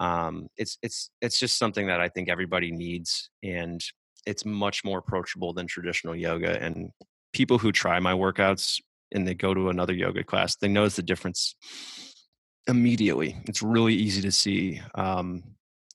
um, 0.00 0.48
it's 0.56 0.76
it's 0.82 1.10
it's 1.22 1.38
just 1.38 1.58
something 1.58 1.86
that 1.86 2.00
I 2.00 2.08
think 2.08 2.28
everybody 2.28 2.70
needs, 2.70 3.30
and 3.42 3.80
it's 4.26 4.44
much 4.44 4.84
more 4.84 4.98
approachable 4.98 5.52
than 5.52 5.66
traditional 5.66 6.14
yoga. 6.14 6.60
And 6.62 6.90
people 7.32 7.58
who 7.58 7.72
try 7.72 8.00
my 8.00 8.12
workouts 8.12 8.80
and 9.12 9.26
they 9.26 9.34
go 9.34 9.54
to 9.54 9.70
another 9.70 9.94
yoga 9.94 10.24
class, 10.24 10.56
they 10.56 10.68
notice 10.68 10.96
the 10.96 11.02
difference 11.02 11.54
immediately. 12.66 13.36
It's 13.46 13.62
really 13.62 13.94
easy 13.94 14.20
to 14.22 14.32
see. 14.32 14.80
Um, 14.94 15.42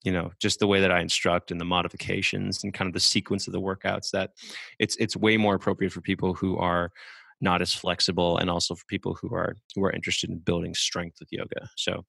you 0.03 0.11
know, 0.11 0.31
just 0.39 0.59
the 0.59 0.65
way 0.65 0.81
that 0.81 0.91
I 0.91 0.99
instruct 0.99 1.51
and 1.51 1.61
the 1.61 1.65
modifications 1.65 2.63
and 2.63 2.73
kind 2.73 2.87
of 2.87 2.93
the 2.93 2.99
sequence 2.99 3.45
of 3.45 3.53
the 3.53 3.61
workouts 3.61 4.09
that 4.11 4.31
it's 4.79 4.95
it's 4.95 5.15
way 5.15 5.37
more 5.37 5.53
appropriate 5.53 5.93
for 5.93 6.01
people 6.01 6.33
who 6.33 6.57
are 6.57 6.91
not 7.41 7.61
as 7.61 7.73
flexible 7.73 8.37
and 8.37 8.49
also 8.49 8.75
for 8.75 8.85
people 8.87 9.17
who 9.19 9.33
are 9.33 9.55
who 9.75 9.83
are 9.83 9.91
interested 9.91 10.29
in 10.29 10.37
building 10.37 10.73
strength 10.73 11.17
with 11.19 11.27
yoga 11.31 11.67
so 11.75 12.05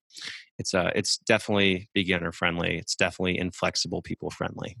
it's 0.59 0.73
uh 0.73 0.91
it's 0.95 1.17
definitely 1.17 1.89
beginner 1.93 2.31
friendly 2.31 2.77
it's 2.77 2.95
definitely 2.95 3.37
inflexible 3.37 4.01
people 4.01 4.29
friendly 4.29 4.77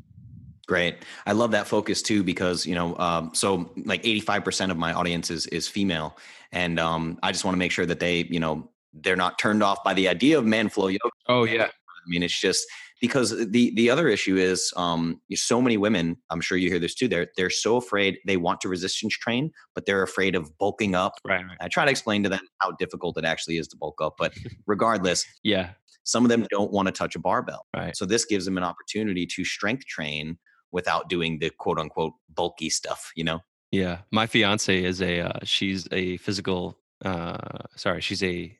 Great. 0.73 0.95
I 1.27 1.33
love 1.33 1.51
that 1.51 1.67
focus 1.67 2.01
too 2.01 2.23
because 2.23 2.65
you 2.65 2.73
know, 2.73 2.97
um, 2.97 3.29
so 3.35 3.71
like 3.85 3.99
eighty 3.99 4.19
five 4.19 4.43
percent 4.43 4.71
of 4.71 4.77
my 4.77 4.91
audience 4.91 5.29
is 5.29 5.45
is 5.47 5.67
female, 5.67 6.17
and 6.51 6.79
um, 6.79 7.19
I 7.21 7.31
just 7.31 7.45
want 7.45 7.53
to 7.53 7.59
make 7.59 7.71
sure 7.71 7.85
that 7.85 7.99
they, 7.99 8.23
you 8.23 8.39
know, 8.39 8.67
they're 8.91 9.15
not 9.15 9.37
turned 9.37 9.61
off 9.61 9.83
by 9.83 9.93
the 9.93 10.07
idea 10.07 10.35
of 10.35 10.47
man 10.47 10.69
flow 10.69 10.87
yoga. 10.87 11.11
Oh 11.27 11.43
yeah. 11.43 11.65
I 11.65 12.07
mean, 12.07 12.23
it's 12.23 12.41
just 12.41 12.65
because 13.01 13.37
the 13.51 13.71
the 13.75 13.91
other 13.91 14.07
issue 14.07 14.35
is 14.35 14.73
um, 14.75 15.21
so 15.35 15.61
many 15.61 15.77
women. 15.77 16.17
I'm 16.31 16.41
sure 16.41 16.57
you 16.57 16.71
hear 16.71 16.79
this 16.79 16.95
too. 16.95 17.07
They're 17.07 17.27
they're 17.37 17.51
so 17.51 17.77
afraid 17.77 18.17
they 18.25 18.37
want 18.37 18.59
to 18.61 18.67
resistance 18.67 19.15
train, 19.15 19.51
but 19.75 19.85
they're 19.85 20.01
afraid 20.01 20.33
of 20.33 20.57
bulking 20.57 20.95
up. 20.95 21.19
Right. 21.23 21.45
right. 21.45 21.57
I 21.61 21.67
try 21.67 21.85
to 21.85 21.91
explain 21.91 22.23
to 22.23 22.29
them 22.29 22.41
how 22.61 22.71
difficult 22.71 23.19
it 23.19 23.25
actually 23.25 23.57
is 23.57 23.67
to 23.67 23.77
bulk 23.77 24.01
up, 24.01 24.15
but 24.17 24.33
regardless, 24.65 25.23
yeah, 25.43 25.73
some 26.03 26.25
of 26.25 26.29
them 26.29 26.47
don't 26.49 26.71
want 26.71 26.87
to 26.87 26.91
touch 26.91 27.15
a 27.15 27.19
barbell. 27.19 27.67
Right. 27.77 27.95
So 27.95 28.07
this 28.07 28.25
gives 28.25 28.45
them 28.45 28.57
an 28.57 28.63
opportunity 28.63 29.27
to 29.27 29.45
strength 29.45 29.85
train 29.85 30.39
without 30.73 31.07
doing 31.07 31.39
the 31.39 31.49
quote 31.51 31.79
unquote 31.79 32.13
bulky 32.33 32.69
stuff, 32.69 33.11
you 33.15 33.23
know? 33.23 33.39
Yeah. 33.71 33.99
My 34.11 34.27
fiance 34.27 34.83
is 34.83 35.01
a, 35.01 35.21
uh, 35.21 35.39
she's 35.43 35.87
a 35.93 36.17
physical, 36.17 36.77
uh, 37.05 37.37
sorry, 37.77 38.01
she's 38.01 38.21
a, 38.23 38.57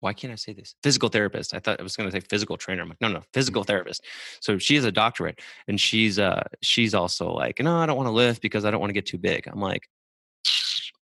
why 0.00 0.12
can't 0.12 0.32
I 0.32 0.36
say 0.36 0.52
this? 0.52 0.74
Physical 0.82 1.08
therapist. 1.08 1.54
I 1.54 1.58
thought 1.58 1.80
I 1.80 1.82
was 1.82 1.96
going 1.96 2.08
to 2.08 2.12
say 2.12 2.20
physical 2.20 2.56
trainer. 2.56 2.82
I'm 2.82 2.88
like, 2.88 3.00
no, 3.00 3.08
no, 3.08 3.22
physical 3.32 3.64
therapist. 3.64 4.04
So 4.40 4.58
she 4.58 4.74
has 4.76 4.84
a 4.84 4.92
doctorate, 4.92 5.40
and 5.68 5.80
she's 5.80 6.18
uh 6.18 6.42
she's 6.62 6.94
also 6.94 7.32
like, 7.32 7.60
no, 7.60 7.78
I 7.78 7.86
don't 7.86 7.96
want 7.96 8.06
to 8.06 8.12
lift 8.12 8.42
because 8.42 8.64
I 8.64 8.70
don't 8.70 8.78
want 8.78 8.90
to 8.90 8.94
get 8.94 9.06
too 9.06 9.16
big. 9.18 9.48
I'm 9.48 9.60
like, 9.60 9.88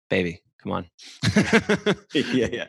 baby, 0.09 0.41
come 0.63 0.71
on. 0.71 0.89
yeah, 2.13 2.47
yeah. 2.51 2.67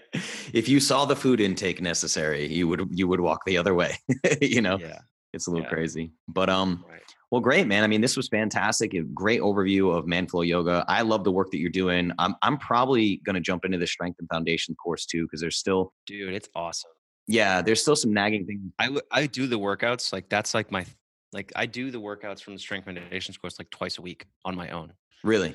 If 0.53 0.68
you 0.68 0.80
saw 0.80 1.05
the 1.05 1.16
food 1.16 1.41
intake 1.41 1.80
necessary, 1.80 2.47
you 2.53 2.66
would 2.68 2.89
you 2.91 3.07
would 3.09 3.20
walk 3.20 3.45
the 3.47 3.57
other 3.57 3.74
way. 3.74 3.97
you 4.43 4.61
know, 4.61 4.78
yeah, 4.78 4.99
it's 5.32 5.47
a 5.47 5.51
little 5.51 5.64
Yeah. 5.66 5.70
crazy. 5.70 6.12
But 6.26 6.51
um, 6.51 6.84
right. 6.91 7.01
Well, 7.31 7.41
great, 7.41 7.66
man. 7.66 7.85
I 7.85 7.87
mean, 7.87 8.01
this 8.01 8.16
was 8.16 8.29
fantastic. 8.29 8.95
A 8.95 9.03
great 9.03 9.41
overview 9.41 9.95
of 9.97 10.07
Manflow 10.07 10.47
Yoga. 10.47 10.85
I 10.89 11.03
love 11.03 11.24
the 11.24 11.33
work 11.33 11.51
that 11.51 11.59
you're 11.59 11.70
doing. 11.70 12.11
I'm 12.18 12.35
I'm 12.43 12.57
probably 12.59 13.16
gonna 13.24 13.41
jump 13.41 13.64
into 13.64 13.79
the 13.79 13.87
strength 13.87 14.18
and 14.20 14.29
foundation 14.29 14.74
course 14.76 15.05
too, 15.07 15.24
because 15.24 15.41
there's 15.41 15.57
still 15.57 15.93
dude, 16.07 16.33
it's 16.35 16.49
awesome. 16.55 16.91
yeah, 17.26 17.61
there's 17.62 17.83
still 17.83 17.97
some 17.97 18.12
nagging 18.12 18.47
things. 18.47 18.61
I 18.79 18.97
I 19.11 19.26
do 19.26 19.47
the 19.47 19.59
workouts 19.59 20.12
like 20.12 20.29
that's 20.29 20.55
like 20.55 20.70
my 20.72 20.87
like 21.33 21.53
I 21.55 21.66
do 21.66 21.91
the 21.91 22.01
workouts 22.01 22.41
from 22.43 22.55
the 22.55 22.59
strength 22.59 22.87
foundations 22.87 23.37
course 23.37 23.59
like 23.59 23.68
twice 23.70 23.99
a 23.99 24.03
week 24.03 24.24
on 24.47 24.57
my 24.57 24.70
own. 24.70 24.95
Really. 25.22 25.55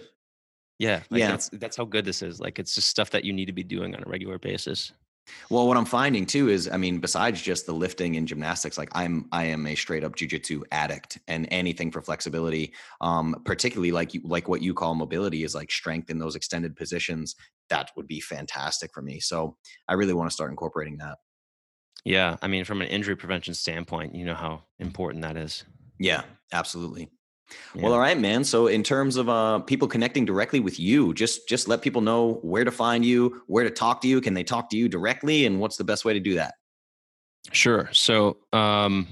Yeah, 0.79 1.01
like 1.09 1.19
Yeah. 1.19 1.29
that's 1.31 1.49
that's 1.53 1.77
how 1.77 1.85
good 1.85 2.05
this 2.05 2.21
is. 2.21 2.39
Like 2.39 2.59
it's 2.59 2.75
just 2.75 2.89
stuff 2.89 3.09
that 3.11 3.23
you 3.23 3.33
need 3.33 3.45
to 3.45 3.53
be 3.53 3.63
doing 3.63 3.95
on 3.95 4.03
a 4.05 4.09
regular 4.09 4.37
basis. 4.37 4.91
Well, 5.49 5.67
what 5.67 5.77
I'm 5.77 5.85
finding 5.85 6.25
too 6.25 6.49
is, 6.49 6.69
I 6.69 6.77
mean, 6.77 6.99
besides 6.99 7.41
just 7.41 7.65
the 7.65 7.73
lifting 7.73 8.17
and 8.17 8.27
gymnastics, 8.27 8.77
like 8.77 8.89
I'm, 8.93 9.27
I 9.31 9.45
am 9.45 9.65
a 9.67 9.75
straight 9.75 10.03
up 10.03 10.15
jujitsu 10.15 10.63
addict, 10.71 11.19
and 11.27 11.47
anything 11.51 11.91
for 11.91 12.01
flexibility, 12.01 12.73
um, 13.01 13.41
particularly 13.45 13.91
like 13.91 14.13
you, 14.13 14.21
like 14.23 14.47
what 14.47 14.61
you 14.61 14.73
call 14.73 14.95
mobility, 14.95 15.43
is 15.43 15.55
like 15.55 15.71
strength 15.71 16.09
in 16.09 16.19
those 16.19 16.35
extended 16.35 16.75
positions. 16.75 17.35
That 17.69 17.91
would 17.95 18.07
be 18.07 18.19
fantastic 18.19 18.91
for 18.93 19.01
me. 19.01 19.19
So 19.19 19.57
I 19.87 19.93
really 19.93 20.13
want 20.13 20.29
to 20.29 20.33
start 20.33 20.51
incorporating 20.51 20.97
that. 20.97 21.17
Yeah, 22.05 22.35
I 22.41 22.47
mean, 22.47 22.65
from 22.65 22.81
an 22.81 22.89
injury 22.89 23.15
prevention 23.15 23.53
standpoint, 23.53 24.13
you 24.15 24.25
know 24.25 24.35
how 24.35 24.63
important 24.79 25.21
that 25.23 25.37
is. 25.37 25.63
Yeah, 25.99 26.23
absolutely. 26.51 27.09
Yeah. 27.75 27.83
Well, 27.83 27.93
all 27.93 27.99
right, 27.99 28.19
man. 28.19 28.43
So 28.43 28.67
in 28.67 28.83
terms 28.83 29.17
of 29.17 29.29
uh, 29.29 29.59
people 29.59 29.87
connecting 29.87 30.25
directly 30.25 30.59
with 30.59 30.79
you, 30.79 31.13
just 31.13 31.47
just 31.47 31.67
let 31.67 31.81
people 31.81 32.01
know 32.01 32.39
where 32.41 32.63
to 32.63 32.71
find 32.71 33.05
you, 33.05 33.41
where 33.47 33.63
to 33.63 33.69
talk 33.69 34.01
to 34.01 34.07
you. 34.07 34.21
Can 34.21 34.33
they 34.33 34.43
talk 34.43 34.69
to 34.71 34.77
you 34.77 34.87
directly, 34.87 35.45
and 35.45 35.59
what's 35.59 35.77
the 35.77 35.83
best 35.83 36.05
way 36.05 36.13
to 36.13 36.19
do 36.19 36.35
that? 36.35 36.55
Sure. 37.51 37.89
So 37.91 38.37
um, 38.53 39.07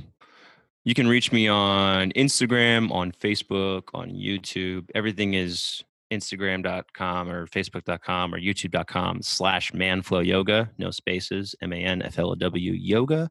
you 0.84 0.94
can 0.94 1.08
reach 1.08 1.32
me 1.32 1.48
on 1.48 2.12
Instagram, 2.12 2.92
on 2.92 3.12
Facebook, 3.12 3.84
on 3.94 4.12
YouTube. 4.12 4.90
Everything 4.96 5.34
is 5.34 5.84
Instagram.com 6.12 7.30
or 7.30 7.48
Facebook.com 7.48 8.36
or 8.36 8.40
YouTube.com 8.40 9.22
slash 9.22 9.72
Manflow 9.72 10.26
Yoga. 10.26 10.70
No 10.78 10.92
spaces. 10.92 11.56
M 11.62 11.74
A 11.74 11.78
N 11.78 12.02
F 12.02 12.20
L 12.20 12.32
O 12.32 12.36
W 12.36 12.74
Yoga. 12.74 13.30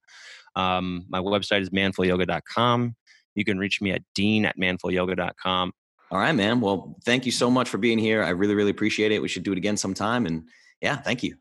Um, 0.57 1.07
my 1.09 1.21
website 1.21 1.61
is 1.61 1.71
manflowyoga.com. 1.71 2.97
You 3.35 3.45
can 3.45 3.59
reach 3.59 3.81
me 3.81 3.93
at 3.93 4.03
dean 4.15 4.45
at 4.45 4.59
manflowyoga.com. 4.59 5.73
All 6.11 6.19
right, 6.19 6.33
man. 6.33 6.61
Well, 6.61 6.97
thank 7.05 7.25
you 7.25 7.33
so 7.33 7.51
much 7.51 7.69
for 7.69 7.79
being 7.79 7.99
here. 7.99 8.23
I 8.23 8.31
really, 8.31 8.55
really 8.55 8.71
appreciate 8.71 9.13
it. 9.13 9.23
We 9.23 9.29
should 9.29 9.45
do 9.45 9.53
it 9.53 9.59
again 9.59 9.77
sometime. 9.77 10.27
And 10.27 10.49
yeah, 10.81 10.97
thank 10.97 11.23
you. 11.23 11.37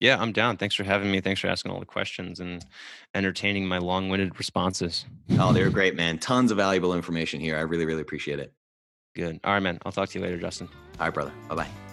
Yeah, 0.00 0.20
I'm 0.20 0.32
down. 0.32 0.56
Thanks 0.56 0.74
for 0.74 0.84
having 0.84 1.10
me. 1.10 1.20
Thanks 1.20 1.40
for 1.40 1.48
asking 1.48 1.72
all 1.72 1.80
the 1.80 1.86
questions 1.86 2.40
and 2.40 2.64
entertaining 3.14 3.66
my 3.66 3.78
long 3.78 4.08
winded 4.08 4.38
responses. 4.38 5.06
Oh, 5.38 5.52
they 5.52 5.62
were 5.62 5.70
great, 5.70 5.96
man. 5.96 6.18
Tons 6.18 6.50
of 6.50 6.58
valuable 6.58 6.94
information 6.94 7.40
here. 7.40 7.56
I 7.56 7.60
really, 7.60 7.86
really 7.86 8.02
appreciate 8.02 8.38
it. 8.38 8.52
Good. 9.14 9.40
All 9.44 9.52
right, 9.52 9.62
man. 9.62 9.78
I'll 9.84 9.92
talk 9.92 10.08
to 10.10 10.18
you 10.18 10.24
later, 10.24 10.38
Justin. 10.38 10.68
All 10.98 11.06
right, 11.06 11.14
brother. 11.14 11.32
Bye 11.48 11.54
bye. 11.54 11.83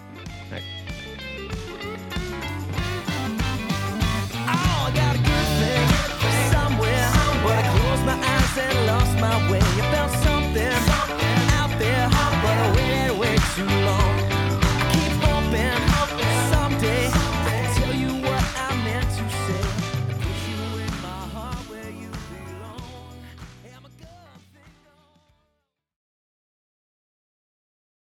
my 9.22 9.50
way. 9.50 9.60
About 9.78 10.01